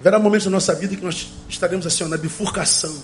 Haverá 0.00 0.18
momentos 0.18 0.46
na 0.46 0.52
nossa 0.52 0.74
vida 0.74 0.96
que 0.96 1.04
nós 1.04 1.28
estaremos 1.48 1.86
assim, 1.86 2.04
na 2.04 2.16
bifurcação. 2.16 2.94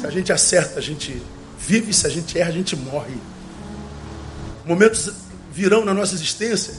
Se 0.00 0.06
a 0.06 0.10
gente 0.10 0.32
acerta, 0.32 0.78
a 0.78 0.82
gente 0.82 1.20
vive, 1.58 1.92
se 1.92 2.06
a 2.06 2.10
gente 2.10 2.38
erra, 2.38 2.50
a 2.50 2.52
gente 2.52 2.76
morre. 2.76 3.16
Momentos 4.68 5.10
virão 5.50 5.82
na 5.82 5.94
nossa 5.94 6.14
existência 6.14 6.74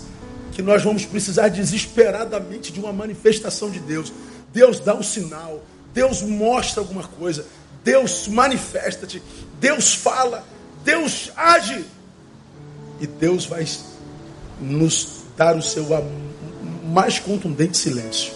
que 0.51 0.61
nós 0.61 0.83
vamos 0.83 1.05
precisar 1.05 1.47
desesperadamente 1.47 2.71
de 2.71 2.79
uma 2.79 2.93
manifestação 2.93 3.71
de 3.71 3.79
Deus. 3.79 4.13
Deus 4.53 4.79
dá 4.79 4.93
um 4.93 5.01
sinal, 5.01 5.63
Deus 5.91 6.21
mostra 6.21 6.81
alguma 6.81 7.01
coisa, 7.01 7.47
Deus 7.83 8.27
manifesta-te, 8.27 9.23
Deus 9.59 9.95
fala, 9.95 10.45
Deus 10.83 11.31
age. 11.35 11.83
E 13.01 13.07
Deus 13.07 13.45
vai 13.45 13.65
nos 14.61 15.23
dar 15.35 15.57
o 15.57 15.61
seu 15.61 15.87
mais 16.83 17.17
contundente 17.17 17.75
silêncio. 17.75 18.33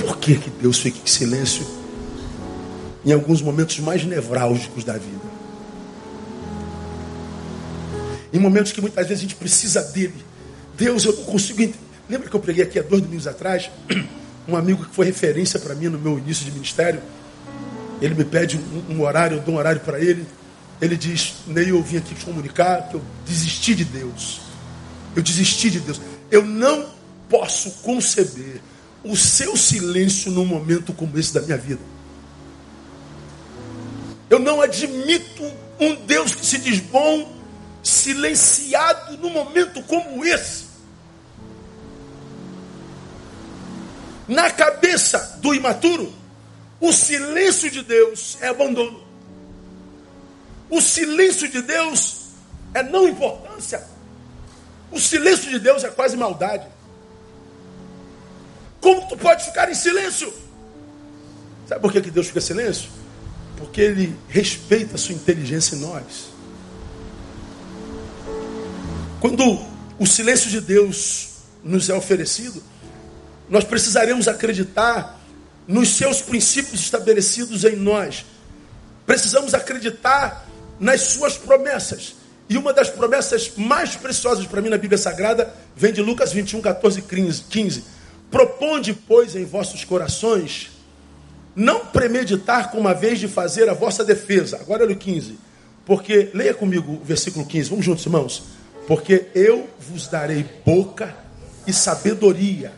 Por 0.00 0.16
que, 0.16 0.36
que 0.36 0.48
Deus 0.48 0.78
fica 0.78 0.98
em 1.04 1.06
silêncio 1.06 1.66
em 3.04 3.12
alguns 3.12 3.42
momentos 3.42 3.78
mais 3.80 4.02
nevrálgicos 4.02 4.82
da 4.82 4.94
vida? 4.94 5.39
Em 8.32 8.38
momentos 8.38 8.72
que 8.72 8.80
muitas 8.80 9.06
vezes 9.06 9.20
a 9.20 9.26
gente 9.26 9.34
precisa 9.34 9.82
dele. 9.82 10.24
Deus, 10.76 11.04
eu 11.04 11.14
não 11.16 11.24
consigo 11.24 11.62
entender. 11.62 11.78
Lembra 12.08 12.28
que 12.28 12.34
eu 12.34 12.40
preguei 12.40 12.64
aqui 12.64 12.78
há 12.78 12.82
dois 12.82 13.02
domingos 13.02 13.26
atrás? 13.26 13.70
Um 14.48 14.56
amigo 14.56 14.84
que 14.84 14.92
foi 14.92 15.06
referência 15.06 15.60
para 15.60 15.74
mim 15.74 15.88
no 15.88 15.98
meu 15.98 16.18
início 16.18 16.44
de 16.44 16.50
ministério. 16.50 17.00
Ele 18.00 18.14
me 18.14 18.24
pede 18.24 18.58
um, 18.58 18.94
um 18.94 19.02
horário, 19.02 19.36
eu 19.36 19.42
dou 19.42 19.54
um 19.54 19.58
horário 19.58 19.80
para 19.80 20.00
ele. 20.00 20.26
Ele 20.80 20.96
diz: 20.96 21.34
Ney, 21.46 21.70
eu 21.70 21.80
vim 21.82 21.98
aqui 21.98 22.14
te 22.14 22.24
comunicar 22.24 22.88
que 22.88 22.94
eu 22.96 23.02
desisti 23.24 23.74
de 23.74 23.84
Deus. 23.84 24.40
Eu 25.14 25.22
desisti 25.22 25.70
de 25.70 25.78
Deus. 25.78 26.00
Eu 26.30 26.44
não 26.44 26.86
posso 27.28 27.70
conceber 27.82 28.60
o 29.04 29.16
seu 29.16 29.56
silêncio 29.56 30.30
num 30.32 30.44
momento 30.44 30.92
como 30.92 31.18
esse 31.18 31.32
da 31.32 31.42
minha 31.42 31.58
vida. 31.58 31.80
Eu 34.28 34.38
não 34.38 34.60
admito 34.60 35.42
um 35.78 35.94
Deus 36.06 36.34
que 36.34 36.44
se 36.44 36.58
diz 36.58 36.80
bom, 36.80 37.39
silenciado 37.82 39.16
num 39.18 39.30
momento 39.30 39.82
como 39.82 40.24
esse. 40.24 40.70
Na 44.28 44.50
cabeça 44.50 45.38
do 45.40 45.54
imaturo, 45.54 46.12
o 46.80 46.92
silêncio 46.92 47.70
de 47.70 47.82
Deus 47.82 48.38
é 48.40 48.48
abandono. 48.48 49.02
O 50.70 50.80
silêncio 50.80 51.48
de 51.48 51.60
Deus 51.60 52.28
é 52.72 52.82
não 52.82 53.08
importância. 53.08 53.84
O 54.90 54.98
silêncio 54.98 55.50
de 55.50 55.58
Deus 55.58 55.82
é 55.82 55.88
quase 55.88 56.16
maldade. 56.16 56.66
Como 58.80 59.06
tu 59.08 59.16
pode 59.16 59.44
ficar 59.44 59.70
em 59.70 59.74
silêncio? 59.74 60.32
Sabe 61.68 61.80
por 61.80 61.92
que, 61.92 62.00
Deus 62.00 62.28
fica 62.28 62.38
em 62.38 62.42
silêncio? 62.42 62.88
Porque 63.56 63.80
Ele 63.80 64.16
respeita 64.28 64.94
a 64.94 64.98
sua 64.98 65.14
inteligência 65.14 65.76
em 65.76 65.80
nós. 65.80 66.29
Quando 69.20 69.60
o 69.98 70.06
silêncio 70.06 70.50
de 70.50 70.60
Deus 70.60 71.28
nos 71.62 71.90
é 71.90 71.94
oferecido, 71.94 72.62
nós 73.50 73.64
precisaremos 73.64 74.26
acreditar 74.26 75.20
nos 75.68 75.90
seus 75.90 76.22
princípios 76.22 76.80
estabelecidos 76.80 77.64
em 77.64 77.76
nós. 77.76 78.24
Precisamos 79.04 79.52
acreditar 79.52 80.48
nas 80.78 81.02
suas 81.02 81.36
promessas. 81.36 82.14
E 82.48 82.56
uma 82.56 82.72
das 82.72 82.88
promessas 82.88 83.52
mais 83.56 83.94
preciosas 83.94 84.46
para 84.46 84.62
mim 84.62 84.70
na 84.70 84.78
Bíblia 84.78 84.98
Sagrada 84.98 85.54
vem 85.76 85.92
de 85.92 86.00
Lucas 86.00 86.32
21, 86.32 86.60
14 86.62 87.02
15 87.02 87.84
Proponde, 88.30 88.94
pois, 88.94 89.34
em 89.34 89.44
vossos 89.44 89.84
corações 89.84 90.70
não 91.54 91.84
premeditar 91.86 92.70
com 92.70 92.78
uma 92.78 92.94
vez 92.94 93.18
de 93.18 93.28
fazer 93.28 93.68
a 93.68 93.74
vossa 93.74 94.04
defesa. 94.04 94.56
Agora 94.60 94.84
olha 94.84 94.94
o 94.94 94.96
15. 94.96 95.36
Porque, 95.84 96.30
leia 96.32 96.54
comigo 96.54 96.92
o 96.92 97.04
versículo 97.04 97.44
15, 97.44 97.68
vamos 97.68 97.84
juntos, 97.84 98.06
irmãos. 98.06 98.44
Porque 98.86 99.26
eu 99.34 99.68
vos 99.78 100.08
darei 100.08 100.44
boca 100.64 101.14
e 101.66 101.72
sabedoria, 101.72 102.72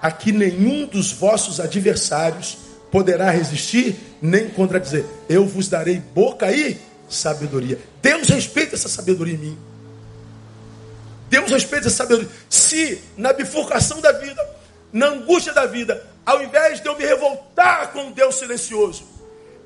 a 0.00 0.10
que 0.10 0.32
nenhum 0.32 0.86
dos 0.86 1.12
vossos 1.12 1.60
adversários 1.60 2.58
poderá 2.90 3.30
resistir 3.30 3.96
nem 4.20 4.48
contradizer. 4.48 5.04
Eu 5.28 5.46
vos 5.46 5.68
darei 5.68 5.98
boca 5.98 6.50
e 6.52 6.78
sabedoria. 7.08 7.78
Deus 8.02 8.28
respeita 8.28 8.74
essa 8.74 8.88
sabedoria 8.88 9.34
em 9.34 9.38
mim. 9.38 9.58
Deus 11.30 11.50
respeita 11.50 11.86
essa 11.86 11.96
sabedoria. 11.96 12.30
Se 12.48 13.00
na 13.16 13.32
bifurcação 13.32 14.00
da 14.00 14.12
vida 14.12 14.54
na 14.94 15.08
angústia 15.08 15.52
da 15.52 15.66
vida, 15.66 16.00
ao 16.24 16.40
invés 16.40 16.80
de 16.80 16.86
eu 16.86 16.96
me 16.96 17.04
revoltar 17.04 17.90
com 17.90 18.12
Deus 18.12 18.36
silencioso, 18.36 19.02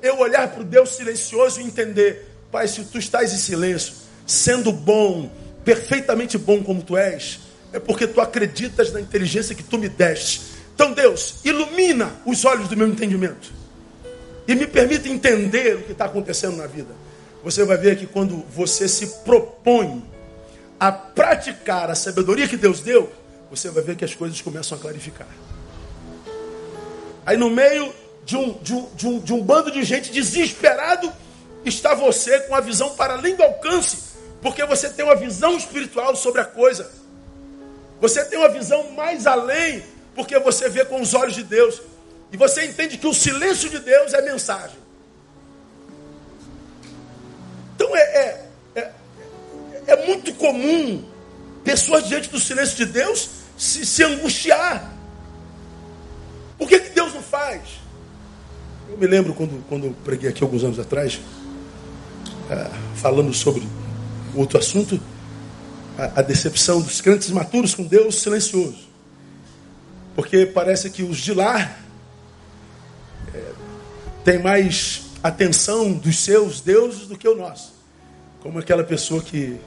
eu 0.01 0.17
olhar 0.17 0.47
para 0.47 0.61
o 0.61 0.63
Deus 0.63 0.95
silencioso 0.95 1.61
e 1.61 1.63
entender, 1.63 2.27
Pai, 2.51 2.67
se 2.67 2.83
tu 2.85 2.97
estás 2.97 3.31
em 3.31 3.37
silêncio, 3.37 3.93
sendo 4.25 4.71
bom, 4.71 5.29
perfeitamente 5.63 6.37
bom 6.37 6.63
como 6.63 6.81
tu 6.81 6.97
és, 6.97 7.39
é 7.71 7.79
porque 7.79 8.07
tu 8.07 8.19
acreditas 8.19 8.91
na 8.91 8.99
inteligência 8.99 9.55
que 9.55 9.63
tu 9.63 9.77
me 9.77 9.89
deste. 9.89 10.41
Então, 10.73 10.93
Deus, 10.93 11.35
ilumina 11.43 12.11
os 12.25 12.45
olhos 12.45 12.67
do 12.67 12.77
meu 12.77 12.87
entendimento 12.87 13.51
e 14.47 14.55
me 14.55 14.65
permita 14.65 15.07
entender 15.07 15.75
o 15.75 15.83
que 15.83 15.91
está 15.91 16.05
acontecendo 16.05 16.57
na 16.57 16.65
vida. 16.65 16.93
Você 17.43 17.63
vai 17.63 17.77
ver 17.77 17.97
que 17.97 18.07
quando 18.07 18.43
você 18.49 18.87
se 18.87 19.07
propõe 19.23 20.03
a 20.79 20.91
praticar 20.91 21.89
a 21.89 21.95
sabedoria 21.95 22.47
que 22.47 22.57
Deus 22.57 22.79
deu, 22.79 23.11
você 23.51 23.69
vai 23.69 23.83
ver 23.83 23.95
que 23.95 24.05
as 24.05 24.15
coisas 24.15 24.41
começam 24.41 24.77
a 24.77 24.81
clarificar. 24.81 25.27
Aí 27.25 27.37
no 27.37 27.49
meio 27.49 27.93
de 28.25 28.37
um, 28.37 28.53
de 28.53 28.73
um, 28.73 28.89
de 28.95 29.07
um, 29.07 29.19
de 29.19 29.33
um 29.33 29.41
bando 29.41 29.71
de 29.71 29.83
gente 29.83 30.11
desesperado, 30.11 31.11
está 31.65 31.93
você 31.93 32.39
com 32.41 32.55
a 32.55 32.61
visão 32.61 32.95
para 32.95 33.13
além 33.13 33.35
do 33.35 33.43
alcance, 33.43 34.08
porque 34.41 34.65
você 34.65 34.89
tem 34.89 35.03
uma 35.05 35.15
visão 35.15 35.57
espiritual 35.57 36.15
sobre 36.15 36.41
a 36.41 36.45
coisa. 36.45 36.89
Você 37.99 38.23
tem 38.25 38.39
uma 38.39 38.49
visão 38.49 38.91
mais 38.91 39.27
além, 39.27 39.83
porque 40.15 40.37
você 40.39 40.69
vê 40.69 40.85
com 40.85 41.01
os 41.01 41.13
olhos 41.13 41.35
de 41.35 41.43
Deus. 41.43 41.81
E 42.31 42.37
você 42.37 42.65
entende 42.65 42.97
que 42.97 43.07
o 43.07 43.13
silêncio 43.13 43.69
de 43.69 43.79
Deus 43.79 44.13
é 44.13 44.21
mensagem. 44.21 44.77
Então 47.75 47.95
é, 47.95 47.99
é, 47.99 48.49
é, 48.75 48.91
é 49.87 50.05
muito 50.05 50.33
comum 50.35 51.03
pessoas 51.63 52.07
diante 52.07 52.29
do 52.29 52.39
silêncio 52.39 52.77
de 52.77 52.85
Deus 52.85 53.29
se, 53.57 53.85
se 53.85 54.03
angustiar. 54.03 54.93
Por 56.57 56.67
que, 56.67 56.79
que 56.79 56.89
Deus 56.89 57.13
não 57.13 57.21
faz? 57.21 57.61
Eu 58.89 58.97
me 58.97 59.07
lembro 59.07 59.33
quando, 59.33 59.63
quando 59.67 59.95
preguei 60.03 60.29
aqui 60.29 60.43
alguns 60.43 60.63
anos 60.63 60.79
atrás, 60.79 61.19
ah, 62.49 62.69
falando 62.95 63.33
sobre 63.33 63.63
outro 64.39 64.57
assunto, 64.57 64.99
a, 65.97 66.19
a 66.19 66.21
decepção 66.21 66.81
dos 66.81 67.01
crentes 67.01 67.29
maturos 67.29 67.73
com 67.75 67.83
Deus 67.83 68.21
silencioso. 68.21 68.89
Porque 70.15 70.45
parece 70.45 70.89
que 70.89 71.03
os 71.03 71.17
de 71.17 71.33
lá 71.33 71.77
é, 73.33 73.51
têm 74.23 74.39
mais 74.39 75.03
atenção 75.23 75.91
dos 75.93 76.19
seus 76.19 76.61
deuses 76.61 77.07
do 77.07 77.17
que 77.17 77.27
o 77.27 77.35
nosso. 77.35 77.73
Como 78.41 78.59
aquela 78.59 78.83
pessoa 78.83 79.21
que 79.21 79.59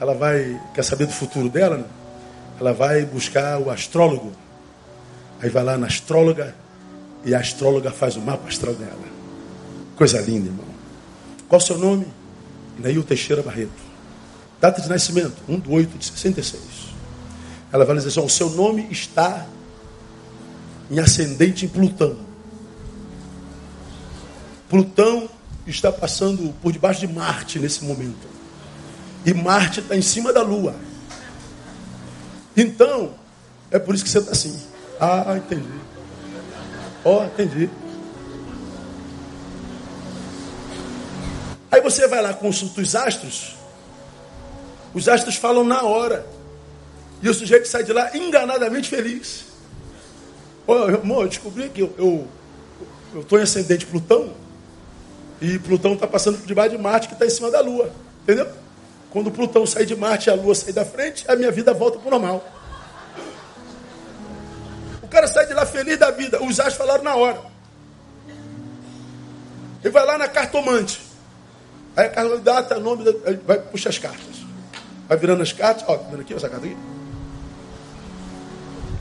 ela 0.00 0.14
vai, 0.14 0.60
quer 0.74 0.82
saber 0.82 1.06
do 1.06 1.12
futuro 1.12 1.48
dela, 1.48 1.78
né? 1.78 1.84
ela 2.60 2.72
vai 2.72 3.04
buscar 3.04 3.58
o 3.58 3.70
astrólogo. 3.70 4.32
Aí 5.40 5.48
vai 5.48 5.64
lá 5.64 5.76
na 5.76 5.86
astróloga 5.86 6.54
e 7.24 7.34
a 7.34 7.40
astróloga 7.40 7.90
faz 7.90 8.16
o 8.16 8.20
mapa 8.20 8.48
astral 8.48 8.74
dela. 8.74 9.04
Coisa 9.96 10.20
linda, 10.20 10.48
irmão. 10.48 10.66
Qual 11.48 11.60
o 11.60 11.64
seu 11.64 11.78
nome? 11.78 12.06
Neil 12.78 13.02
Teixeira 13.02 13.42
Barreto. 13.42 13.83
Data 14.64 14.80
de 14.80 14.88
nascimento, 14.88 15.42
1 15.46 15.60
de 15.60 15.68
8 15.68 15.98
de 15.98 16.06
66. 16.06 16.62
Ela 17.70 17.84
vai 17.84 17.94
dizer 17.96 18.08
assim: 18.08 18.20
o 18.20 18.30
seu 18.30 18.48
nome 18.48 18.88
está 18.90 19.46
em 20.90 20.98
ascendente 20.98 21.66
em 21.66 21.68
Plutão. 21.68 22.16
Plutão 24.66 25.28
está 25.66 25.92
passando 25.92 26.54
por 26.62 26.72
debaixo 26.72 27.00
de 27.00 27.12
Marte 27.12 27.58
nesse 27.58 27.84
momento. 27.84 28.26
E 29.26 29.34
Marte 29.34 29.80
está 29.80 29.94
em 29.94 30.00
cima 30.00 30.32
da 30.32 30.40
Lua. 30.40 30.74
Então, 32.56 33.16
é 33.70 33.78
por 33.78 33.94
isso 33.94 34.02
que 34.02 34.08
você 34.08 34.20
está 34.20 34.32
assim. 34.32 34.58
Ah, 34.98 35.34
entendi. 35.36 35.68
Ó, 37.04 37.20
oh, 37.20 37.24
entendi. 37.26 37.68
Aí 41.70 41.82
você 41.82 42.08
vai 42.08 42.22
lá, 42.22 42.32
consulta 42.32 42.80
os 42.80 42.94
astros. 42.94 43.62
Os 44.94 45.08
astros 45.08 45.36
falam 45.36 45.64
na 45.64 45.82
hora. 45.82 46.24
E 47.20 47.28
o 47.28 47.34
sujeito 47.34 47.66
sai 47.66 47.82
de 47.82 47.92
lá 47.92 48.16
enganadamente 48.16 48.88
feliz. 48.88 49.44
Ô, 50.66 50.88
irmão, 50.88 51.22
eu 51.22 51.28
descobri 51.28 51.68
que 51.68 51.80
eu 51.80 52.28
estou 53.16 53.38
em 53.38 53.42
ascendente 53.42 53.86
Plutão. 53.86 54.32
E 55.40 55.58
Plutão 55.58 55.94
está 55.94 56.06
passando 56.06 56.38
por 56.38 56.46
debaixo 56.46 56.76
de 56.76 56.82
Marte, 56.82 57.08
que 57.08 57.14
está 57.14 57.26
em 57.26 57.30
cima 57.30 57.50
da 57.50 57.60
Lua. 57.60 57.90
Entendeu? 58.22 58.48
Quando 59.10 59.30
Plutão 59.30 59.66
sair 59.66 59.86
de 59.86 59.96
Marte 59.96 60.28
e 60.28 60.32
a 60.32 60.34
Lua 60.34 60.54
sair 60.54 60.72
da 60.72 60.84
frente, 60.84 61.24
a 61.28 61.34
minha 61.34 61.50
vida 61.50 61.74
volta 61.74 61.98
para 61.98 62.08
o 62.08 62.10
normal. 62.10 62.48
O 65.02 65.08
cara 65.08 65.26
sai 65.26 65.46
de 65.46 65.54
lá 65.54 65.66
feliz 65.66 65.98
da 65.98 66.10
vida. 66.10 66.42
Os 66.42 66.60
astros 66.60 66.76
falaram 66.76 67.04
na 67.04 67.14
hora. 67.14 67.40
Ele 69.82 69.92
vai 69.92 70.06
lá 70.06 70.16
na 70.16 70.28
cartomante. 70.28 71.00
Aí 71.96 72.06
a 72.06 72.08
cartomante 72.08 72.42
data, 72.42 72.78
nome, 72.78 73.04
vai 73.46 73.58
puxar 73.58 73.90
as 73.90 73.98
cartas. 73.98 74.33
Vai 75.08 75.18
virando 75.18 75.42
as 75.42 75.52
cartas. 75.52 75.84
Ó, 75.86 75.96
tá 75.96 76.08
vendo 76.10 76.20
aqui 76.20 76.34
essa 76.34 76.48
carta 76.48 76.66
aqui? 76.66 76.76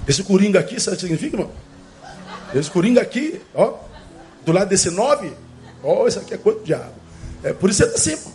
Esse 0.08 0.24
coringa 0.24 0.60
aqui, 0.60 0.80
sabe 0.80 0.95
o 0.95 0.99
que 0.99 1.06
significa, 1.06 1.38
irmão? 1.38 1.51
Esse 2.54 2.70
coringa 2.70 3.01
aqui, 3.01 3.41
ó, 3.56 3.76
do 4.45 4.51
lado 4.51 4.68
desse 4.68 4.89
nove, 4.89 5.34
ó, 5.82 6.08
isso 6.08 6.20
aqui 6.20 6.34
é 6.34 6.38
quanto 6.38 6.64
diabo? 6.64 6.93
É 7.41 7.54
por 7.54 7.70
isso 7.70 7.80
você 7.80 7.86
está 7.86 7.95
assim, 7.95 8.12
irmão. 8.12 8.34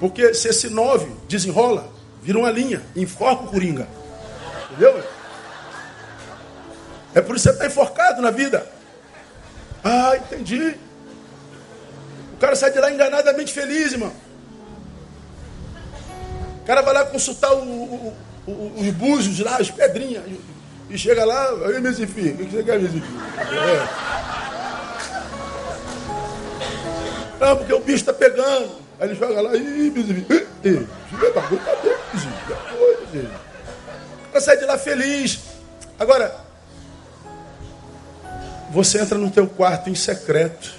Porque 0.00 0.32
se 0.32 0.48
esse 0.48 0.70
nove 0.70 1.10
desenrola, 1.28 1.92
vira 2.22 2.38
uma 2.38 2.50
linha, 2.50 2.82
enforca 2.94 3.44
o 3.44 3.48
coringa. 3.48 3.88
Entendeu? 4.70 5.02
É 7.14 7.20
por 7.20 7.34
isso 7.34 7.48
que 7.48 7.54
você 7.56 7.64
está 7.64 7.66
enforcado 7.66 8.22
na 8.22 8.30
vida. 8.30 8.64
Ah, 9.82 10.16
entendi. 10.16 10.76
O 12.34 12.36
cara 12.38 12.54
sai 12.54 12.70
de 12.70 12.78
lá 12.78 12.92
enganadamente 12.92 13.52
feliz, 13.52 13.92
irmão 13.92 14.12
cara 16.68 16.82
vai 16.82 16.92
lá 16.92 17.06
consultar 17.06 17.50
o, 17.54 17.62
o, 17.62 18.14
o, 18.46 18.72
os 18.78 18.90
búzios 18.90 19.40
lá, 19.40 19.56
as 19.56 19.70
pedrinhas. 19.70 20.22
E 20.90 20.98
chega 20.98 21.24
lá, 21.24 21.48
aí, 21.64 21.80
meus 21.80 21.96
filhos, 21.96 22.34
o 22.34 22.44
que 22.44 22.56
você 22.56 22.62
quer, 22.62 22.78
meus 22.78 22.92
filhos? 22.92 23.08
É. 23.38 23.88
Ah, 27.40 27.56
porque 27.56 27.72
o 27.72 27.80
bicho 27.80 27.96
está 27.96 28.12
pegando. 28.12 28.70
Aí 29.00 29.08
ele 29.08 29.14
joga 29.14 29.40
lá, 29.40 29.56
ih, 29.56 29.90
meus 29.90 30.06
filhos. 30.06 30.46
Ih, 30.62 30.86
bagulho 31.34 31.62
tá 31.64 31.74
dentro, 31.82 33.30
Ela 34.30 34.40
sai 34.40 34.58
de 34.58 34.66
lá 34.66 34.76
feliz. 34.76 35.38
Agora, 35.98 36.36
você 38.70 39.00
entra 39.00 39.16
no 39.16 39.30
teu 39.30 39.46
quarto 39.46 39.88
em 39.88 39.94
secreto, 39.94 40.74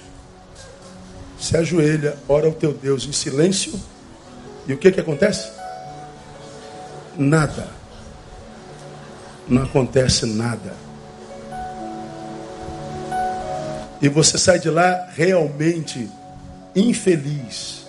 se 1.40 1.58
ajoelha, 1.58 2.16
ora 2.28 2.46
ao 2.46 2.54
teu 2.54 2.74
Deus 2.74 3.06
em 3.06 3.12
silêncio, 3.12 3.74
e 4.68 4.74
o 4.74 4.78
que 4.78 4.92
que 4.92 5.00
acontece? 5.00 5.59
Nada. 7.20 7.68
Não 9.48 9.64
acontece 9.64 10.26
nada. 10.26 10.74
E 14.02 14.08
você 14.08 14.38
sai 14.38 14.60
de 14.60 14.70
lá 14.70 15.10
realmente 15.14 16.10
infeliz. 16.76 17.86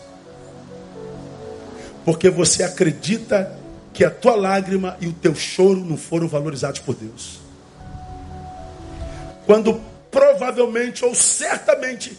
Porque 2.04 2.28
você 2.28 2.64
acredita 2.64 3.56
que 3.92 4.04
a 4.04 4.10
tua 4.10 4.34
lágrima 4.34 4.96
e 5.00 5.06
o 5.06 5.12
teu 5.12 5.34
choro 5.34 5.84
não 5.84 5.96
foram 5.96 6.26
valorizados 6.26 6.80
por 6.80 6.96
Deus. 6.96 7.38
Quando 9.46 9.80
provavelmente 10.10 11.04
ou 11.04 11.14
certamente 11.14 12.18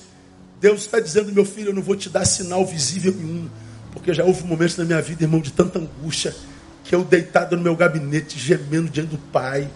Deus 0.62 0.82
está 0.82 1.00
dizendo, 1.00 1.34
meu 1.34 1.44
filho, 1.44 1.70
eu 1.70 1.74
não 1.74 1.82
vou 1.82 1.96
te 1.96 2.08
dar 2.08 2.24
sinal 2.24 2.66
visível 2.66 3.14
nenhum. 3.14 3.50
Porque 3.92 4.14
já 4.14 4.24
houve 4.24 4.46
momentos 4.46 4.78
na 4.78 4.86
minha 4.86 5.02
vida, 5.02 5.24
irmão, 5.24 5.42
de 5.42 5.52
tanta 5.52 5.80
angústia 5.80 6.34
que 6.92 6.96
eu 6.96 7.06
deitado 7.06 7.56
no 7.56 7.64
meu 7.64 7.74
gabinete, 7.74 8.38
gemendo 8.38 8.90
diante 8.90 9.12
do 9.12 9.18
Pai, 9.18 9.70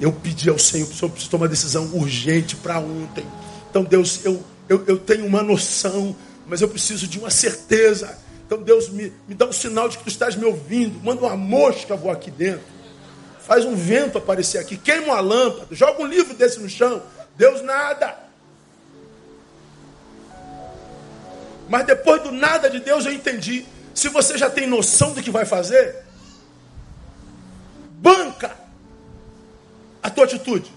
eu 0.00 0.12
pedi 0.12 0.50
ao 0.50 0.58
Senhor, 0.58 0.88
Senhor, 0.88 1.08
preciso 1.10 1.30
tomar 1.30 1.44
uma 1.44 1.48
decisão 1.48 1.84
urgente 1.94 2.56
para 2.56 2.80
ontem. 2.80 3.24
Então, 3.70 3.84
Deus, 3.84 4.24
eu, 4.24 4.42
eu, 4.68 4.82
eu 4.88 4.98
tenho 4.98 5.26
uma 5.26 5.44
noção, 5.44 6.16
mas 6.44 6.60
eu 6.60 6.68
preciso 6.68 7.06
de 7.06 7.20
uma 7.20 7.30
certeza. 7.30 8.18
Então, 8.44 8.60
Deus, 8.60 8.88
me, 8.88 9.12
me 9.28 9.34
dá 9.36 9.46
um 9.46 9.52
sinal 9.52 9.88
de 9.88 9.96
que 9.96 10.02
tu 10.02 10.08
estás 10.08 10.34
me 10.34 10.44
ouvindo. 10.44 11.00
Manda 11.04 11.20
uma 11.20 11.36
mosca 11.36 11.94
voar 11.94 12.14
aqui 12.14 12.32
dentro. 12.32 12.66
Faz 13.46 13.64
um 13.64 13.76
vento 13.76 14.18
aparecer 14.18 14.58
aqui. 14.58 14.76
Queima 14.76 15.12
uma 15.12 15.20
lâmpada. 15.20 15.68
Joga 15.70 16.02
um 16.02 16.06
livro 16.06 16.34
desse 16.34 16.58
no 16.58 16.68
chão. 16.68 17.00
Deus, 17.36 17.62
nada. 17.62 18.18
Mas 21.68 21.86
depois 21.86 22.24
do 22.24 22.32
nada 22.32 22.68
de 22.68 22.80
Deus, 22.80 23.06
eu 23.06 23.12
entendi. 23.12 23.64
Se 23.94 24.08
você 24.08 24.36
já 24.36 24.50
tem 24.50 24.66
noção 24.66 25.12
do 25.12 25.22
que 25.22 25.30
vai 25.30 25.46
fazer, 25.46 26.05
banca 28.00 28.56
a 30.02 30.10
tua 30.10 30.24
atitude. 30.24 30.70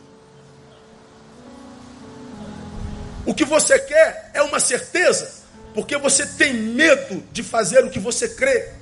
O 3.25 3.33
que 3.33 3.45
você 3.45 3.77
quer 3.77 4.31
é 4.33 4.41
uma 4.41 4.59
certeza, 4.59 5.43
porque 5.73 5.97
você 5.97 6.25
tem 6.25 6.53
medo 6.53 7.23
de 7.31 7.43
fazer 7.43 7.83
o 7.83 7.89
que 7.89 7.99
você 7.99 8.29
crê. 8.29 8.73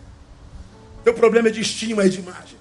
Teu 1.04 1.14
problema 1.14 1.50
é 1.50 1.52
de 1.52 1.62
estima 1.62 2.06
e 2.06 2.10
de 2.10 2.20
imagem. 2.20 2.58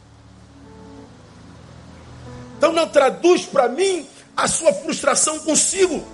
Então 2.56 2.72
não 2.72 2.88
traduz 2.88 3.44
para 3.44 3.68
mim 3.68 4.08
a 4.36 4.48
sua 4.48 4.72
frustração 4.72 5.38
consigo. 5.40 6.04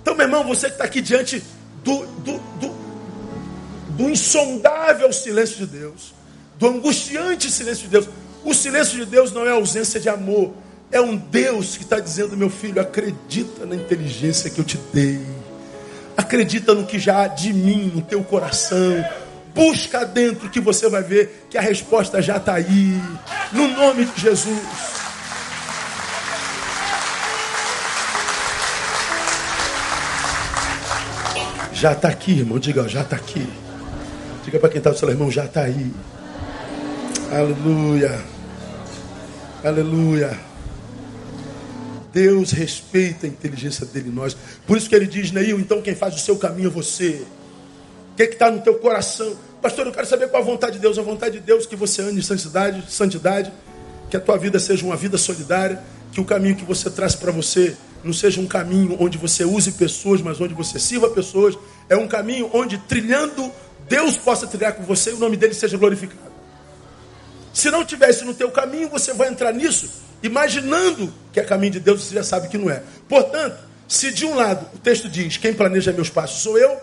Então, 0.00 0.14
meu 0.14 0.26
irmão, 0.26 0.44
você 0.44 0.68
que 0.68 0.74
está 0.74 0.84
aqui 0.84 1.00
diante 1.00 1.42
do, 1.84 2.06
do, 2.06 2.38
do, 2.38 2.68
do 3.96 4.10
insondável 4.10 5.12
silêncio 5.12 5.56
de 5.58 5.66
Deus, 5.66 6.14
do 6.58 6.68
angustiante 6.68 7.50
silêncio 7.50 7.84
de 7.84 7.90
Deus, 7.90 8.08
o 8.44 8.54
silêncio 8.54 8.96
de 8.96 9.04
Deus 9.04 9.32
não 9.32 9.46
é 9.46 9.50
ausência 9.50 10.00
de 10.00 10.08
amor. 10.08 10.52
É 10.90 11.00
um 11.00 11.16
Deus 11.16 11.76
que 11.76 11.84
está 11.84 12.00
dizendo, 12.00 12.36
meu 12.36 12.50
filho, 12.50 12.80
acredita 12.80 13.64
na 13.64 13.76
inteligência 13.76 14.50
que 14.50 14.58
eu 14.58 14.64
te 14.64 14.78
dei. 14.92 15.20
Acredita 16.16 16.74
no 16.74 16.86
que 16.86 16.98
já 16.98 17.22
há 17.22 17.28
de 17.28 17.52
mim 17.52 17.92
no 17.94 18.02
teu 18.02 18.22
coração. 18.24 19.04
Busca 19.54 20.04
dentro 20.04 20.48
que 20.48 20.60
você 20.60 20.88
vai 20.88 21.02
ver 21.02 21.46
que 21.50 21.58
a 21.58 21.60
resposta 21.60 22.20
já 22.20 22.38
está 22.38 22.54
aí. 22.54 23.00
No 23.52 23.68
nome 23.68 24.04
de 24.04 24.20
Jesus. 24.20 24.58
Já 31.72 31.92
está 31.92 32.08
aqui, 32.08 32.32
irmão. 32.32 32.58
Diga, 32.58 32.86
já 32.88 33.02
está 33.02 33.16
aqui. 33.16 33.48
Diga 34.44 34.58
para 34.58 34.68
quem 34.68 34.78
está 34.78 34.90
do 34.90 34.98
seu 34.98 35.08
irmão, 35.08 35.30
já 35.30 35.44
está 35.44 35.62
aí. 35.62 35.90
Aleluia. 37.30 38.20
Aleluia. 39.62 40.36
Deus 42.12 42.50
respeita 42.50 43.24
a 43.24 43.28
inteligência 43.28 43.86
dele 43.86 44.08
em 44.08 44.12
nós. 44.12 44.36
Por 44.66 44.76
isso 44.76 44.88
que 44.88 44.96
ele 44.96 45.06
diz, 45.06 45.30
Neil, 45.30 45.60
então 45.60 45.80
quem 45.80 45.94
faz 45.94 46.16
o 46.16 46.18
seu 46.18 46.36
caminho 46.36 46.66
é 46.66 46.70
você. 46.70 47.22
O 48.12 48.16
que 48.16 48.24
é 48.24 48.26
está 48.26 48.50
no 48.50 48.60
teu 48.60 48.74
coração? 48.74 49.36
Pastor, 49.62 49.86
eu 49.86 49.92
quero 49.92 50.08
saber 50.08 50.28
qual 50.28 50.42
a 50.42 50.44
vontade 50.44 50.72
de 50.72 50.78
Deus. 50.80 50.98
A 50.98 51.02
vontade 51.02 51.38
de 51.38 51.46
Deus 51.46 51.66
é 51.66 51.68
que 51.68 51.76
você 51.76 52.02
ande 52.02 52.18
em 52.18 52.22
santidade, 52.22 52.82
santidade, 52.90 53.52
que 54.10 54.16
a 54.16 54.20
tua 54.20 54.36
vida 54.36 54.58
seja 54.58 54.84
uma 54.84 54.96
vida 54.96 55.16
solidária, 55.16 55.80
que 56.10 56.20
o 56.20 56.24
caminho 56.24 56.56
que 56.56 56.64
você 56.64 56.90
traz 56.90 57.14
para 57.14 57.30
você 57.30 57.76
não 58.02 58.12
seja 58.12 58.40
um 58.40 58.46
caminho 58.46 58.96
onde 58.98 59.16
você 59.16 59.44
use 59.44 59.70
pessoas, 59.72 60.20
mas 60.20 60.40
onde 60.40 60.52
você 60.52 60.80
sirva 60.80 61.08
pessoas. 61.10 61.56
É 61.88 61.96
um 61.96 62.08
caminho 62.08 62.50
onde 62.52 62.76
trilhando 62.76 63.52
Deus 63.88 64.16
possa 64.16 64.48
trilhar 64.48 64.72
com 64.72 64.82
você 64.82 65.10
e 65.10 65.14
o 65.14 65.18
nome 65.18 65.36
dele 65.36 65.54
seja 65.54 65.76
glorificado. 65.76 66.29
Se 67.60 67.70
não 67.70 67.84
tivesse 67.84 68.24
no 68.24 68.32
teu 68.32 68.50
caminho, 68.50 68.88
você 68.88 69.12
vai 69.12 69.28
entrar 69.28 69.52
nisso 69.52 69.90
imaginando 70.22 71.12
que 71.30 71.38
é 71.38 71.42
caminho 71.42 71.74
de 71.74 71.80
Deus, 71.80 72.04
você 72.04 72.14
já 72.14 72.24
sabe 72.24 72.48
que 72.48 72.56
não 72.56 72.70
é. 72.70 72.82
Portanto, 73.06 73.58
se 73.86 74.10
de 74.10 74.24
um 74.24 74.34
lado 74.34 74.66
o 74.74 74.78
texto 74.78 75.10
diz 75.10 75.36
quem 75.36 75.52
planeja 75.52 75.92
meus 75.92 76.08
passos 76.08 76.40
sou 76.40 76.56
eu, 76.56 76.74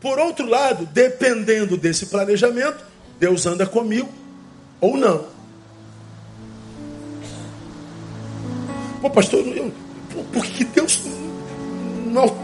por 0.00 0.18
outro 0.18 0.46
lado, 0.46 0.86
dependendo 0.86 1.76
desse 1.76 2.06
planejamento, 2.06 2.82
Deus 3.20 3.44
anda 3.44 3.66
comigo 3.66 4.08
ou 4.80 4.96
não. 4.96 5.26
Pô, 9.02 9.10
pastor, 9.10 9.46
eu, 9.54 9.70
por 10.32 10.46
que 10.46 10.64
Deus 10.64 11.02
não, 12.06 12.34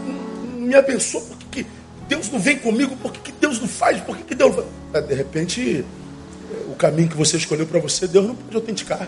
me 0.59 0.75
abençoa? 0.75 1.21
Por 1.21 1.37
que 1.49 1.65
Deus 2.07 2.29
não 2.29 2.37
vem 2.37 2.59
comigo? 2.59 2.95
Por 2.97 3.11
que 3.13 3.31
Deus 3.31 3.59
não 3.59 3.67
faz? 3.67 3.99
Por 4.01 4.15
que 4.15 4.35
Deus. 4.35 4.63
De 5.07 5.15
repente, 5.15 5.83
caminho 6.79 7.09
que 7.09 7.17
você 7.17 7.37
escolheu 7.37 7.67
para 7.67 7.79
você, 7.79 8.07
Deus 8.07 8.25
não 8.25 8.35
pode 8.35 8.55
autenticar. 8.55 9.07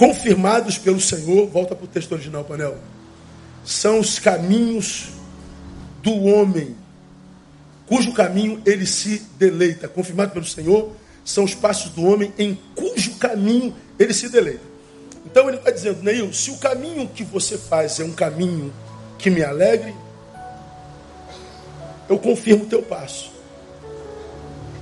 confirmados 0.00 0.78
pelo 0.78 0.98
Senhor, 0.98 1.46
volta 1.46 1.76
para 1.76 1.84
o 1.84 1.86
texto 1.86 2.12
original, 2.12 2.42
Panel, 2.42 2.78
são 3.62 4.00
os 4.00 4.18
caminhos 4.18 5.10
do 6.02 6.24
homem, 6.24 6.74
cujo 7.86 8.14
caminho 8.14 8.62
ele 8.64 8.86
se 8.86 9.18
deleita. 9.38 9.88
Confirmado 9.88 10.32
pelo 10.32 10.46
Senhor, 10.46 10.90
são 11.22 11.44
os 11.44 11.54
passos 11.54 11.90
do 11.90 12.02
homem 12.02 12.32
em 12.38 12.58
cujo 12.74 13.16
caminho 13.16 13.76
ele 13.98 14.14
se 14.14 14.30
deleita. 14.30 14.64
Então 15.26 15.48
ele 15.48 15.58
está 15.58 15.70
dizendo, 15.70 16.02
Neil, 16.02 16.32
se 16.32 16.50
o 16.50 16.56
caminho 16.56 17.06
que 17.06 17.22
você 17.22 17.58
faz 17.58 18.00
é 18.00 18.04
um 18.04 18.12
caminho 18.12 18.72
que 19.18 19.28
me 19.28 19.44
alegre, 19.44 19.94
eu 22.10 22.18
confirmo 22.18 22.64
o 22.64 22.66
teu 22.66 22.82
passo. 22.82 23.30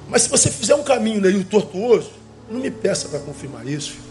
Mas 0.09 0.23
se 0.23 0.31
você 0.31 0.51
fizer 0.51 0.75
um 0.75 0.83
caminho, 0.83 1.21
Neil, 1.21 1.45
tortuoso, 1.45 2.11
não 2.51 2.59
me 2.59 2.71
peça 2.71 3.07
para 3.11 3.19
confirmar 3.19 3.69
isso. 3.69 3.91
Filho. 3.91 4.09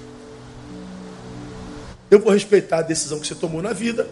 Eu 2.11 2.19
vou 2.19 2.31
respeitar 2.31 2.77
a 2.77 2.81
decisão 2.83 3.19
que 3.19 3.25
você 3.25 3.33
tomou 3.33 3.59
na 3.59 3.73
vida, 3.73 4.07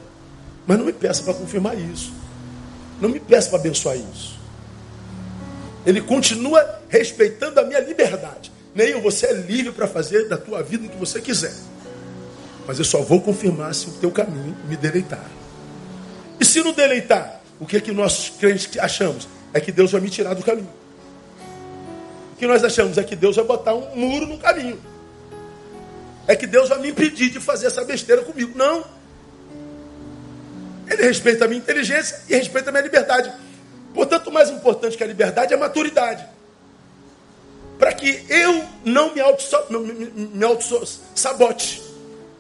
mas 0.66 0.80
não 0.80 0.86
me 0.86 0.92
peça 0.92 1.22
para 1.22 1.36
confirmar 1.36 1.80
isso. 1.80 2.12
Não 3.00 3.08
me 3.08 3.20
peça 3.20 3.50
para 3.50 3.60
abençoar 3.60 3.96
isso. 3.96 4.40
Ele 5.86 6.02
continua 6.02 6.82
respeitando 6.90 7.60
a 7.60 7.64
minha 7.64 7.80
liberdade. 7.82 8.52
Neil, 8.74 9.00
você 9.02 9.28
é 9.28 9.34
livre 9.34 9.72
para 9.72 9.88
fazer 9.88 10.28
da 10.28 10.38
tua 10.38 10.64
vida 10.64 10.88
o 10.88 10.90
que 10.90 10.98
você 10.98 11.22
quiser. 11.22 11.54
Mas 12.66 12.80
eu 12.80 12.86
só 12.86 13.02
vou 13.04 13.22
confirmar 13.22 13.76
se 13.76 13.88
o 13.88 13.92
teu 13.92 14.10
caminho 14.10 14.58
me 14.68 14.76
deleitar. 14.76 15.30
E 16.40 16.44
se 16.44 16.64
não 16.64 16.74
deleitar, 16.74 17.45
o 17.60 17.66
que 17.66 17.78
é 17.78 17.80
que 17.80 17.92
nós 17.92 18.30
crentes 18.40 18.78
achamos? 18.78 19.28
É 19.54 19.60
que 19.60 19.72
Deus 19.72 19.92
vai 19.92 20.02
me 20.02 20.10
tirar 20.10 20.34
do 20.34 20.44
caminho. 20.44 20.70
O 22.34 22.36
que 22.38 22.46
nós 22.46 22.64
achamos 22.64 22.98
é 22.98 23.04
que 23.04 23.16
Deus 23.16 23.36
vai 23.36 23.46
botar 23.46 23.74
um 23.74 23.96
muro 23.96 24.26
no 24.26 24.38
caminho 24.38 24.80
é 26.28 26.36
que 26.36 26.48
Deus 26.48 26.70
vai 26.70 26.80
me 26.80 26.90
impedir 26.90 27.30
de 27.30 27.40
fazer 27.40 27.68
essa 27.68 27.84
besteira 27.84 28.24
comigo. 28.24 28.58
Não. 28.58 28.84
Ele 30.90 31.04
respeita 31.04 31.46
a 31.46 31.48
minha 31.48 31.60
inteligência 31.60 32.22
e 32.28 32.36
respeita 32.36 32.70
a 32.70 32.72
minha 32.72 32.84
liberdade. 32.84 33.32
Portanto, 33.94 34.32
mais 34.32 34.50
importante 34.50 34.98
que 34.98 35.04
a 35.04 35.08
liberdade 35.08 35.54
é 35.54 35.56
a 35.56 35.60
maturidade. 35.60 36.26
Para 37.78 37.94
que 37.94 38.26
eu 38.30 38.64
não 38.84 39.14
me 39.14 39.22
auto-sabote. 40.44 41.84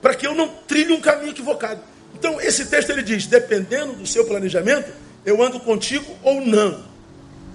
Para 0.01 0.15
que 0.15 0.25
eu 0.25 0.33
não 0.33 0.47
trilhe 0.47 0.93
um 0.93 1.01
caminho 1.01 1.31
equivocado. 1.31 1.81
Então, 2.13 2.39
esse 2.41 2.65
texto 2.65 2.89
ele 2.91 3.03
diz: 3.03 3.27
dependendo 3.27 3.93
do 3.93 4.07
seu 4.07 4.25
planejamento, 4.25 4.91
eu 5.25 5.41
ando 5.41 5.59
contigo 5.59 6.05
ou 6.23 6.39
não. 6.41 6.83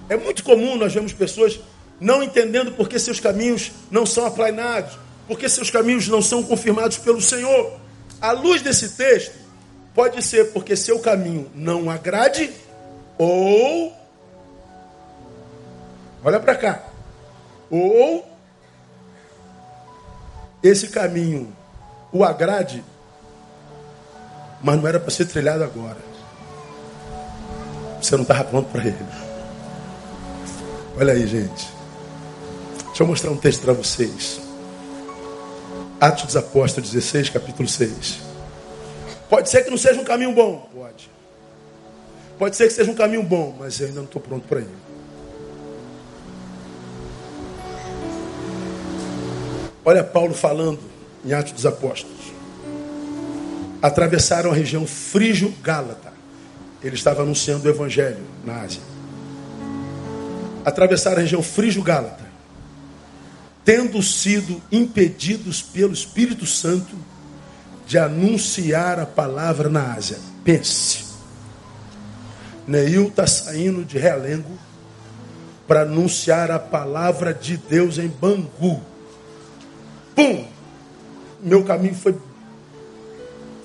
É 0.09 0.17
muito 0.17 0.43
comum 0.43 0.75
nós 0.75 0.93
vemos 0.93 1.13
pessoas 1.13 1.59
não 1.99 2.21
entendendo 2.21 2.71
porque 2.71 2.99
seus 2.99 3.19
caminhos 3.19 3.71
não 3.89 4.05
são 4.05 4.25
aplainados 4.25 4.97
porque 5.31 5.47
seus 5.47 5.69
caminhos 5.69 6.09
não 6.09 6.21
são 6.21 6.43
confirmados 6.43 6.97
pelo 6.97 7.21
Senhor. 7.21 7.79
À 8.19 8.33
luz 8.33 8.61
desse 8.61 8.89
texto, 8.89 9.33
pode 9.95 10.21
ser 10.21 10.51
porque 10.51 10.75
seu 10.75 10.99
caminho 10.99 11.49
não 11.55 11.89
agrade, 11.89 12.51
ou. 13.17 13.95
Olha 16.21 16.37
para 16.37 16.53
cá. 16.55 16.83
Ou. 17.69 18.27
Esse 20.61 20.89
caminho 20.89 21.55
o 22.11 22.25
agrade, 22.25 22.83
mas 24.61 24.75
não 24.75 24.85
era 24.85 24.99
para 24.99 25.09
ser 25.09 25.27
trilhado 25.27 25.63
agora. 25.63 26.10
Você 28.01 28.15
não 28.15 28.23
estava 28.23 28.43
pronto 28.43 28.69
para 28.71 28.85
ele. 28.85 28.97
Olha 30.97 31.13
aí, 31.13 31.27
gente. 31.27 31.69
Deixa 32.87 33.03
eu 33.03 33.07
mostrar 33.07 33.31
um 33.31 33.37
texto 33.37 33.61
para 33.61 33.73
vocês. 33.73 34.41
Atos 35.99 36.25
dos 36.25 36.35
Apóstolos 36.35 36.91
16, 36.91 37.29
capítulo 37.29 37.67
6. 37.67 38.19
Pode 39.29 39.49
ser 39.49 39.63
que 39.63 39.69
não 39.69 39.77
seja 39.77 40.01
um 40.01 40.03
caminho 40.03 40.33
bom. 40.33 40.67
Pode. 40.73 41.09
Pode 42.37 42.55
ser 42.55 42.67
que 42.67 42.73
seja 42.73 42.91
um 42.91 42.95
caminho 42.95 43.23
bom, 43.23 43.55
mas 43.59 43.79
eu 43.79 43.87
ainda 43.87 43.99
não 43.99 44.05
estou 44.05 44.21
pronto 44.21 44.47
para 44.47 44.61
ir. 44.61 44.67
Olha 49.85 50.03
Paulo 50.03 50.33
falando 50.33 50.79
em 51.23 51.33
Atos 51.33 51.53
dos 51.53 51.65
Apóstolos. 51.65 52.33
Atravessaram 53.81 54.51
a 54.51 54.53
região 54.53 54.85
frígio-gálata. 54.85 56.10
Ele 56.83 56.95
estava 56.95 57.21
anunciando 57.21 57.67
o 57.67 57.69
evangelho 57.69 58.25
na 58.43 58.61
Ásia. 58.61 58.81
Atravessaram 60.65 61.17
a 61.17 61.21
região 61.21 61.43
frígio-gálata 61.43 62.31
tendo 63.63 64.01
sido 64.01 64.61
impedidos 64.71 65.61
pelo 65.61 65.93
Espírito 65.93 66.45
Santo 66.45 66.95
de 67.85 67.97
anunciar 67.97 68.99
a 68.99 69.05
palavra 69.05 69.69
na 69.69 69.93
Ásia. 69.93 70.17
Pense. 70.43 71.11
Neil 72.67 73.07
está 73.07 73.27
saindo 73.27 73.83
de 73.83 73.97
Realengo 73.97 74.57
para 75.67 75.81
anunciar 75.81 76.51
a 76.51 76.59
palavra 76.59 77.33
de 77.33 77.57
Deus 77.57 77.97
em 77.97 78.07
Bangu. 78.07 78.81
Pum! 80.15 80.45
Meu 81.41 81.63
caminho 81.63 81.95
foi 81.95 82.15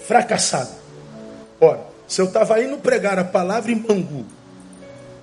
fracassado. 0.06 0.70
Ora, 1.60 1.85
se 2.06 2.20
eu 2.20 2.26
estava 2.26 2.62
indo 2.62 2.78
pregar 2.78 3.18
a 3.18 3.24
palavra 3.24 3.72
em 3.72 3.78
Bangu 3.78 4.24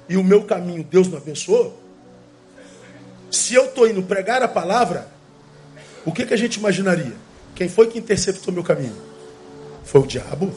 e 0.09 0.17
o 0.17 0.23
meu 0.23 0.43
caminho 0.43 0.84
Deus 0.84 1.07
não 1.07 1.17
abençoou, 1.17 1.81
se 3.31 3.55
eu 3.55 3.65
estou 3.65 3.88
indo 3.88 4.03
pregar 4.03 4.43
a 4.43 4.47
palavra, 4.47 5.07
o 6.05 6.11
que, 6.11 6.25
que 6.25 6.34
a 6.34 6.38
gente 6.38 6.57
imaginaria? 6.57 7.13
Quem 7.55 7.69
foi 7.69 7.88
que 7.88 7.97
interceptou 7.97 8.53
meu 8.53 8.63
caminho? 8.63 8.95
Foi 9.84 10.01
o 10.01 10.07
diabo. 10.07 10.53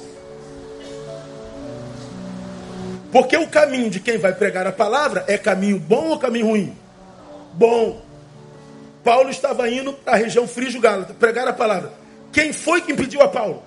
Porque 3.13 3.37
o 3.37 3.47
caminho 3.47 3.89
de 3.89 4.01
quem 4.01 4.19
vai 4.19 4.35
pregar 4.35 4.67
a 4.67 4.73
palavra 4.73 5.25
é 5.27 5.39
caminho 5.39 5.79
bom 5.79 6.09
ou 6.09 6.19
caminho 6.19 6.47
ruim? 6.49 6.77
Bom. 7.55 8.05
Paulo 9.03 9.31
estava 9.31 9.69
indo 9.71 9.93
para 9.93 10.15
a 10.15 10.17
região 10.17 10.47
frígio-gálata 10.49 11.15
pregar 11.15 11.47
a 11.47 11.53
palavra. 11.53 11.93
Quem 12.33 12.53
foi 12.53 12.81
que 12.81 12.93
impediu 12.93 13.23
a 13.23 13.29
Paulo? 13.29 13.63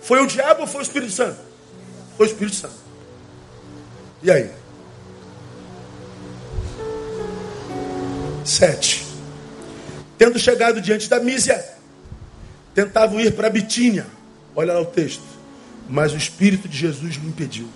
Foi 0.00 0.22
o 0.22 0.26
diabo 0.26 0.62
ou 0.62 0.66
foi 0.66 0.80
o 0.80 0.82
Espírito 0.82 1.12
Santo? 1.12 1.47
O 2.18 2.24
Espírito 2.24 2.56
Santo. 2.56 2.74
E 4.22 4.30
aí? 4.30 4.50
7. 8.44 9.06
Tendo 10.16 10.38
chegado 10.38 10.80
diante 10.80 11.08
da 11.08 11.20
Mísia, 11.20 11.64
tentavam 12.74 13.20
ir 13.20 13.34
para 13.34 13.48
Bitínia. 13.48 14.06
Olha 14.56 14.72
lá 14.72 14.80
o 14.80 14.86
texto. 14.86 15.22
Mas 15.88 16.12
o 16.12 16.16
Espírito 16.16 16.68
de 16.68 16.76
Jesus 16.76 17.14
lhe 17.14 17.28
impediu. 17.28 17.68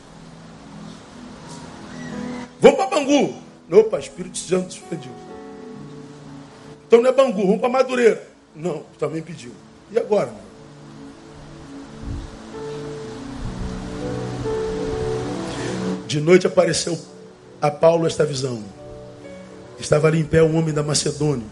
Vamos 2.61 2.77
para 2.79 2.91
Bangu. 2.91 3.43
Opa, 3.71 3.99
Espírito 3.99 4.37
Santo 4.39 4.77
impediu. 4.77 5.13
Então 6.87 7.01
não 7.01 7.09
é 7.09 7.13
Bangu, 7.13 7.47
vamos 7.47 7.61
para 7.61 7.69
Madureira. 7.69 8.23
Não, 8.55 8.85
também 8.99 9.23
pediu. 9.23 9.53
E 9.91 9.99
agora? 9.99 10.33
De 16.13 16.21
noite 16.21 16.47
apareceu 16.47 17.01
a 17.59 17.71
Paulo 17.71 18.07
esta 18.07 18.23
visão. 18.23 18.63
Estava 19.81 20.09
ali 20.09 20.21
em 20.21 20.25
pé 20.25 20.43
um 20.43 20.59
homem 20.59 20.75
da 20.75 20.83
Macedônia, 20.83 21.47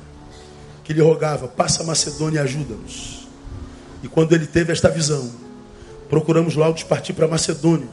que 0.84 0.92
lhe 0.92 1.00
rogava: 1.00 1.48
Passa 1.48 1.82
a 1.82 1.86
Macedônia 1.86 2.40
e 2.40 2.42
ajuda-nos. 2.42 3.26
E 4.02 4.08
quando 4.08 4.34
ele 4.34 4.46
teve 4.46 4.70
esta 4.70 4.90
visão, 4.90 5.32
procuramos 6.10 6.56
logo 6.56 6.84
partir 6.84 7.14
para 7.14 7.26
Macedônia, 7.26 7.88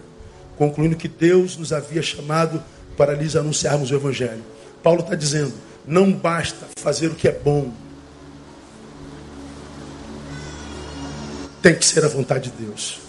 concluindo 0.58 0.98
que 0.98 1.08
Deus 1.08 1.56
nos 1.56 1.72
havia 1.72 2.02
chamado 2.02 2.62
para 2.98 3.14
lhes 3.14 3.38
anunciarmos 3.38 3.90
o 3.90 3.96
Evangelho. 3.96 4.44
Paulo 4.84 5.00
está 5.00 5.16
dizendo: 5.16 5.54
não 5.88 6.12
basta 6.12 6.68
fazer 6.80 7.08
o 7.08 7.16
que 7.16 7.30
é 7.30 7.32
bom, 7.32 7.72
tem 11.62 11.74
que 11.74 11.86
ser 11.86 12.04
a 12.04 12.10
vontade 12.10 12.52
de 12.52 12.66
Deus. 12.66 13.07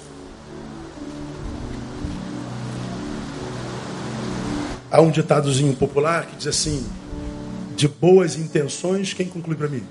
Há 4.91 5.01
um 5.01 5.11
ditadozinho 5.11 5.75
popular 5.77 6.27
que 6.27 6.37
diz 6.37 6.47
assim: 6.47 6.87
de 7.77 7.87
boas 7.87 8.37
intenções, 8.37 9.13
quem 9.13 9.29
conclui 9.29 9.57
para 9.57 9.69
mim? 9.69 9.83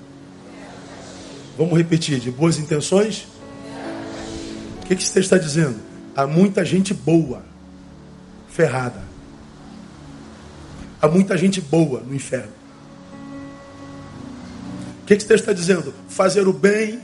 Vamos 1.56 1.76
repetir: 1.76 2.20
de 2.20 2.30
boas 2.30 2.58
intenções? 2.58 3.26
O 4.82 4.86
que, 4.86 4.96
que 4.96 5.04
texto 5.04 5.18
está 5.18 5.38
dizendo? 5.38 5.76
Há 6.16 6.26
muita 6.26 6.64
gente 6.64 6.92
boa, 6.94 7.42
ferrada. 8.48 9.02
Há 11.00 11.06
muita 11.06 11.36
gente 11.36 11.60
boa 11.60 12.00
no 12.00 12.14
inferno. 12.14 12.52
O 15.02 15.06
que, 15.06 15.16
que 15.16 15.24
texto 15.24 15.42
está 15.42 15.52
dizendo? 15.52 15.94
Fazer 16.08 16.48
o 16.48 16.52
bem 16.52 17.00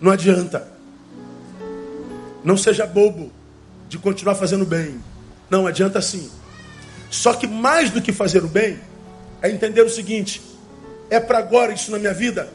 não 0.00 0.12
adianta. 0.12 0.68
Não 2.44 2.56
seja 2.56 2.86
bobo 2.86 3.30
de 3.88 3.98
continuar 3.98 4.34
fazendo 4.34 4.64
bem. 4.64 5.00
Não 5.48 5.66
adianta 5.66 6.00
sim. 6.02 6.30
Só 7.10 7.34
que 7.34 7.46
mais 7.46 7.90
do 7.90 8.02
que 8.02 8.12
fazer 8.12 8.44
o 8.44 8.48
bem, 8.48 8.80
é 9.40 9.50
entender 9.50 9.82
o 9.82 9.88
seguinte: 9.88 10.42
é 11.08 11.20
para 11.20 11.38
agora 11.38 11.72
isso 11.72 11.90
na 11.90 11.98
minha 11.98 12.14
vida, 12.14 12.48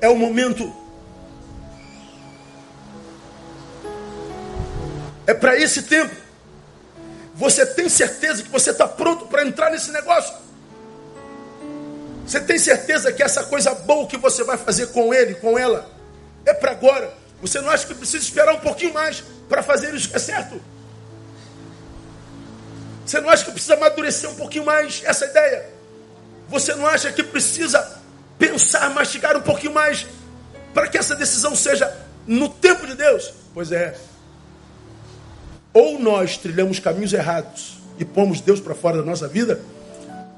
é 0.00 0.08
o 0.08 0.16
momento, 0.16 0.72
é 5.26 5.34
para 5.34 5.56
esse 5.56 5.82
tempo. 5.82 6.14
Você 7.34 7.64
tem 7.64 7.88
certeza 7.88 8.42
que 8.42 8.50
você 8.50 8.70
está 8.70 8.86
pronto 8.86 9.26
para 9.26 9.46
entrar 9.46 9.70
nesse 9.70 9.90
negócio? 9.90 10.34
Você 12.26 12.40
tem 12.40 12.58
certeza 12.58 13.12
que 13.12 13.22
essa 13.22 13.44
coisa 13.44 13.74
boa 13.74 14.06
que 14.06 14.16
você 14.16 14.44
vai 14.44 14.56
fazer 14.56 14.88
com 14.88 15.12
ele, 15.12 15.34
com 15.34 15.58
ela, 15.58 15.90
é 16.44 16.52
para 16.52 16.72
agora? 16.72 17.12
Você 17.40 17.60
não 17.60 17.70
acha 17.70 17.86
que 17.86 17.94
precisa 17.94 18.22
esperar 18.22 18.54
um 18.54 18.60
pouquinho 18.60 18.94
mais 18.94 19.24
para 19.48 19.62
fazer 19.62 19.92
isso 19.94 20.08
que 20.08 20.16
é 20.16 20.20
certo? 20.20 20.60
Você 23.04 23.20
não 23.20 23.28
acha 23.28 23.44
que 23.44 23.50
precisa 23.50 23.74
amadurecer 23.74 24.30
um 24.30 24.34
pouquinho 24.34 24.64
mais 24.64 25.02
essa 25.04 25.26
ideia? 25.26 25.66
Você 26.48 26.74
não 26.74 26.86
acha 26.86 27.12
que 27.12 27.22
precisa 27.22 28.00
pensar, 28.38 28.90
mastigar 28.90 29.36
um 29.36 29.40
pouquinho 29.40 29.72
mais 29.72 30.06
para 30.72 30.88
que 30.88 30.98
essa 30.98 31.14
decisão 31.14 31.54
seja 31.54 31.92
no 32.26 32.48
tempo 32.48 32.86
de 32.86 32.94
Deus? 32.94 33.32
Pois 33.52 33.72
é. 33.72 33.96
Ou 35.72 35.98
nós 35.98 36.36
trilhamos 36.36 36.78
caminhos 36.78 37.12
errados 37.12 37.78
e 37.98 38.04
pomos 38.04 38.40
Deus 38.40 38.60
para 38.60 38.74
fora 38.74 38.98
da 38.98 39.04
nossa 39.04 39.26
vida, 39.26 39.60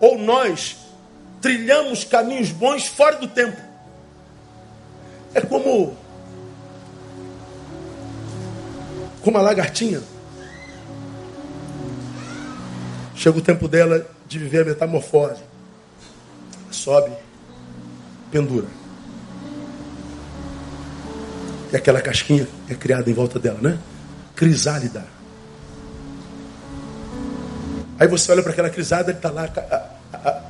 ou 0.00 0.18
nós 0.18 0.76
trilhamos 1.40 2.04
caminhos 2.04 2.50
bons 2.50 2.86
fora 2.86 3.16
do 3.16 3.28
tempo. 3.28 3.60
É 5.34 5.40
como 5.40 5.96
como 9.22 9.38
a 9.38 9.42
lagartinha 9.42 10.02
Chega 13.14 13.38
o 13.38 13.42
tempo 13.42 13.68
dela 13.68 14.06
de 14.26 14.38
viver 14.38 14.62
a 14.62 14.64
metamorfose. 14.64 15.40
Sobe, 16.70 17.12
pendura. 18.30 18.66
E 21.72 21.76
aquela 21.76 22.00
casquinha 22.00 22.46
é 22.68 22.74
criada 22.74 23.08
em 23.08 23.14
volta 23.14 23.38
dela, 23.38 23.58
né? 23.60 23.78
Crisálida. 24.34 25.04
Aí 27.98 28.08
você 28.08 28.32
olha 28.32 28.42
para 28.42 28.52
aquela 28.52 28.70
crisálida, 28.70 29.12
está 29.12 29.30
lá 29.30 29.44
a, 29.44 30.16
a, 30.16 30.42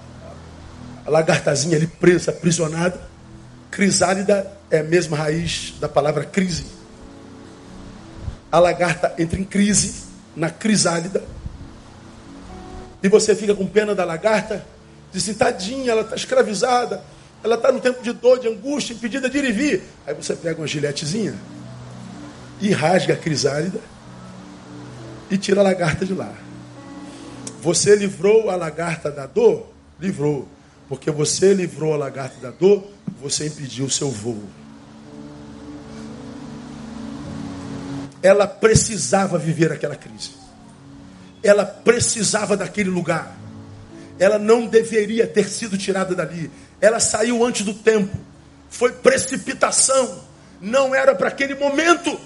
a, 1.06 1.10
lagartazinha 1.10 1.76
ali 1.76 1.86
presa, 1.86 2.30
aprisionada. 2.30 2.98
Crisálida 3.70 4.50
é 4.70 4.78
a 4.78 4.82
mesma 4.82 5.16
raiz 5.16 5.74
da 5.78 5.88
palavra 5.88 6.24
crise. 6.24 6.64
A 8.50 8.58
lagarta 8.58 9.14
entra 9.18 9.38
em 9.38 9.44
crise 9.44 10.04
na 10.34 10.48
crisálida 10.48 11.22
e 13.04 13.08
você 13.08 13.34
fica 13.34 13.54
com 13.54 13.66
pena 13.66 13.94
da 13.94 14.02
lagarta, 14.02 14.64
diz 15.12 15.26
tadinha, 15.36 15.92
ela 15.92 16.00
está 16.00 16.16
escravizada, 16.16 17.04
ela 17.42 17.56
está 17.56 17.70
no 17.70 17.78
tempo 17.78 18.02
de 18.02 18.14
dor, 18.14 18.38
de 18.38 18.48
angústia, 18.48 18.94
impedida 18.94 19.28
de 19.28 19.36
ir 19.36 19.44
e 19.44 19.52
vir. 19.52 19.82
Aí 20.06 20.14
você 20.14 20.34
pega 20.34 20.58
uma 20.58 20.66
giletezinha 20.66 21.34
e 22.62 22.72
rasga 22.72 23.12
a 23.12 23.16
crisálida 23.18 23.78
e 25.30 25.36
tira 25.36 25.60
a 25.60 25.64
lagarta 25.64 26.06
de 26.06 26.14
lá. 26.14 26.32
Você 27.60 27.94
livrou 27.94 28.48
a 28.48 28.56
lagarta 28.56 29.10
da 29.10 29.26
dor? 29.26 29.66
Livrou. 30.00 30.48
Porque 30.88 31.10
você 31.10 31.52
livrou 31.52 31.92
a 31.92 31.98
lagarta 31.98 32.40
da 32.40 32.50
dor, 32.50 32.90
você 33.20 33.48
impediu 33.48 33.84
o 33.84 33.90
seu 33.90 34.10
voo. 34.10 34.44
Ela 38.22 38.46
precisava 38.46 39.36
viver 39.36 39.70
aquela 39.70 39.94
crise 39.94 40.43
ela 41.44 41.66
precisava 41.66 42.56
daquele 42.56 42.88
lugar. 42.88 43.36
Ela 44.18 44.38
não 44.38 44.66
deveria 44.66 45.26
ter 45.26 45.46
sido 45.48 45.76
tirada 45.76 46.14
dali. 46.14 46.50
Ela 46.80 46.98
saiu 46.98 47.44
antes 47.44 47.62
do 47.62 47.74
tempo. 47.74 48.16
Foi 48.70 48.90
precipitação. 48.90 50.24
Não 50.60 50.94
era 50.94 51.14
para 51.14 51.28
aquele 51.28 51.54
momento. 51.54 52.18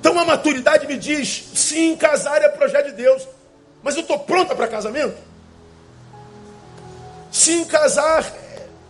Então 0.00 0.18
a 0.18 0.24
maturidade 0.24 0.86
me 0.88 0.96
diz: 0.96 1.50
sim, 1.54 1.96
casar 1.96 2.42
é 2.42 2.48
projeto 2.48 2.86
de 2.86 2.92
Deus. 2.92 3.28
Mas 3.82 3.94
eu 3.94 4.02
estou 4.02 4.18
pronta 4.18 4.56
para 4.56 4.66
casamento? 4.66 5.16
Sim, 7.30 7.64
casar 7.64 8.26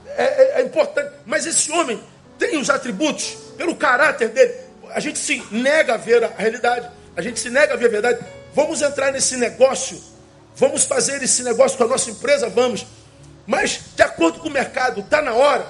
é, 0.06 0.24
é, 0.24 0.60
é 0.60 0.64
importante. 0.64 1.12
Mas 1.26 1.44
esse 1.46 1.70
homem 1.70 2.00
tem 2.38 2.56
os 2.56 2.70
atributos, 2.70 3.36
pelo 3.58 3.76
caráter 3.76 4.30
dele 4.30 4.59
a 4.94 5.00
gente 5.00 5.18
se 5.18 5.42
nega 5.50 5.94
a 5.94 5.96
ver 5.96 6.24
a 6.24 6.28
realidade, 6.28 6.88
a 7.16 7.22
gente 7.22 7.38
se 7.38 7.50
nega 7.50 7.74
a 7.74 7.76
ver 7.76 7.86
a 7.86 7.90
verdade. 7.90 8.24
Vamos 8.54 8.82
entrar 8.82 9.12
nesse 9.12 9.36
negócio, 9.36 10.00
vamos 10.56 10.84
fazer 10.84 11.22
esse 11.22 11.42
negócio 11.42 11.78
com 11.78 11.84
a 11.84 11.88
nossa 11.88 12.10
empresa, 12.10 12.48
vamos. 12.48 12.86
Mas, 13.46 13.80
de 13.96 14.02
acordo 14.02 14.38
com 14.40 14.48
o 14.48 14.52
mercado, 14.52 15.00
está 15.00 15.20
na 15.22 15.34
hora. 15.34 15.66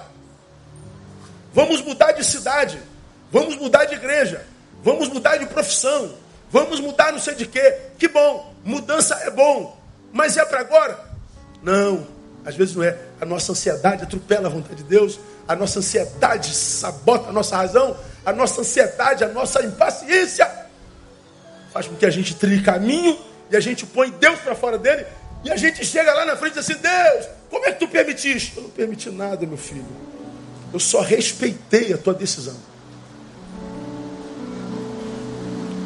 Vamos 1.53 1.83
mudar 1.83 2.13
de 2.13 2.25
cidade, 2.25 2.79
vamos 3.33 3.57
mudar 3.57 3.85
de 3.85 3.95
igreja, 3.95 4.47
vamos 4.83 5.09
mudar 5.09 5.37
de 5.37 5.47
profissão, 5.47 6.15
vamos 6.51 6.79
mudar 6.79 7.13
não 7.13 7.19
sei 7.19 7.35
de 7.35 7.47
quê. 7.47 7.77
Que 7.99 8.07
bom, 8.09 8.55
mudança 8.65 9.15
é 9.23 9.31
bom, 9.31 9.77
mas 10.13 10.37
é 10.37 10.45
para 10.45 10.61
agora? 10.61 10.99
Não, 11.63 12.07
às 12.45 12.55
vezes 12.55 12.75
não 12.75 12.85
é. 12.85 12.97
A 13.21 13.25
nossa 13.25 13.53
ansiedade 13.53 14.03
atropela 14.03 14.47
a 14.47 14.51
vontade 14.51 14.77
de 14.77 14.85
Deus, 14.85 15.19
a 15.47 15.57
nossa 15.57 15.79
ansiedade 15.79 16.55
sabota 16.55 17.31
a 17.31 17.33
nossa 17.33 17.57
razão, 17.57 17.97
a 18.25 18.33
nossa 18.33 18.61
ansiedade, 18.61 19.25
a 19.25 19.29
nossa 19.29 19.65
impaciência 19.65 20.49
faz 21.73 21.87
com 21.87 21.95
que 21.95 22.07
a 22.07 22.11
gente 22.11 22.35
trilhe 22.35 22.63
caminho 22.63 23.19
e 23.51 23.57
a 23.57 23.61
gente 23.61 23.87
põe 23.87 24.11
Deus 24.11 24.39
para 24.41 24.55
fora 24.55 24.79
dele 24.79 25.07
e 25.45 25.51
a 25.51 25.57
gente 25.57 25.85
chega 25.85 26.13
lá 26.13 26.25
na 26.25 26.37
frente 26.37 26.53
e 26.53 26.61
diz 26.61 26.71
assim: 26.71 26.81
Deus, 26.81 27.27
como 27.49 27.65
é 27.67 27.73
que 27.73 27.81
tu 27.81 27.89
permitiste? 27.89 28.55
Eu 28.57 28.65
não 28.65 28.71
permiti 28.71 29.11
nada, 29.11 29.47
meu 29.47 29.57
filho. 29.57 29.87
Eu 30.73 30.79
só 30.79 31.01
respeitei 31.01 31.93
a 31.93 31.99
tua 31.99 32.15
decisão. 32.15 32.57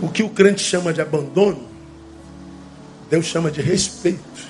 O 0.03 0.09
que 0.11 0.23
o 0.23 0.29
crente 0.29 0.63
chama 0.63 0.93
de 0.93 1.01
abandono, 1.01 1.69
Deus 3.09 3.27
chama 3.27 3.51
de 3.51 3.63
respeito. 3.63 4.44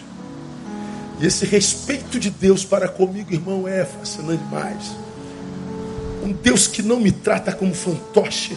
E 1.21 1.27
esse 1.27 1.45
respeito 1.45 2.19
de 2.19 2.31
Deus 2.31 2.65
para 2.65 2.89
comigo, 2.89 3.33
irmão, 3.33 3.69
é 3.69 3.85
fascinante 3.85 4.43
demais. 4.43 4.97
Um 6.23 6.33
Deus 6.33 6.67
que 6.67 6.83
não 6.83 6.99
me 6.99 7.13
trata 7.13 7.53
como 7.53 7.75
fantoche. 7.75 8.57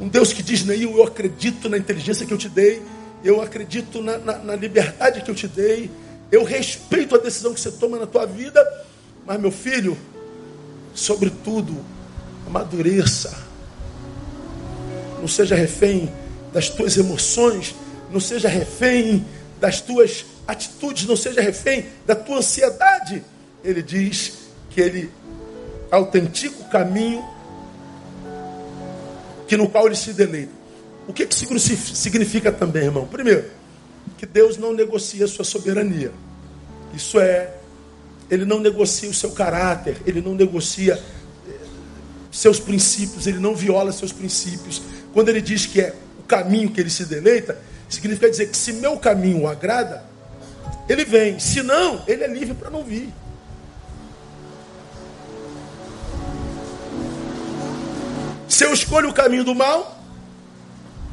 Um 0.00 0.08
Deus 0.08 0.32
que 0.32 0.42
diz, 0.42 0.64
Neil, 0.64 0.96
eu 0.96 1.02
acredito 1.02 1.68
na 1.68 1.76
inteligência 1.76 2.24
que 2.24 2.32
eu 2.32 2.38
te 2.38 2.48
dei. 2.48 2.82
Eu 3.24 3.42
acredito 3.42 4.02
na, 4.02 4.18
na, 4.18 4.38
na 4.38 4.56
liberdade 4.56 5.20
que 5.20 5.30
eu 5.30 5.34
te 5.34 5.48
dei. 5.48 5.90
Eu 6.30 6.44
respeito 6.44 7.14
a 7.14 7.18
decisão 7.18 7.52
que 7.52 7.60
você 7.60 7.72
toma 7.72 7.98
na 7.98 8.06
tua 8.06 8.26
vida. 8.26 8.64
Mas, 9.26 9.40
meu 9.40 9.50
filho, 9.50 9.96
sobretudo, 10.94 11.76
amadureça. 12.46 13.36
Não 15.20 15.28
seja 15.28 15.54
refém 15.54 16.10
das 16.52 16.68
tuas 16.68 16.96
emoções. 16.96 17.74
Não 18.10 18.20
seja 18.20 18.48
refém 18.48 19.26
das 19.60 19.80
tuas 19.80 20.24
atitudes. 20.46 21.06
Não 21.06 21.16
seja 21.16 21.40
refém 21.40 21.86
da 22.06 22.14
tua 22.14 22.38
ansiedade. 22.38 23.22
Ele 23.64 23.82
diz 23.82 24.34
que 24.70 24.80
ele 24.80 25.10
autentico 25.90 26.68
caminho 26.68 27.24
que 29.46 29.56
no 29.56 29.68
qual 29.68 29.86
ele 29.86 29.96
se 29.96 30.12
deleita. 30.12 30.52
O 31.08 31.12
que, 31.12 31.24
que 31.24 31.34
significa 31.34 32.50
também, 32.50 32.84
irmão? 32.84 33.06
Primeiro, 33.06 33.44
que 34.18 34.26
Deus 34.26 34.56
não 34.56 34.72
negocia 34.72 35.24
a 35.24 35.28
sua 35.28 35.44
soberania. 35.44 36.12
Isso 36.92 37.20
é, 37.20 37.54
ele 38.30 38.44
não 38.44 38.58
negocia 38.58 39.08
o 39.08 39.14
seu 39.14 39.30
caráter, 39.30 39.96
ele 40.06 40.20
não 40.20 40.34
negocia 40.34 41.00
eh, 41.48 41.52
seus 42.32 42.58
princípios, 42.58 43.26
ele 43.26 43.38
não 43.38 43.54
viola 43.54 43.92
seus 43.92 44.12
princípios. 44.12 44.82
Quando 45.12 45.28
ele 45.28 45.40
diz 45.40 45.66
que 45.66 45.80
é 45.80 45.94
o 46.18 46.22
caminho 46.24 46.70
que 46.70 46.80
ele 46.80 46.90
se 46.90 47.04
deleita, 47.04 47.56
significa 47.88 48.28
dizer 48.28 48.48
que 48.48 48.56
se 48.56 48.72
meu 48.74 48.96
caminho 48.96 49.42
o 49.42 49.48
agrada, 49.48 50.04
ele 50.88 51.04
vem. 51.04 51.38
Se 51.38 51.62
não, 51.62 52.02
ele 52.06 52.24
é 52.24 52.28
livre 52.28 52.54
para 52.54 52.70
não 52.70 52.84
vir. 52.84 53.12
Se 58.48 58.64
eu 58.64 58.72
escolho 58.72 59.10
o 59.10 59.12
caminho 59.12 59.44
do 59.44 59.54
mal, 59.54 60.00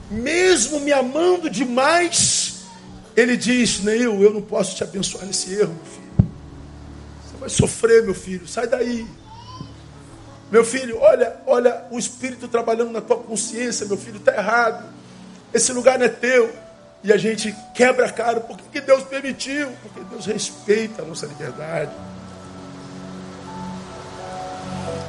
mesmo 0.10 0.80
me 0.80 0.94
amando 0.94 1.50
demais, 1.50 2.66
ele 3.16 3.36
diz: 3.36 3.82
Neil, 3.82 4.22
eu 4.22 4.32
não 4.32 4.42
posso 4.42 4.76
te 4.76 4.84
abençoar 4.84 5.26
nesse 5.26 5.54
erro, 5.54 5.74
meu 5.74 5.86
filho. 5.86 6.32
Você 7.26 7.38
vai 7.40 7.50
sofrer, 7.50 8.04
meu 8.04 8.14
filho, 8.14 8.48
sai 8.48 8.68
daí. 8.68 9.06
Meu 10.52 10.64
filho, 10.64 11.00
olha, 11.00 11.36
olha 11.48 11.86
o 11.90 11.98
Espírito 11.98 12.48
trabalhando 12.48 12.92
na 12.92 13.02
tua 13.02 13.18
consciência, 13.18 13.88
meu 13.88 13.98
filho, 13.98 14.18
está 14.18 14.36
errado. 14.36 14.88
Esse 15.52 15.74
lugar 15.74 15.98
não 15.98 16.06
é 16.06 16.10
teu. 16.10 16.54
E 17.04 17.12
a 17.12 17.18
gente 17.18 17.54
quebra 17.74 18.06
a 18.06 18.12
cara. 18.12 18.40
Por 18.40 18.58
que, 18.58 18.64
que 18.72 18.82
Deus 18.82 19.04
permitiu? 19.04 19.70
Porque 19.82 20.00
Deus 20.10 20.26
respeita 20.26 21.02
a 21.02 21.06
nossa 21.06 21.26
liberdade. 21.26 21.92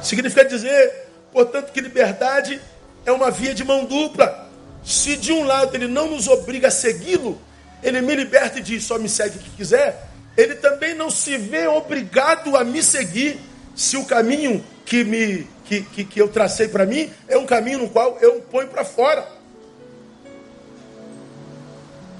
Significa 0.03 0.45
dizer, 0.45 1.09
portanto, 1.33 1.71
que 1.73 1.81
liberdade 1.81 2.61
é 3.07 3.13
uma 3.13 3.31
via 3.31 3.55
de 3.55 3.63
mão 3.65 3.85
dupla. 3.85 4.51
Se 4.85 5.17
de 5.17 5.33
um 5.33 5.45
lado 5.45 5.77
ele 5.77 5.87
não 5.87 6.11
nos 6.11 6.27
obriga 6.27 6.69
a 6.69 6.71
segui-lo, 6.71 7.41
ele 7.83 8.01
me 8.01 8.15
liberta 8.15 8.59
e 8.59 8.63
diz: 8.63 8.85
só 8.85 8.99
me 8.99 9.09
segue 9.09 9.39
o 9.39 9.41
que 9.41 9.51
quiser. 9.51 10.09
Ele 10.37 10.57
também 10.57 10.95
não 10.95 11.11
se 11.11 11.37
vê 11.39 11.69
obrigado 11.69 12.57
a 12.57 12.65
me 12.65 12.83
seguir 12.83 13.39
se 13.75 13.97
o 13.97 14.05
caminho 14.05 14.65
que, 14.85 15.05
me, 15.05 15.47
que, 15.65 15.83
que, 15.83 16.05
que 16.05 16.21
eu 16.21 16.29
tracei 16.29 16.67
para 16.67 16.85
mim 16.85 17.11
é 17.29 17.39
um 17.39 17.47
caminho 17.47 17.79
no 17.79 17.89
qual 17.89 18.19
eu 18.21 18.41
ponho 18.41 18.69
para 18.69 18.85
fora. 18.85 19.27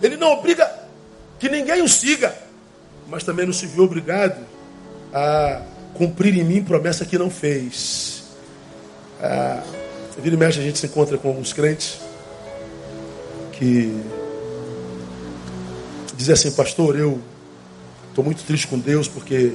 Ele 0.03 0.17
não 0.17 0.33
obriga 0.33 0.71
que 1.39 1.49
ninguém 1.49 1.83
o 1.83 1.89
siga, 1.89 2.35
mas 3.09 3.25
também 3.25 3.47
não 3.47 3.53
se 3.53 3.67
viu 3.67 3.85
obrigado 3.85 4.45
a 5.13 5.63
cumprir 5.95 6.37
em 6.37 6.45
mim 6.45 6.63
promessa 6.63 7.05
que 7.05 7.17
não 7.19 7.31
fez. 7.31 8.25
Ah, 9.21 9.63
vira 10.19 10.35
e 10.35 10.39
mexe, 10.39 10.59
a 10.59 10.63
gente 10.63 10.79
se 10.79 10.87
encontra 10.87 11.17
com 11.19 11.29
alguns 11.29 11.53
crentes 11.53 11.99
que 13.53 14.01
dizem 16.17 16.33
assim, 16.33 16.51
pastor, 16.51 16.99
eu 16.99 17.21
estou 18.09 18.25
muito 18.25 18.45
triste 18.45 18.67
com 18.67 18.79
Deus 18.79 19.09
porque 19.09 19.55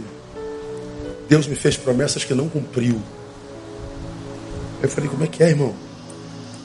Deus 1.27 1.47
me 1.47 1.55
fez 1.55 1.77
promessas 1.77 2.23
que 2.23 2.33
não 2.33 2.49
cumpriu. 2.49 3.01
Eu 4.81 4.89
falei, 4.89 5.09
como 5.09 5.23
é 5.23 5.27
que 5.27 5.43
é, 5.43 5.49
irmão? 5.49 5.75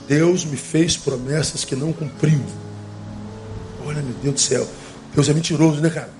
Deus 0.06 0.44
me 0.44 0.56
fez 0.56 0.96
promessas 0.96 1.64
que 1.64 1.74
não 1.74 1.92
cumpriu. 1.92 2.40
Olha, 3.84 4.02
meu 4.02 4.14
Deus 4.22 4.34
do 4.34 4.40
céu. 4.40 4.66
Deus 5.14 5.28
é 5.28 5.32
mentiroso, 5.34 5.80
né, 5.80 5.90
cara? 5.90 6.10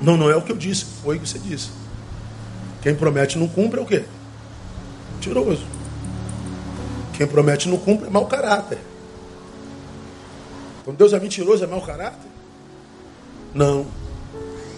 Não, 0.00 0.16
não 0.16 0.30
é 0.30 0.36
o 0.36 0.42
que 0.42 0.52
eu 0.52 0.56
disse. 0.56 0.84
Foi 1.02 1.16
o 1.16 1.20
que 1.20 1.28
você 1.28 1.38
disse. 1.38 1.70
Quem 2.82 2.94
promete 2.94 3.38
não 3.38 3.46
cumpre 3.46 3.78
é 3.78 3.82
o 3.82 3.86
quê? 3.86 4.04
Mentiroso. 5.14 5.64
Quem 7.14 7.26
promete 7.26 7.68
não 7.68 7.78
cumpre 7.78 8.08
é 8.08 8.10
mau 8.10 8.26
caráter. 8.26 8.78
Então 10.82 10.94
Deus 10.94 11.12
é 11.12 11.20
mentiroso, 11.20 11.62
é 11.62 11.66
mau 11.66 11.80
caráter? 11.80 12.28
Não. 13.54 13.86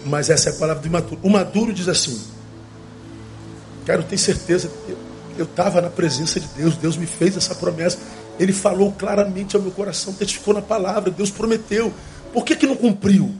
Mas 0.04 0.28
essa 0.28 0.50
é 0.50 0.52
a 0.52 0.56
palavra 0.56 0.82
do 0.82 0.86
imaturo. 0.86 1.18
O 1.22 1.30
maduro 1.30 1.72
diz 1.72 1.88
assim: 1.88 2.20
Quero 3.86 4.02
ter 4.02 4.18
certeza. 4.18 4.70
Eu 5.38 5.46
estava 5.46 5.80
na 5.80 5.88
presença 5.88 6.38
de 6.38 6.46
Deus. 6.48 6.76
Deus 6.76 6.96
me 6.96 7.06
fez 7.06 7.36
essa 7.36 7.54
promessa. 7.54 7.98
Ele 8.38 8.52
falou 8.52 8.92
claramente 8.92 9.54
ao 9.54 9.62
meu 9.62 9.70
coração, 9.70 10.12
testificou 10.12 10.54
na 10.54 10.62
palavra, 10.62 11.10
Deus 11.10 11.30
prometeu. 11.30 11.92
Por 12.32 12.44
que, 12.44 12.56
que 12.56 12.66
não 12.66 12.74
cumpriu? 12.74 13.32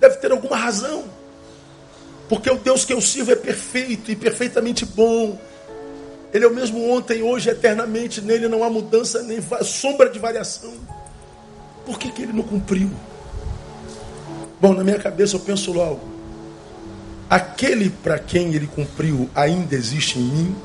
Deve 0.00 0.16
ter 0.16 0.32
alguma 0.32 0.56
razão. 0.56 1.04
Porque 2.28 2.50
o 2.50 2.56
Deus 2.56 2.84
que 2.84 2.92
eu 2.92 3.00
sirvo 3.00 3.32
é 3.32 3.36
perfeito 3.36 4.10
e 4.10 4.16
perfeitamente 4.16 4.86
bom. 4.86 5.38
Ele 6.32 6.44
é 6.44 6.48
o 6.48 6.54
mesmo 6.54 6.90
ontem, 6.90 7.22
hoje, 7.22 7.50
eternamente. 7.50 8.22
Nele 8.22 8.48
não 8.48 8.64
há 8.64 8.70
mudança, 8.70 9.22
nem 9.22 9.38
sombra 9.62 10.08
de 10.08 10.18
variação. 10.18 10.72
Por 11.84 11.98
que, 11.98 12.10
que 12.10 12.22
ele 12.22 12.32
não 12.32 12.42
cumpriu? 12.42 12.90
Bom, 14.60 14.72
na 14.72 14.82
minha 14.82 14.98
cabeça 14.98 15.36
eu 15.36 15.40
penso 15.40 15.72
logo: 15.72 16.00
aquele 17.28 17.90
para 17.90 18.18
quem 18.18 18.54
ele 18.54 18.66
cumpriu 18.66 19.28
ainda 19.34 19.74
existe 19.74 20.18
em 20.18 20.22
mim? 20.22 20.56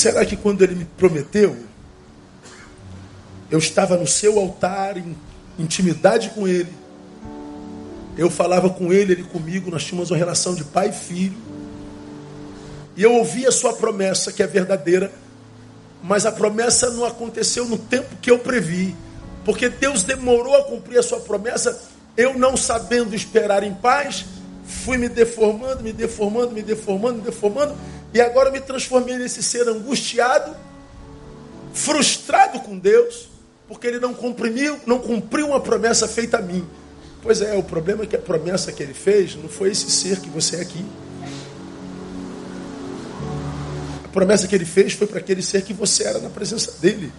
Será 0.00 0.24
que 0.24 0.34
quando 0.34 0.62
ele 0.62 0.74
me 0.74 0.86
prometeu, 0.86 1.54
eu 3.50 3.58
estava 3.58 3.98
no 3.98 4.06
seu 4.06 4.38
altar, 4.38 4.96
em 4.96 5.14
intimidade 5.58 6.30
com 6.30 6.48
ele, 6.48 6.72
eu 8.16 8.30
falava 8.30 8.70
com 8.70 8.94
ele, 8.94 9.12
ele 9.12 9.24
comigo, 9.24 9.70
nós 9.70 9.84
tínhamos 9.84 10.10
uma 10.10 10.16
relação 10.16 10.54
de 10.54 10.64
pai 10.64 10.88
e 10.88 10.92
filho, 10.92 11.36
e 12.96 13.02
eu 13.02 13.12
ouvi 13.12 13.46
a 13.46 13.52
sua 13.52 13.74
promessa, 13.74 14.32
que 14.32 14.42
é 14.42 14.46
verdadeira, 14.46 15.12
mas 16.02 16.24
a 16.24 16.32
promessa 16.32 16.88
não 16.88 17.04
aconteceu 17.04 17.66
no 17.66 17.76
tempo 17.76 18.16
que 18.22 18.30
eu 18.30 18.38
previ, 18.38 18.96
porque 19.44 19.68
Deus 19.68 20.02
demorou 20.02 20.56
a 20.56 20.64
cumprir 20.64 20.98
a 20.98 21.02
sua 21.02 21.20
promessa, 21.20 21.78
eu 22.16 22.38
não 22.38 22.56
sabendo 22.56 23.14
esperar 23.14 23.62
em 23.62 23.74
paz, 23.74 24.24
fui 24.64 24.96
me 24.96 25.10
deformando, 25.10 25.82
me 25.82 25.92
deformando, 25.92 26.52
me 26.52 26.62
deformando, 26.62 27.18
me 27.18 27.22
deformando, 27.22 27.76
e 28.12 28.20
agora 28.20 28.48
eu 28.48 28.52
me 28.52 28.60
transformei 28.60 29.16
nesse 29.16 29.42
ser 29.42 29.68
angustiado, 29.68 30.56
frustrado 31.72 32.60
com 32.60 32.76
Deus, 32.76 33.28
porque 33.68 33.86
ele 33.86 34.00
não 34.00 34.12
cumpriu, 34.12 34.80
não 34.84 34.98
cumpriu 34.98 35.48
uma 35.48 35.60
promessa 35.60 36.08
feita 36.08 36.38
a 36.38 36.42
mim. 36.42 36.66
Pois 37.22 37.40
é, 37.40 37.54
o 37.54 37.62
problema 37.62 38.02
é 38.02 38.06
que 38.06 38.16
a 38.16 38.20
promessa 38.20 38.72
que 38.72 38.82
ele 38.82 38.94
fez 38.94 39.36
não 39.36 39.48
foi 39.48 39.70
esse 39.70 39.90
ser 39.90 40.18
que 40.20 40.28
você 40.28 40.56
é 40.56 40.60
aqui. 40.60 40.84
A 44.04 44.08
promessa 44.08 44.48
que 44.48 44.54
ele 44.54 44.64
fez 44.64 44.94
foi 44.94 45.06
para 45.06 45.20
aquele 45.20 45.42
ser 45.42 45.62
que 45.62 45.72
você 45.72 46.04
era 46.04 46.18
na 46.18 46.30
presença 46.30 46.72
dele. 46.80 47.12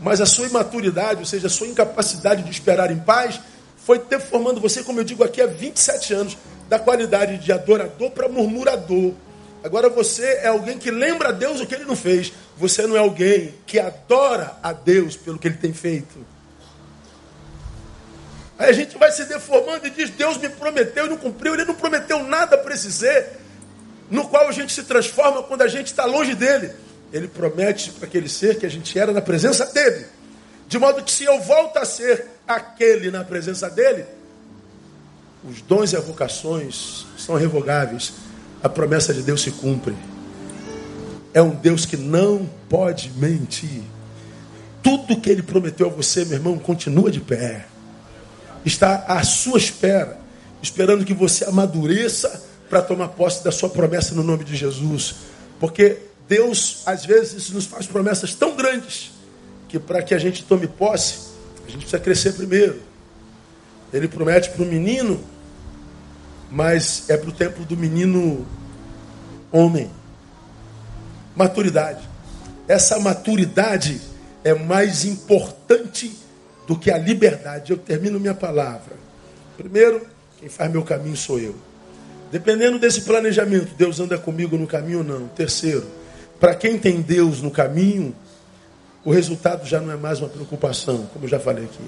Mas 0.00 0.20
a 0.20 0.26
sua 0.26 0.46
imaturidade, 0.46 1.18
ou 1.18 1.26
seja, 1.26 1.48
a 1.48 1.50
sua 1.50 1.66
incapacidade 1.66 2.44
de 2.44 2.50
esperar 2.50 2.92
em 2.92 2.98
paz, 2.98 3.40
foi 3.84 3.98
deformando 3.98 4.60
você, 4.60 4.84
como 4.84 5.00
eu 5.00 5.04
digo 5.04 5.24
aqui, 5.24 5.42
há 5.42 5.46
27 5.46 6.14
anos, 6.14 6.36
da 6.68 6.78
qualidade 6.78 7.38
de 7.38 7.50
adorador 7.50 8.10
para 8.10 8.28
murmurador. 8.28 9.14
Agora 9.62 9.88
você 9.88 10.24
é 10.42 10.48
alguém 10.48 10.78
que 10.78 10.90
lembra 10.90 11.30
a 11.30 11.32
Deus 11.32 11.60
o 11.60 11.66
que 11.66 11.74
ele 11.74 11.84
não 11.84 11.96
fez. 11.96 12.32
Você 12.56 12.86
não 12.86 12.96
é 12.96 13.00
alguém 13.00 13.54
que 13.66 13.78
adora 13.78 14.56
a 14.62 14.72
Deus 14.72 15.16
pelo 15.16 15.38
que 15.38 15.48
ele 15.48 15.56
tem 15.56 15.72
feito. 15.72 16.24
Aí 18.58 18.70
a 18.70 18.72
gente 18.72 18.96
vai 18.96 19.10
se 19.10 19.24
deformando 19.24 19.86
e 19.86 19.90
diz: 19.90 20.10
Deus 20.10 20.36
me 20.36 20.48
prometeu 20.48 21.06
e 21.06 21.08
não 21.08 21.16
cumpriu. 21.16 21.54
Ele 21.54 21.64
não 21.64 21.74
prometeu 21.74 22.22
nada 22.22 22.56
para 22.56 22.74
esse 22.74 22.92
ser, 22.92 23.38
no 24.10 24.28
qual 24.28 24.48
a 24.48 24.52
gente 24.52 24.72
se 24.72 24.84
transforma 24.84 25.42
quando 25.42 25.62
a 25.62 25.68
gente 25.68 25.86
está 25.86 26.04
longe 26.04 26.34
dele. 26.34 26.70
Ele 27.12 27.26
promete 27.26 27.90
para 27.92 28.06
aquele 28.06 28.28
ser 28.28 28.58
que 28.58 28.66
a 28.66 28.70
gente 28.70 28.98
era 28.98 29.12
na 29.12 29.20
presença 29.20 29.66
dele. 29.66 30.06
De 30.68 30.78
modo 30.78 31.02
que 31.02 31.10
se 31.10 31.24
eu 31.24 31.40
volto 31.40 31.78
a 31.78 31.84
ser 31.84 32.26
aquele 32.46 33.10
na 33.10 33.24
presença 33.24 33.70
dele, 33.70 34.04
os 35.42 35.62
dons 35.62 35.92
e 35.92 35.96
vocações 35.96 37.06
são 37.16 37.36
revogáveis 37.36 38.12
a 38.62 38.68
promessa 38.68 39.14
de 39.14 39.22
Deus 39.22 39.42
se 39.42 39.50
cumpre. 39.52 39.94
É 41.32 41.42
um 41.42 41.50
Deus 41.50 41.84
que 41.84 41.96
não 41.96 42.48
pode 42.68 43.12
mentir. 43.16 43.82
Tudo 44.82 45.20
que 45.20 45.30
ele 45.30 45.42
prometeu 45.42 45.86
a 45.88 45.90
você, 45.90 46.24
meu 46.24 46.38
irmão, 46.38 46.58
continua 46.58 47.10
de 47.10 47.20
pé. 47.20 47.66
Está 48.64 49.04
à 49.06 49.22
sua 49.22 49.58
espera, 49.58 50.18
esperando 50.62 51.04
que 51.04 51.14
você 51.14 51.44
amadureça 51.44 52.44
para 52.68 52.82
tomar 52.82 53.08
posse 53.08 53.42
da 53.44 53.50
sua 53.50 53.68
promessa 53.68 54.14
no 54.14 54.22
nome 54.22 54.44
de 54.44 54.56
Jesus. 54.56 55.14
Porque 55.60 55.98
Deus, 56.28 56.82
às 56.84 57.04
vezes, 57.04 57.50
nos 57.50 57.66
faz 57.66 57.86
promessas 57.86 58.34
tão 58.34 58.56
grandes 58.56 59.12
que 59.68 59.78
para 59.78 60.02
que 60.02 60.14
a 60.14 60.18
gente 60.18 60.44
tome 60.44 60.66
posse, 60.66 61.28
a 61.66 61.70
gente 61.70 61.80
precisa 61.80 61.98
crescer 61.98 62.32
primeiro. 62.32 62.80
Ele 63.92 64.08
promete 64.08 64.50
para 64.50 64.62
o 64.62 64.66
menino 64.66 65.20
mas 66.50 67.08
é 67.08 67.16
para 67.16 67.28
o 67.28 67.32
tempo 67.32 67.64
do 67.64 67.76
menino 67.76 68.46
homem. 69.52 69.90
Maturidade. 71.34 72.08
Essa 72.66 72.98
maturidade 72.98 74.00
é 74.44 74.54
mais 74.54 75.04
importante 75.04 76.16
do 76.66 76.78
que 76.78 76.90
a 76.90 76.98
liberdade. 76.98 77.72
Eu 77.72 77.78
termino 77.78 78.20
minha 78.20 78.34
palavra. 78.34 78.96
Primeiro, 79.56 80.06
quem 80.38 80.48
faz 80.48 80.70
meu 80.70 80.82
caminho 80.82 81.16
sou 81.16 81.38
eu. 81.38 81.54
Dependendo 82.30 82.78
desse 82.78 83.02
planejamento, 83.02 83.74
Deus 83.76 83.98
anda 84.00 84.18
comigo 84.18 84.56
no 84.56 84.66
caminho 84.66 84.98
ou 84.98 85.04
não. 85.04 85.28
Terceiro, 85.28 85.86
para 86.38 86.54
quem 86.54 86.78
tem 86.78 87.00
Deus 87.00 87.40
no 87.40 87.50
caminho, 87.50 88.14
o 89.04 89.10
resultado 89.10 89.66
já 89.66 89.80
não 89.80 89.92
é 89.92 89.96
mais 89.96 90.20
uma 90.20 90.28
preocupação, 90.28 91.08
como 91.12 91.24
eu 91.24 91.28
já 91.28 91.40
falei 91.40 91.64
aqui. 91.64 91.82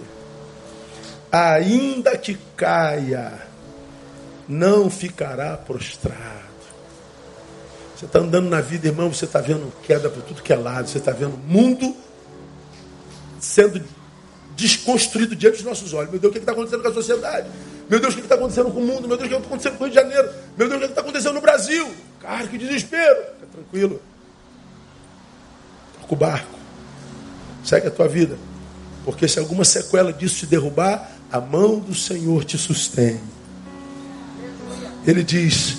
Ainda 1.31 2.17
que 2.17 2.39
caia, 2.57 3.50
não 4.51 4.91
ficará 4.91 5.57
prostrado. 5.57 6.51
Você 7.97 8.07
está 8.07 8.19
andando 8.19 8.49
na 8.49 8.61
vida, 8.61 8.89
irmão, 8.89 9.13
você 9.13 9.25
está 9.25 9.41
vendo 9.41 9.73
queda 9.85 10.11
por 10.11 10.23
tudo 10.23 10.43
que 10.43 10.53
é 10.53 10.57
lado, 10.57 10.89
você 10.89 10.99
está 10.99 11.13
vendo 11.13 11.35
o 11.35 11.39
mundo 11.39 11.95
sendo 13.39 13.81
desconstruído 14.57 15.37
diante 15.37 15.59
dos 15.59 15.65
nossos 15.65 15.93
olhos. 15.93 16.11
Meu 16.11 16.19
Deus, 16.19 16.31
o 16.31 16.33
que 16.33 16.41
está 16.41 16.53
acontecendo 16.53 16.83
com 16.83 16.89
a 16.89 16.95
sociedade? 16.95 17.49
Meu 17.89 18.01
Deus, 18.01 18.13
o 18.13 18.17
que 18.17 18.23
está 18.23 18.35
acontecendo 18.35 18.71
com 18.73 18.81
o 18.81 18.85
mundo? 18.85 19.07
Meu 19.07 19.17
Deus, 19.17 19.29
o 19.29 19.29
que 19.29 19.35
está 19.35 19.47
acontecendo 19.47 19.79
com 19.79 19.85
o 19.85 19.87
Rio 19.87 19.95
de 19.95 20.01
Janeiro? 20.01 20.29
Meu 20.57 20.69
Deus, 20.69 20.83
o 20.83 20.85
que 20.85 20.91
está 20.91 21.01
acontecendo 21.01 21.35
no 21.35 21.41
Brasil? 21.41 21.89
Cara, 22.19 22.47
que 22.49 22.59
desespero. 22.59 23.17
Fica 23.35 23.47
tranquilo. 23.53 24.03
Toca 26.01 26.15
o 26.15 26.17
barco. 26.17 26.59
Segue 27.65 27.87
a 27.87 27.91
tua 27.91 28.09
vida. 28.09 28.37
Porque 29.05 29.29
se 29.29 29.39
alguma 29.39 29.65
sequela 29.65 30.13
disso 30.13 30.41
te 30.41 30.47
derrubar, 30.47 31.11
a 31.31 31.41
mão 31.41 31.79
do 31.79 31.95
Senhor 31.95 32.45
te 32.45 32.59
sustém. 32.59 33.21
Ele 35.07 35.23
diz: 35.23 35.79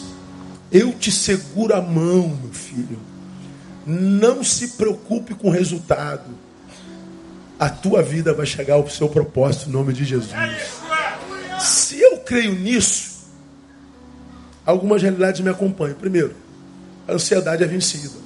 eu 0.71 0.93
te 0.93 1.11
seguro 1.11 1.75
a 1.75 1.81
mão, 1.81 2.29
meu 2.41 2.53
filho. 2.53 2.97
Não 3.85 4.43
se 4.43 4.69
preocupe 4.69 5.35
com 5.35 5.49
o 5.49 5.51
resultado. 5.51 6.29
A 7.59 7.69
tua 7.69 8.01
vida 8.01 8.33
vai 8.33 8.45
chegar 8.45 8.75
ao 8.75 8.89
seu 8.89 9.09
propósito 9.09 9.69
em 9.69 9.73
nome 9.73 9.91
de 9.91 10.05
Jesus. 10.05 10.31
Se 11.59 11.99
eu 11.99 12.19
creio 12.19 12.55
nisso, 12.55 13.27
algumas 14.65 15.01
realidades 15.01 15.41
me 15.41 15.49
acompanham. 15.49 15.95
Primeiro, 15.95 16.33
a 17.07 17.13
ansiedade 17.13 17.63
é 17.63 17.67
vencida. 17.67 18.20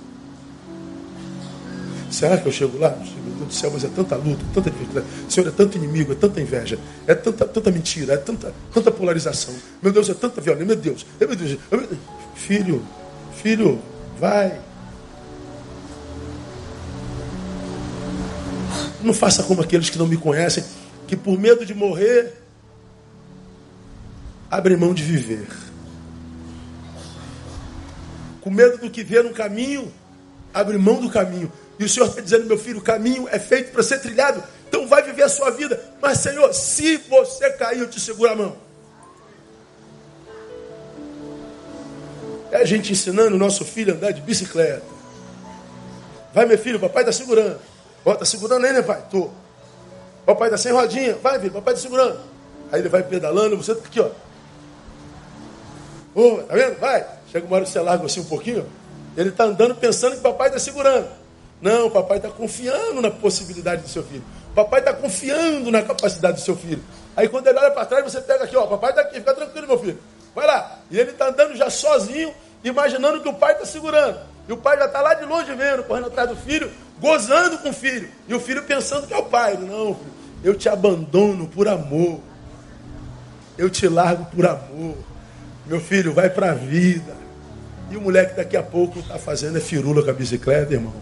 Será 2.15 2.37
que 2.37 2.45
eu 2.47 2.51
chego 2.51 2.79
lá? 2.79 2.91
Meu 2.91 3.35
Deus 3.35 3.47
do 3.49 3.53
céu, 3.53 3.69
mas 3.73 3.83
é 3.83 3.89
tanta 3.89 4.15
luta, 4.15 4.41
tanta 4.53 4.71
dificuldade. 4.71 5.05
Senhor, 5.27 5.49
é 5.49 5.51
tanto 5.51 5.77
inimigo, 5.77 6.13
é 6.13 6.15
tanta 6.15 6.39
inveja, 6.39 6.79
é 7.05 7.13
tanta, 7.13 7.45
tanta 7.45 7.69
mentira, 7.69 8.13
é 8.13 8.17
tanta, 8.17 8.53
tanta 8.73 8.89
polarização. 8.89 9.53
Meu 9.81 9.91
Deus, 9.91 10.09
é 10.09 10.13
tanta 10.13 10.39
violência. 10.39 10.65
Meu 10.65 10.77
Deus, 10.77 11.05
meu 11.19 11.35
Deus. 11.35 11.59
Meu 11.69 11.81
Deus. 11.81 11.99
Filho, 12.35 12.81
filho, 13.35 13.81
vai. 14.17 14.61
Não 19.03 19.13
faça 19.13 19.43
como 19.43 19.61
aqueles 19.61 19.89
que 19.89 19.97
não 19.97 20.07
me 20.07 20.15
conhecem, 20.15 20.63
que 21.07 21.17
por 21.17 21.37
medo 21.37 21.65
de 21.65 21.73
morrer, 21.73 22.33
abrem 24.49 24.77
mão 24.77 24.93
de 24.93 25.03
viver. 25.03 25.49
Com 28.39 28.49
medo 28.49 28.77
do 28.77 28.89
que 28.89 29.03
vê 29.03 29.21
no 29.21 29.33
caminho, 29.33 29.91
abre 30.53 30.77
mão 30.77 31.01
do 31.01 31.09
caminho. 31.09 31.51
E 31.77 31.83
o 31.83 31.89
Senhor 31.89 32.07
está 32.07 32.21
dizendo, 32.21 32.45
meu 32.45 32.57
filho, 32.57 32.79
o 32.79 32.81
caminho 32.81 33.27
é 33.29 33.39
feito 33.39 33.71
para 33.71 33.83
ser 33.83 33.99
trilhado. 33.99 34.43
Então 34.67 34.87
vai 34.87 35.03
viver 35.03 35.23
a 35.23 35.29
sua 35.29 35.51
vida. 35.51 35.81
Mas, 36.01 36.19
Senhor, 36.19 36.53
se 36.53 36.97
você 36.97 37.49
cair, 37.51 37.79
eu 37.79 37.89
te 37.89 37.99
seguro 37.99 38.31
a 38.31 38.35
mão. 38.35 38.55
É 42.51 42.57
a 42.57 42.65
gente 42.65 42.91
ensinando 42.91 43.35
o 43.35 43.39
nosso 43.39 43.65
filho 43.65 43.93
a 43.93 43.97
andar 43.97 44.11
de 44.11 44.21
bicicleta. 44.21 44.83
Vai, 46.33 46.45
meu 46.45 46.57
filho, 46.57 46.79
papai 46.79 47.03
está 47.03 47.11
segurando. 47.11 47.59
Ó, 48.05 48.13
está 48.13 48.25
segurando 48.25 48.65
aí, 48.65 48.73
né, 48.73 48.81
pai? 48.81 49.03
Tô. 49.09 49.29
Papai 50.25 50.47
está 50.47 50.57
sem 50.57 50.71
rodinha. 50.71 51.15
Vai, 51.15 51.39
filho, 51.39 51.51
papai 51.51 51.73
está 51.73 51.83
segurando. 51.87 52.19
Aí 52.71 52.79
ele 52.79 52.89
vai 52.89 53.03
pedalando, 53.03 53.57
você 53.57 53.75
tá 53.75 53.81
aqui, 53.85 53.99
ó. 53.99 54.09
Oh, 56.13 56.37
tá 56.43 56.53
vendo? 56.53 56.79
Vai. 56.79 57.05
Chega 57.31 57.45
uma 57.45 57.57
hora 57.57 57.65
que 57.65 57.71
você 57.71 57.79
larga 57.79 58.05
assim 58.05 58.21
um 58.21 58.25
pouquinho. 58.25 58.65
Ele 59.17 59.29
está 59.29 59.43
andando 59.43 59.75
pensando 59.75 60.15
que 60.15 60.21
papai 60.21 60.47
está 60.47 60.59
segurando. 60.59 61.07
Não, 61.61 61.89
papai 61.89 62.17
está 62.17 62.29
confiando 62.29 63.01
na 63.01 63.09
possibilidade 63.09 63.83
do 63.83 63.89
seu 63.89 64.03
filho. 64.03 64.23
Papai 64.53 64.79
está 64.79 64.93
confiando 64.93 65.71
na 65.71 65.81
capacidade 65.81 66.37
do 66.37 66.43
seu 66.43 66.55
filho. 66.55 66.83
Aí 67.15 67.27
quando 67.27 67.47
ele 67.47 67.57
olha 67.57 67.71
para 67.71 67.85
trás, 67.85 68.03
você 68.03 68.21
pega 68.21 68.43
aqui, 68.43 68.55
ó, 68.55 68.65
papai 68.67 68.91
está 68.91 69.01
aqui, 69.01 69.15
fica 69.15 69.33
tranquilo, 69.33 69.67
meu 69.67 69.79
filho. 69.79 69.99
Vai 70.33 70.45
lá. 70.45 70.79
E 70.91 70.99
ele 70.99 71.11
está 71.11 71.29
andando 71.29 71.55
já 71.55 71.69
sozinho, 71.69 72.33
imaginando 72.63 73.21
que 73.21 73.29
o 73.29 73.33
pai 73.33 73.53
está 73.53 73.65
segurando. 73.65 74.19
E 74.47 74.53
o 74.53 74.57
pai 74.57 74.77
já 74.77 74.85
está 74.85 75.01
lá 75.01 75.13
de 75.13 75.25
longe 75.25 75.53
vendo, 75.53 75.83
correndo 75.83 76.07
atrás 76.07 76.29
do 76.29 76.35
filho, 76.35 76.69
gozando 76.99 77.57
com 77.59 77.69
o 77.69 77.73
filho. 77.73 78.09
E 78.27 78.33
o 78.33 78.39
filho 78.39 78.63
pensando 78.63 79.07
que 79.07 79.13
é 79.13 79.17
o 79.17 79.23
pai. 79.23 79.57
Não, 79.57 79.95
filho, 79.95 80.13
eu 80.43 80.55
te 80.55 80.69
abandono 80.69 81.47
por 81.47 81.67
amor. 81.67 82.19
Eu 83.57 83.69
te 83.69 83.87
largo 83.87 84.25
por 84.25 84.45
amor. 84.45 84.95
Meu 85.65 85.79
filho, 85.79 86.13
vai 86.13 86.29
para 86.29 86.51
a 86.51 86.53
vida. 86.53 87.15
E 87.89 87.97
o 87.97 88.01
moleque 88.01 88.35
daqui 88.35 88.57
a 88.57 88.63
pouco 88.63 88.99
está 88.99 89.17
fazendo 89.17 89.57
é 89.57 89.61
firula 89.61 90.03
com 90.03 90.09
a 90.09 90.13
bicicleta, 90.13 90.73
irmão. 90.73 90.93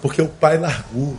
Porque 0.00 0.22
o 0.22 0.28
pai 0.28 0.58
largou. 0.58 1.16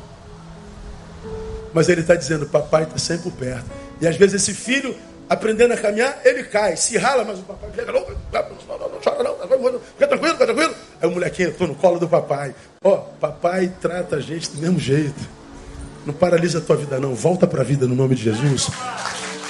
Mas 1.74 1.90
ele 1.90 2.02
está 2.02 2.16
dizendo, 2.16 2.46
papai 2.48 2.84
está 2.84 2.98
sempre 2.98 3.30
perto. 3.32 3.66
E 4.02 4.08
às 4.08 4.16
vezes 4.16 4.42
esse 4.42 4.54
filho 4.54 4.96
aprendendo 5.30 5.74
a 5.74 5.78
caminhar, 5.78 6.20
ele 6.26 6.44
cai, 6.44 6.76
se 6.76 6.98
rala, 6.98 7.24
mas 7.24 7.38
o 7.38 7.44
papai 7.44 7.70
chega, 7.76 7.92
não, 7.92 8.00
não, 8.02 9.00
chora 9.04 9.24
não, 9.24 9.80
fica 9.80 10.08
tranquilo, 10.08 10.34
fica 10.34 10.46
tranquilo. 10.46 10.76
Aí 11.00 11.08
o 11.08 11.12
molequinho, 11.12 11.50
estou 11.50 11.68
no 11.68 11.76
colo 11.76 12.00
do 12.00 12.08
papai. 12.08 12.56
Ó, 12.84 12.94
oh, 12.94 12.98
papai 13.20 13.72
trata 13.80 14.16
a 14.16 14.20
gente 14.20 14.50
do 14.52 14.60
mesmo 14.60 14.80
jeito. 14.80 15.20
Não 16.06 16.14
paralisa 16.14 16.58
a 16.58 16.62
tua 16.62 16.78
vida 16.78 17.00
não, 17.00 17.14
volta 17.14 17.46
para 17.46 17.62
a 17.62 17.64
vida 17.64 17.86
no 17.86 17.94
nome 17.94 18.16
de 18.16 18.24
Jesus. 18.24 18.70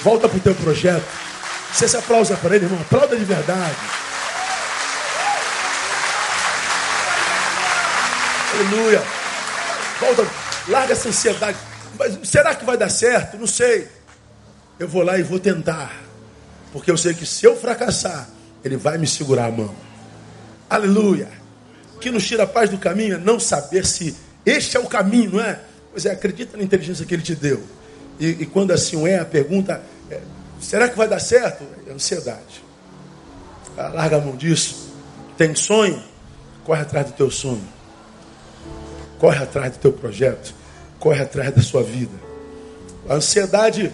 Volta 0.03 0.27
para 0.27 0.37
o 0.37 0.41
teu 0.41 0.55
projeto. 0.55 1.05
Se 1.73 1.85
esse 1.85 1.95
aplauso 1.95 2.33
é 2.33 2.35
para 2.35 2.55
ele, 2.55 2.65
irmão, 2.65 2.81
aplauda 2.81 3.15
de 3.15 3.23
verdade. 3.23 3.75
Aleluia. 8.53 9.18
Volta, 9.99 10.27
larga 10.67 10.93
essa 10.93 11.09
ansiedade. 11.09 11.57
Mas 11.97 12.27
será 12.27 12.55
que 12.55 12.65
vai 12.65 12.77
dar 12.77 12.89
certo? 12.89 13.37
Não 13.37 13.47
sei 13.47 13.87
eu 14.79 14.87
vou 14.87 15.03
lá 15.03 15.19
e 15.19 15.23
vou 15.23 15.39
tentar. 15.39 15.93
Porque 16.71 16.89
eu 16.89 16.97
sei 16.97 17.13
que 17.13 17.25
se 17.25 17.45
eu 17.45 17.57
fracassar, 17.57 18.29
ele 18.63 18.77
vai 18.77 18.97
me 18.97 19.05
segurar 19.05 19.47
a 19.47 19.51
mão. 19.51 19.75
Aleluia. 20.69 21.27
Que 21.99 22.09
nos 22.09 22.25
tira 22.25 22.43
a 22.43 22.47
paz 22.47 22.69
do 22.69 22.77
caminho 22.77 23.15
é 23.15 23.17
não 23.17 23.39
saber 23.39 23.85
se 23.85 24.15
este 24.45 24.77
é 24.77 24.79
o 24.79 24.85
caminho, 24.85 25.31
não 25.33 25.41
é? 25.41 25.59
Pois 25.91 26.05
é, 26.05 26.11
acredita 26.11 26.55
na 26.55 26.63
inteligência 26.63 27.05
que 27.05 27.13
ele 27.13 27.23
te 27.23 27.35
deu. 27.35 27.61
E, 28.19 28.27
e 28.27 28.45
quando 28.45 28.71
assim 28.71 29.05
é, 29.05 29.19
a 29.19 29.25
pergunta 29.25 29.81
é, 30.09 30.21
será 30.61 30.87
que 30.87 30.97
vai 30.97 31.09
dar 31.09 31.19
certo? 31.19 31.65
É 31.85 31.91
ansiedade. 31.91 32.63
Ah, 33.77 33.89
larga 33.89 34.17
a 34.17 34.21
mão 34.21 34.37
disso. 34.37 34.93
Tem 35.37 35.53
sonho? 35.55 36.01
Corre 36.63 36.81
atrás 36.81 37.07
do 37.07 37.13
teu 37.13 37.29
sonho. 37.29 37.67
Corre 39.19 39.43
atrás 39.43 39.73
do 39.73 39.79
teu 39.79 39.93
projeto. 39.93 40.55
Corre 40.99 41.21
atrás 41.21 41.53
da 41.53 41.61
sua 41.61 41.83
vida. 41.83 42.11
A 43.07 43.15
ansiedade 43.15 43.91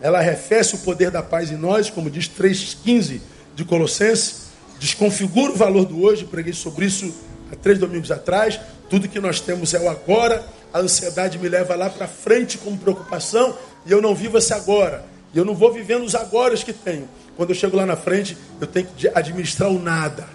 ela 0.00 0.18
arrefece 0.18 0.74
o 0.74 0.78
poder 0.78 1.10
da 1.10 1.22
paz 1.22 1.50
em 1.50 1.56
nós, 1.56 1.88
como 1.88 2.10
diz 2.10 2.28
3,15 2.28 3.20
de 3.54 3.64
Colossenses, 3.64 4.46
desconfigura 4.78 5.52
o 5.52 5.56
valor 5.56 5.86
do 5.86 6.02
hoje, 6.02 6.24
preguei 6.24 6.52
sobre 6.52 6.84
isso 6.84 7.14
há 7.50 7.56
três 7.56 7.78
domingos 7.78 8.10
atrás. 8.10 8.60
Tudo 8.90 9.08
que 9.08 9.18
nós 9.18 9.40
temos 9.40 9.72
é 9.72 9.80
o 9.80 9.88
agora, 9.88 10.44
a 10.72 10.80
ansiedade 10.80 11.38
me 11.38 11.48
leva 11.48 11.74
lá 11.74 11.88
para 11.88 12.06
frente 12.06 12.58
como 12.58 12.76
preocupação, 12.76 13.56
e 13.86 13.92
eu 13.92 14.02
não 14.02 14.14
vivo 14.14 14.36
esse 14.36 14.52
agora. 14.52 15.04
E 15.32 15.38
eu 15.38 15.44
não 15.44 15.54
vou 15.54 15.72
vivendo 15.72 16.04
os 16.04 16.14
agora 16.14 16.56
que 16.56 16.72
tenho. 16.72 17.08
Quando 17.36 17.50
eu 17.50 17.56
chego 17.56 17.76
lá 17.76 17.84
na 17.84 17.96
frente, 17.96 18.36
eu 18.60 18.66
tenho 18.66 18.86
que 18.86 19.08
administrar 19.08 19.70
o 19.70 19.78
nada. 19.78 20.28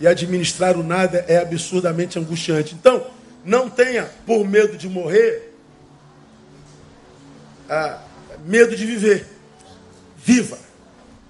E 0.00 0.06
administrar 0.06 0.76
o 0.76 0.82
nada 0.82 1.24
é 1.26 1.38
absurdamente 1.38 2.18
angustiante. 2.18 2.74
Então, 2.74 3.04
não 3.48 3.70
tenha, 3.70 4.04
por 4.26 4.46
medo 4.46 4.76
de 4.76 4.86
morrer, 4.90 5.54
a 7.66 7.98
medo 8.44 8.76
de 8.76 8.84
viver. 8.84 9.26
Viva. 10.18 10.58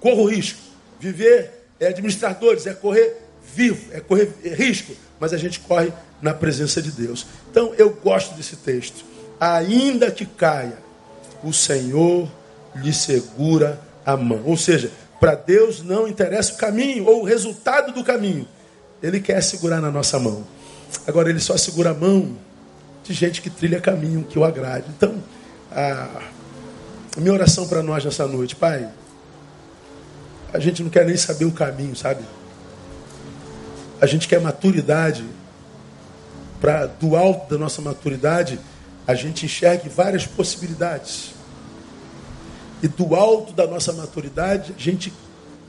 Corra 0.01 0.21
o 0.21 0.25
risco. 0.25 0.59
Viver 0.99 1.49
é 1.79 1.87
administrar 1.87 2.37
dores, 2.37 2.67
é 2.67 2.73
correr 2.73 3.15
vivo, 3.55 3.93
é 3.93 4.01
correr 4.01 4.33
risco. 4.43 4.93
Mas 5.17 5.31
a 5.31 5.37
gente 5.37 5.61
corre 5.61 5.93
na 6.21 6.33
presença 6.33 6.81
de 6.81 6.91
Deus. 6.91 7.25
Então 7.49 7.73
eu 7.75 7.91
gosto 7.91 8.35
desse 8.35 8.57
texto. 8.57 9.05
Ainda 9.39 10.11
que 10.11 10.25
caia, 10.25 10.77
o 11.41 11.53
Senhor 11.53 12.29
lhe 12.75 12.91
segura 12.91 13.79
a 14.05 14.17
mão. 14.17 14.41
Ou 14.43 14.57
seja, 14.57 14.91
para 15.21 15.35
Deus 15.35 15.81
não 15.81 16.05
interessa 16.05 16.53
o 16.53 16.57
caminho 16.57 17.05
ou 17.05 17.21
o 17.21 17.25
resultado 17.25 17.93
do 17.93 18.03
caminho. 18.03 18.45
Ele 19.01 19.21
quer 19.21 19.41
segurar 19.41 19.79
na 19.79 19.89
nossa 19.89 20.19
mão. 20.19 20.45
Agora, 21.07 21.29
ele 21.29 21.39
só 21.39 21.57
segura 21.57 21.91
a 21.91 21.93
mão 21.93 22.35
de 23.03 23.13
gente 23.13 23.41
que 23.41 23.49
trilha 23.49 23.81
caminho 23.81 24.23
que 24.23 24.37
o 24.37 24.43
agrade. 24.43 24.85
Então, 24.95 25.21
a 25.71 26.21
minha 27.17 27.33
oração 27.33 27.67
para 27.67 27.81
nós 27.81 28.05
nessa 28.05 28.27
noite, 28.27 28.55
Pai. 28.55 28.89
A 30.53 30.59
gente 30.59 30.81
não 30.81 30.89
quer 30.89 31.05
nem 31.05 31.15
saber 31.15 31.45
o 31.45 31.51
caminho, 31.51 31.95
sabe? 31.95 32.23
A 34.01 34.05
gente 34.05 34.27
quer 34.27 34.39
maturidade. 34.39 35.25
Para 36.61 36.87
do 36.87 37.15
alto 37.15 37.49
da 37.49 37.57
nossa 37.57 37.81
maturidade, 37.81 38.59
a 39.07 39.13
gente 39.13 39.45
enxergue 39.45 39.87
várias 39.87 40.25
possibilidades. 40.27 41.33
E 42.83 42.87
do 42.87 43.15
alto 43.15 43.53
da 43.53 43.65
nossa 43.65 43.93
maturidade, 43.93 44.73
a 44.77 44.81
gente 44.81 45.13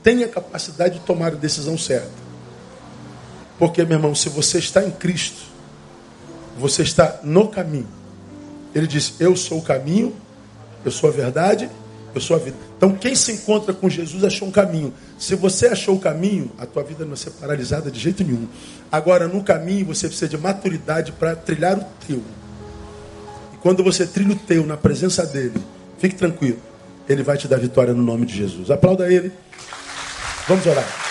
tem 0.03 0.23
a 0.23 0.27
capacidade 0.27 0.99
de 0.99 1.05
tomar 1.05 1.27
a 1.27 1.35
decisão 1.35 1.77
certa. 1.77 2.11
Porque, 3.61 3.85
meu 3.85 3.99
irmão, 3.99 4.15
se 4.15 4.27
você 4.27 4.57
está 4.57 4.83
em 4.83 4.89
Cristo, 4.89 5.43
você 6.57 6.81
está 6.81 7.19
no 7.21 7.47
caminho. 7.47 7.87
Ele 8.73 8.87
diz: 8.87 9.13
Eu 9.19 9.35
sou 9.35 9.59
o 9.59 9.61
caminho, 9.61 10.15
eu 10.83 10.89
sou 10.89 11.07
a 11.07 11.13
verdade, 11.13 11.69
eu 12.15 12.19
sou 12.19 12.37
a 12.37 12.39
vida. 12.39 12.57
Então, 12.75 12.91
quem 12.95 13.13
se 13.13 13.33
encontra 13.33 13.71
com 13.71 13.87
Jesus 13.87 14.23
achou 14.23 14.47
um 14.47 14.51
caminho. 14.51 14.91
Se 15.19 15.35
você 15.35 15.67
achou 15.67 15.95
o 15.95 15.99
caminho, 15.99 16.51
a 16.57 16.65
tua 16.65 16.81
vida 16.81 17.01
não 17.01 17.09
vai 17.09 17.17
ser 17.17 17.29
paralisada 17.39 17.91
de 17.91 17.99
jeito 17.99 18.23
nenhum. 18.23 18.47
Agora, 18.91 19.27
no 19.27 19.43
caminho, 19.43 19.85
você 19.85 20.07
precisa 20.07 20.27
de 20.27 20.39
maturidade 20.39 21.11
para 21.11 21.35
trilhar 21.35 21.77
o 21.77 21.85
teu. 22.07 22.23
E 23.53 23.57
quando 23.57 23.83
você 23.83 24.07
trilha 24.07 24.33
o 24.33 24.39
teu 24.39 24.65
na 24.65 24.75
presença 24.75 25.23
dele, 25.23 25.61
fique 25.99 26.15
tranquilo. 26.15 26.57
Ele 27.07 27.21
vai 27.21 27.37
te 27.37 27.47
dar 27.47 27.59
vitória 27.59 27.93
no 27.93 28.01
nome 28.01 28.25
de 28.25 28.35
Jesus. 28.35 28.71
Aplauda 28.71 29.13
ele. 29.13 29.31
Vamos 30.47 30.65
orar. 30.65 31.10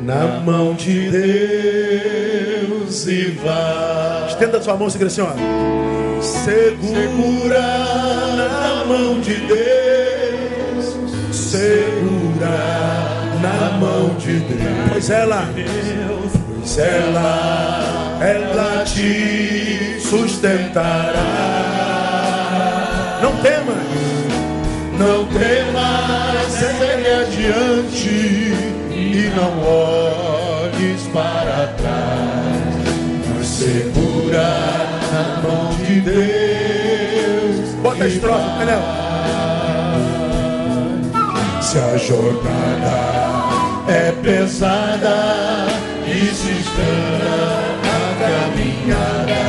na 0.00 0.40
mão 0.44 0.74
de 0.74 1.10
Deus 1.10 3.06
e 3.06 3.26
vai. 3.42 4.28
Estenda 4.28 4.60
sua 4.62 4.76
mão 4.76 4.88
e 4.88 5.04
assim, 5.04 5.20
ó. 5.20 5.32
Segura 6.20 7.60
na 8.36 8.84
mão 8.86 9.20
de 9.20 9.34
Deus, 9.34 10.96
segura 11.30 12.48
na 13.40 13.78
mão 13.78 14.14
de 14.18 14.40
Deus. 14.40 14.90
Pois 14.90 15.10
ela, 15.10 15.48
pois 16.48 16.78
ela, 16.78 18.18
ela 18.20 18.84
te 18.84 20.00
sustentará. 20.00 21.42
Não 23.22 23.36
temas 23.36 23.82
não 24.98 25.26
temas, 25.26 26.52
segue 26.52 27.08
adiante 27.08 28.71
e 29.12 29.30
não 29.36 29.52
olhes 29.62 31.02
para 31.12 31.66
trás. 31.76 32.72
Mas 33.36 33.46
segura 33.46 34.48
na 35.12 35.42
mão 35.42 35.76
de 35.76 36.00
Deus. 36.00 37.74
Bota 37.82 38.04
a 38.04 38.06
estrofe, 38.06 38.58
Penel. 38.58 38.82
Se 41.60 41.78
a 41.78 41.96
jornada 41.98 43.12
é 43.88 44.12
pesada 44.22 45.66
e 46.06 46.28
está 46.28 46.92
a 47.84 48.00
caminhada, 48.54 49.42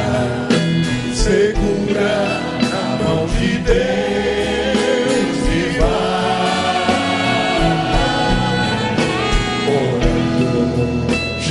segura 1.14 2.42
na 2.62 3.04
mão 3.04 3.26
de 3.28 3.58
Deus. 3.60 4.23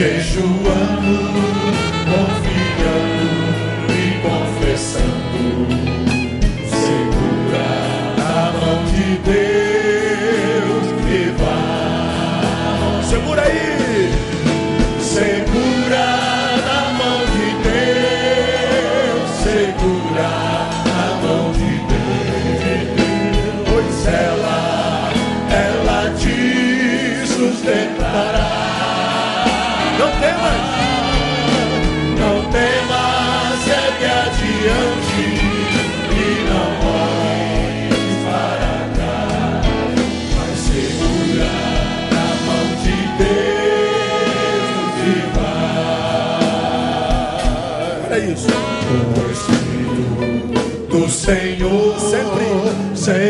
Jejuando, 0.03 1.52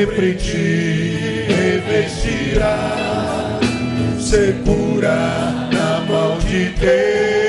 sempre, 0.02 0.34
te 0.34 1.46
revestirá, 1.48 3.60
segura 4.18 5.68
de 6.44 6.70
Deus 6.70 7.41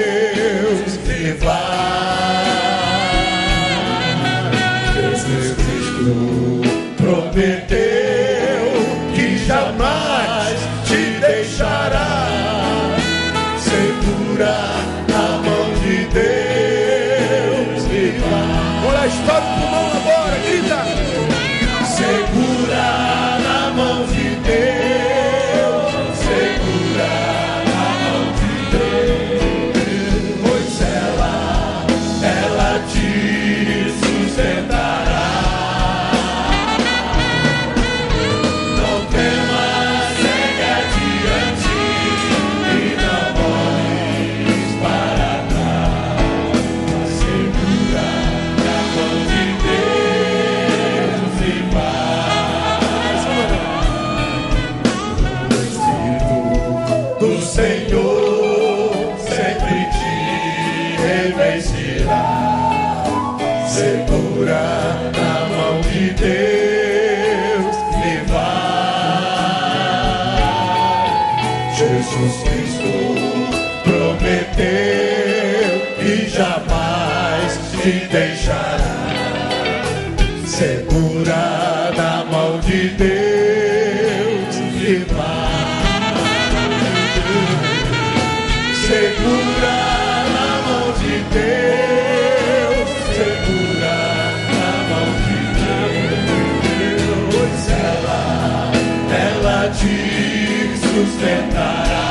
sustentará. 101.24 102.06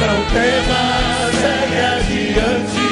Não 0.00 0.18
temas, 0.32 1.32
segue 1.40 1.78
adiante 1.80 2.86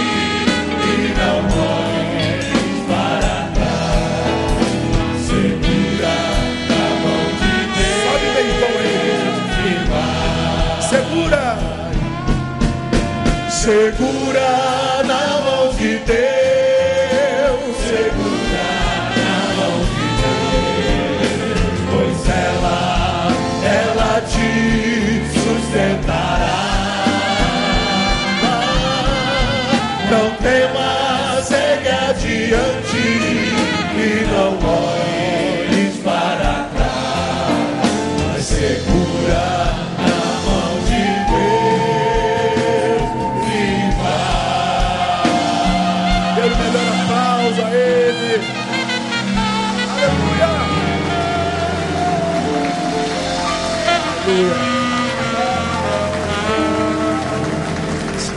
e 0.82 1.14
não 1.18 1.38
olhes 1.60 2.46
para 2.88 3.34
trás. 3.54 4.72
Segura 5.26 6.14
a 6.68 6.88
mão 7.02 7.24
de 7.40 7.52
Deus. 7.76 8.00
Sobe 8.04 8.28
bem 8.34 8.50
com 8.60 8.74
ele. 8.80 9.24
E 9.64 9.78
vai. 9.88 10.80
Segura. 10.88 11.46
Segura. 13.50 14.81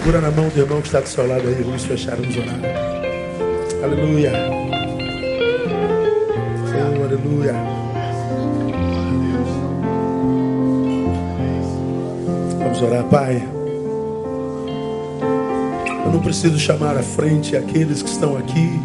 Segura 0.05 0.21
na 0.21 0.29
mão 0.29 0.47
do 0.49 0.59
irmão 0.59 0.81
que 0.81 0.87
está 0.87 0.99
do 0.99 1.09
seu 1.09 1.27
lado 1.27 1.47
aí, 1.47 1.63
vamos 1.63 1.83
fechar, 1.83 2.15
vamos 2.15 2.37
orar. 2.37 2.59
Aleluia. 3.83 4.31
Oh, 6.69 7.03
aleluia. 7.03 7.53
Vamos 12.59 12.81
orar, 12.83 13.03
Pai. 13.05 13.49
Eu 16.05 16.11
não 16.11 16.19
preciso 16.19 16.59
chamar 16.59 16.95
à 16.95 17.01
frente 17.01 17.57
aqueles 17.57 18.03
que 18.03 18.09
estão 18.09 18.37
aqui 18.37 18.79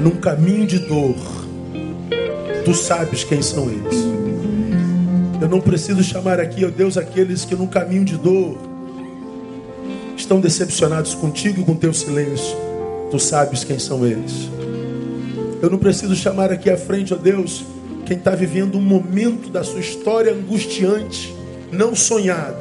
num 0.00 0.20
caminho 0.20 0.68
de 0.68 0.78
dor. 0.78 1.16
Tu 2.64 2.74
sabes 2.74 3.24
quem 3.24 3.42
são 3.42 3.68
eles. 3.68 4.06
Eu 5.42 5.48
não 5.48 5.60
preciso 5.60 6.04
chamar 6.04 6.38
aqui, 6.38 6.64
ó 6.64 6.70
Deus, 6.70 6.96
aqueles 6.96 7.44
que 7.44 7.56
no 7.56 7.66
caminho 7.66 8.04
de 8.04 8.16
dor 8.16 8.73
estão 10.24 10.40
decepcionados 10.40 11.14
contigo 11.14 11.60
e 11.60 11.64
com 11.64 11.76
teu 11.76 11.92
silêncio. 11.92 12.56
Tu 13.10 13.18
sabes 13.18 13.62
quem 13.62 13.78
são 13.78 14.04
eles. 14.06 14.48
Eu 15.62 15.70
não 15.70 15.78
preciso 15.78 16.16
chamar 16.16 16.50
aqui 16.50 16.68
à 16.70 16.76
frente, 16.76 17.14
ó 17.14 17.16
Deus, 17.16 17.64
quem 18.06 18.16
está 18.16 18.34
vivendo 18.34 18.76
um 18.76 18.82
momento 18.82 19.50
da 19.50 19.62
sua 19.62 19.80
história 19.80 20.32
angustiante, 20.32 21.34
não 21.70 21.94
sonhado. 21.94 22.56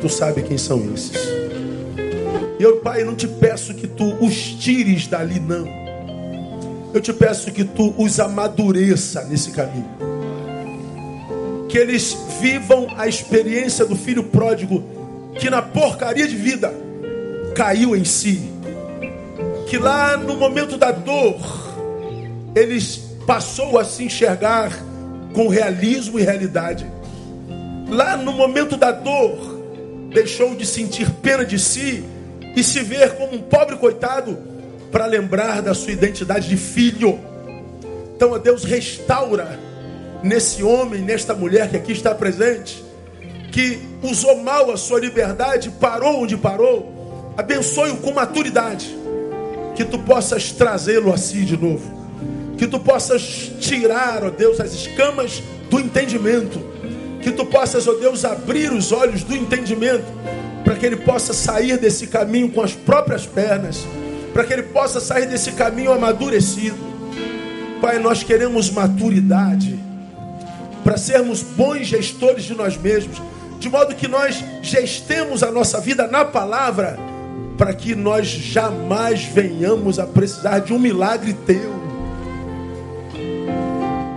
Tu 0.00 0.08
sabes 0.08 0.44
quem 0.46 0.58
são 0.58 0.82
esses. 0.92 1.16
E 2.58 2.62
eu, 2.62 2.78
Pai, 2.78 3.04
não 3.04 3.14
te 3.14 3.28
peço 3.28 3.74
que 3.74 3.86
tu 3.86 4.14
os 4.24 4.34
tires 4.34 5.06
dali, 5.06 5.38
não. 5.38 5.66
Eu 6.92 7.00
te 7.00 7.12
peço 7.12 7.52
que 7.52 7.64
tu 7.64 7.94
os 7.96 8.18
amadureça 8.18 9.24
nesse 9.24 9.50
caminho 9.50 10.12
que 11.68 11.78
eles 11.78 12.14
vivam 12.38 12.86
a 12.98 13.08
experiência 13.08 13.86
do 13.86 13.96
filho 13.96 14.24
pródigo 14.24 14.84
que 15.38 15.48
na 15.48 15.62
porcaria 15.62 16.28
de 16.28 16.36
vida 16.36 16.81
caiu 17.54 17.96
em 17.96 18.04
si. 18.04 18.50
Que 19.68 19.78
lá 19.78 20.16
no 20.16 20.36
momento 20.36 20.76
da 20.76 20.90
dor, 20.90 21.36
eles 22.54 23.12
passou 23.26 23.78
a 23.78 23.84
se 23.84 24.04
enxergar 24.04 24.72
com 25.32 25.48
realismo 25.48 26.18
e 26.18 26.22
realidade. 26.22 26.86
Lá 27.88 28.16
no 28.16 28.32
momento 28.32 28.76
da 28.76 28.90
dor, 28.90 29.62
deixou 30.12 30.54
de 30.54 30.66
sentir 30.66 31.10
pena 31.22 31.44
de 31.44 31.58
si 31.58 32.04
e 32.54 32.62
se 32.62 32.80
ver 32.80 33.16
como 33.16 33.34
um 33.34 33.42
pobre 33.42 33.76
coitado 33.76 34.38
para 34.90 35.06
lembrar 35.06 35.62
da 35.62 35.72
sua 35.72 35.92
identidade 35.92 36.48
de 36.48 36.56
filho. 36.56 37.18
Então, 38.14 38.34
a 38.34 38.38
Deus 38.38 38.62
restaura 38.64 39.58
nesse 40.22 40.62
homem, 40.62 41.00
nesta 41.00 41.34
mulher 41.34 41.70
que 41.70 41.76
aqui 41.76 41.92
está 41.92 42.14
presente, 42.14 42.84
que 43.50 43.80
usou 44.02 44.42
mal 44.42 44.70
a 44.70 44.76
sua 44.76 45.00
liberdade, 45.00 45.70
parou 45.80 46.22
onde 46.22 46.36
parou, 46.36 46.91
abençoe-o 47.36 47.96
com 47.96 48.12
maturidade, 48.12 48.96
que 49.74 49.84
tu 49.84 49.98
possas 49.98 50.52
trazê-lo 50.52 51.12
a 51.12 51.16
si 51.16 51.44
de 51.44 51.56
novo, 51.56 51.90
que 52.58 52.66
tu 52.66 52.78
possas 52.78 53.50
tirar, 53.58 54.24
ó 54.24 54.30
Deus, 54.30 54.60
as 54.60 54.72
escamas 54.72 55.42
do 55.70 55.80
entendimento, 55.80 56.60
que 57.22 57.30
tu 57.30 57.46
possas, 57.46 57.86
ó 57.88 57.94
Deus, 57.94 58.24
abrir 58.24 58.72
os 58.72 58.92
olhos 58.92 59.22
do 59.22 59.34
entendimento, 59.34 60.04
para 60.64 60.74
que 60.74 60.86
ele 60.86 60.96
possa 60.96 61.32
sair 61.32 61.76
desse 61.76 62.06
caminho 62.06 62.50
com 62.50 62.62
as 62.62 62.72
próprias 62.72 63.26
pernas, 63.26 63.84
para 64.32 64.44
que 64.44 64.52
ele 64.52 64.64
possa 64.64 65.00
sair 65.00 65.26
desse 65.26 65.52
caminho 65.52 65.92
amadurecido. 65.92 66.76
Pai, 67.80 67.98
nós 67.98 68.22
queremos 68.22 68.70
maturidade 68.70 69.78
para 70.84 70.96
sermos 70.96 71.42
bons 71.42 71.86
gestores 71.86 72.44
de 72.44 72.54
nós 72.54 72.76
mesmos, 72.76 73.20
de 73.58 73.68
modo 73.68 73.94
que 73.94 74.08
nós 74.08 74.42
gestemos 74.62 75.42
a 75.42 75.50
nossa 75.50 75.80
vida 75.80 76.06
na 76.06 76.24
palavra, 76.24 76.98
para 77.56 77.74
que 77.74 77.94
nós 77.94 78.26
jamais 78.26 79.24
venhamos 79.24 79.98
a 79.98 80.06
precisar 80.06 80.60
de 80.60 80.72
um 80.72 80.78
milagre 80.78 81.32
teu. 81.46 81.82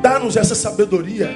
Dá-nos 0.01 0.37
essa 0.37 0.55
sabedoria. 0.55 1.29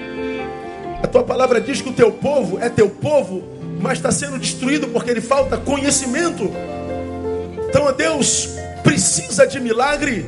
A 1.02 1.08
tua 1.08 1.24
palavra 1.24 1.60
diz 1.60 1.82
que 1.82 1.90
o 1.90 1.94
teu 1.94 2.12
povo 2.12 2.60
é 2.60 2.70
teu 2.70 2.90
povo, 2.90 3.44
mas 3.80 3.98
está 3.98 4.12
sendo 4.12 4.38
destruído 4.38 4.88
porque 4.88 5.10
ele 5.10 5.22
falta 5.22 5.58
conhecimento. 5.58 6.52
Então, 7.68 7.92
Deus 7.94 8.50
precisa 8.84 9.46
de 9.46 9.60
milagre 9.60 10.26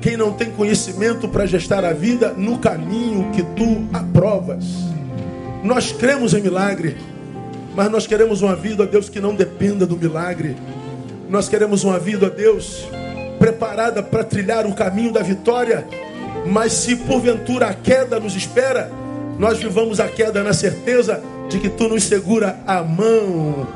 quem 0.00 0.16
não 0.16 0.32
tem 0.32 0.50
conhecimento 0.50 1.28
para 1.28 1.46
gestar 1.46 1.84
a 1.84 1.92
vida 1.92 2.32
no 2.36 2.58
caminho 2.58 3.30
que 3.32 3.42
tu 3.42 3.86
aprovas. 3.92 4.64
Nós 5.62 5.92
cremos 5.92 6.34
em 6.34 6.40
milagre, 6.40 6.96
mas 7.74 7.90
nós 7.90 8.06
queremos 8.06 8.42
uma 8.42 8.54
vida, 8.54 8.86
Deus, 8.86 9.08
que 9.08 9.20
não 9.20 9.34
dependa 9.34 9.86
do 9.86 9.96
milagre. 9.96 10.56
Nós 11.28 11.46
queremos 11.46 11.84
uma 11.84 11.98
vida, 11.98 12.30
Deus, 12.30 12.88
preparada 13.38 14.02
para 14.02 14.24
trilhar 14.24 14.66
o 14.66 14.74
caminho 14.74 15.12
da 15.12 15.22
vitória. 15.22 15.86
Mas 16.46 16.72
se 16.72 16.96
porventura 16.96 17.66
a 17.66 17.74
queda 17.74 18.18
nos 18.18 18.34
espera, 18.34 18.90
nós 19.38 19.58
vivamos 19.58 20.00
a 20.00 20.08
queda 20.08 20.42
na 20.42 20.54
certeza 20.54 21.22
de 21.48 21.58
que 21.58 21.68
tu 21.68 21.88
nos 21.88 22.04
segura 22.04 22.58
a 22.66 22.82
mão. 22.82 23.66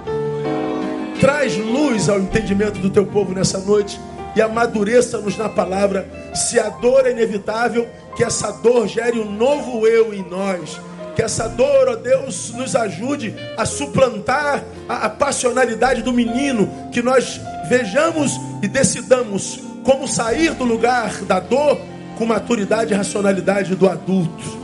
Traz 1.21 1.57
luz 1.57 2.09
ao 2.09 2.19
entendimento 2.19 2.79
do 2.79 2.89
teu 2.89 3.05
povo 3.05 3.33
nessa 3.33 3.59
noite 3.59 4.01
e 4.35 4.41
amadureça-nos 4.41 5.37
na 5.37 5.49
palavra. 5.49 6.09
Se 6.35 6.59
a 6.59 6.71
dor 6.71 7.07
é 7.07 7.11
inevitável, 7.11 7.87
que 8.17 8.25
essa 8.25 8.51
dor 8.51 8.89
gere 8.89 9.21
um 9.21 9.31
novo 9.31 9.87
eu 9.87 10.15
em 10.15 10.23
nós. 10.29 10.81
Que 11.15 11.23
essa 11.23 11.49
dor, 11.49 11.89
ó 11.89 11.97
Deus, 11.97 12.53
nos 12.53 12.75
ajude 12.75 13.35
a 13.57 13.65
suplantar 13.65 14.65
a, 14.89 15.07
a 15.07 15.11
passionalidade 15.11 16.03
do 16.03 16.13
menino. 16.13 16.69
Que 16.93 17.03
nós 17.03 17.41
vejamos 17.69 18.33
e 18.63 18.69
decidamos 18.69 19.61
como 19.85 20.07
sair 20.07 20.55
do 20.55 20.65
lugar 20.65 21.23
da 21.23 21.41
dor 21.41 21.79
com 22.17 22.25
maturidade 22.25 22.93
e 22.93 22.97
racionalidade 22.97 23.75
do 23.75 23.89
adulto. 23.89 24.63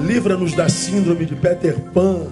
Livra-nos 0.00 0.52
da 0.52 0.68
síndrome 0.68 1.24
de 1.24 1.34
Peter 1.34 1.80
Pan. 1.92 2.26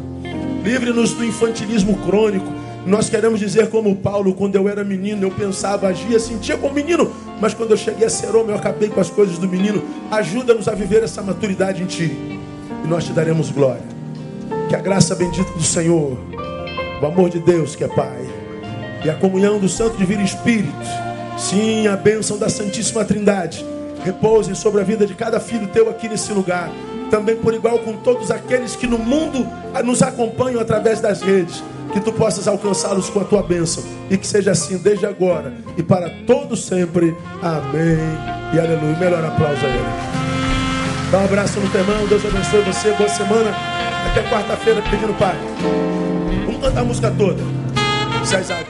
Livre-nos 0.62 1.12
do 1.12 1.24
infantilismo 1.24 1.96
crônico 1.98 2.64
nós 2.86 3.08
queremos 3.08 3.40
dizer 3.40 3.70
como 3.70 3.96
Paulo, 3.96 4.34
quando 4.34 4.56
eu 4.56 4.68
era 4.68 4.84
menino, 4.84 5.22
eu 5.22 5.30
pensava, 5.30 5.88
agia, 5.88 6.18
sentia 6.20 6.56
como 6.56 6.74
menino, 6.74 7.10
mas 7.40 7.54
quando 7.54 7.70
eu 7.70 7.76
cheguei 7.78 8.06
a 8.06 8.10
ser 8.10 8.36
homem, 8.36 8.50
eu 8.50 8.56
acabei 8.56 8.90
com 8.90 9.00
as 9.00 9.08
coisas 9.08 9.38
do 9.38 9.48
menino. 9.48 9.82
Ajuda-nos 10.10 10.68
a 10.68 10.74
viver 10.74 11.02
essa 11.02 11.22
maturidade 11.22 11.82
em 11.82 11.86
Ti, 11.86 12.40
e 12.84 12.86
nós 12.86 13.04
te 13.04 13.12
daremos 13.12 13.50
glória. 13.50 13.82
Que 14.68 14.76
a 14.76 14.80
graça 14.80 15.14
bendita 15.14 15.50
do 15.52 15.62
Senhor, 15.62 16.18
o 17.02 17.06
amor 17.06 17.30
de 17.30 17.38
Deus 17.38 17.74
que 17.74 17.82
é 17.82 17.88
Pai, 17.88 18.24
e 19.04 19.10
a 19.10 19.14
comunhão 19.14 19.58
do 19.58 19.68
Santo 19.68 19.96
Divino 19.96 20.22
Espírito, 20.22 20.86
sim, 21.38 21.86
a 21.86 21.96
bênção 21.96 22.38
da 22.38 22.48
Santíssima 22.48 23.04
Trindade, 23.04 23.64
repouse 24.04 24.54
sobre 24.54 24.80
a 24.80 24.84
vida 24.84 25.06
de 25.06 25.14
cada 25.14 25.40
filho 25.40 25.66
teu 25.68 25.88
aqui 25.88 26.08
nesse 26.08 26.32
lugar, 26.32 26.70
também 27.10 27.36
por 27.36 27.54
igual 27.54 27.78
com 27.78 27.94
todos 27.94 28.30
aqueles 28.30 28.76
que 28.76 28.86
no 28.86 28.98
mundo 28.98 29.46
nos 29.84 30.02
acompanham 30.02 30.60
através 30.60 31.00
das 31.00 31.22
redes 31.22 31.62
que 31.94 32.00
tu 32.00 32.12
possas 32.12 32.48
alcançá-los 32.48 33.08
com 33.08 33.20
a 33.20 33.24
tua 33.24 33.42
bênção. 33.42 33.82
E 34.10 34.18
que 34.18 34.26
seja 34.26 34.50
assim 34.50 34.76
desde 34.78 35.06
agora 35.06 35.54
e 35.76 35.82
para 35.82 36.10
todo 36.26 36.56
sempre. 36.56 37.16
Amém. 37.40 37.98
E 38.52 38.58
aleluia. 38.58 38.98
Melhor 38.98 39.24
aplauso 39.24 39.64
a 39.64 39.68
ele. 39.68 40.23
Dá 41.10 41.18
um 41.18 41.24
abraço 41.24 41.60
no 41.60 41.68
temão. 41.70 42.06
Deus 42.06 42.24
abençoe 42.24 42.62
você. 42.62 42.92
Boa 42.92 43.08
semana. 43.08 43.50
Até 44.10 44.22
quarta-feira 44.28 44.82
pedindo 44.82 45.14
Pai. 45.18 45.36
Vamos 46.46 46.60
cantar 46.60 46.80
a 46.80 46.84
música 46.84 47.10
toda. 47.16 47.42
Sai, 48.24 48.64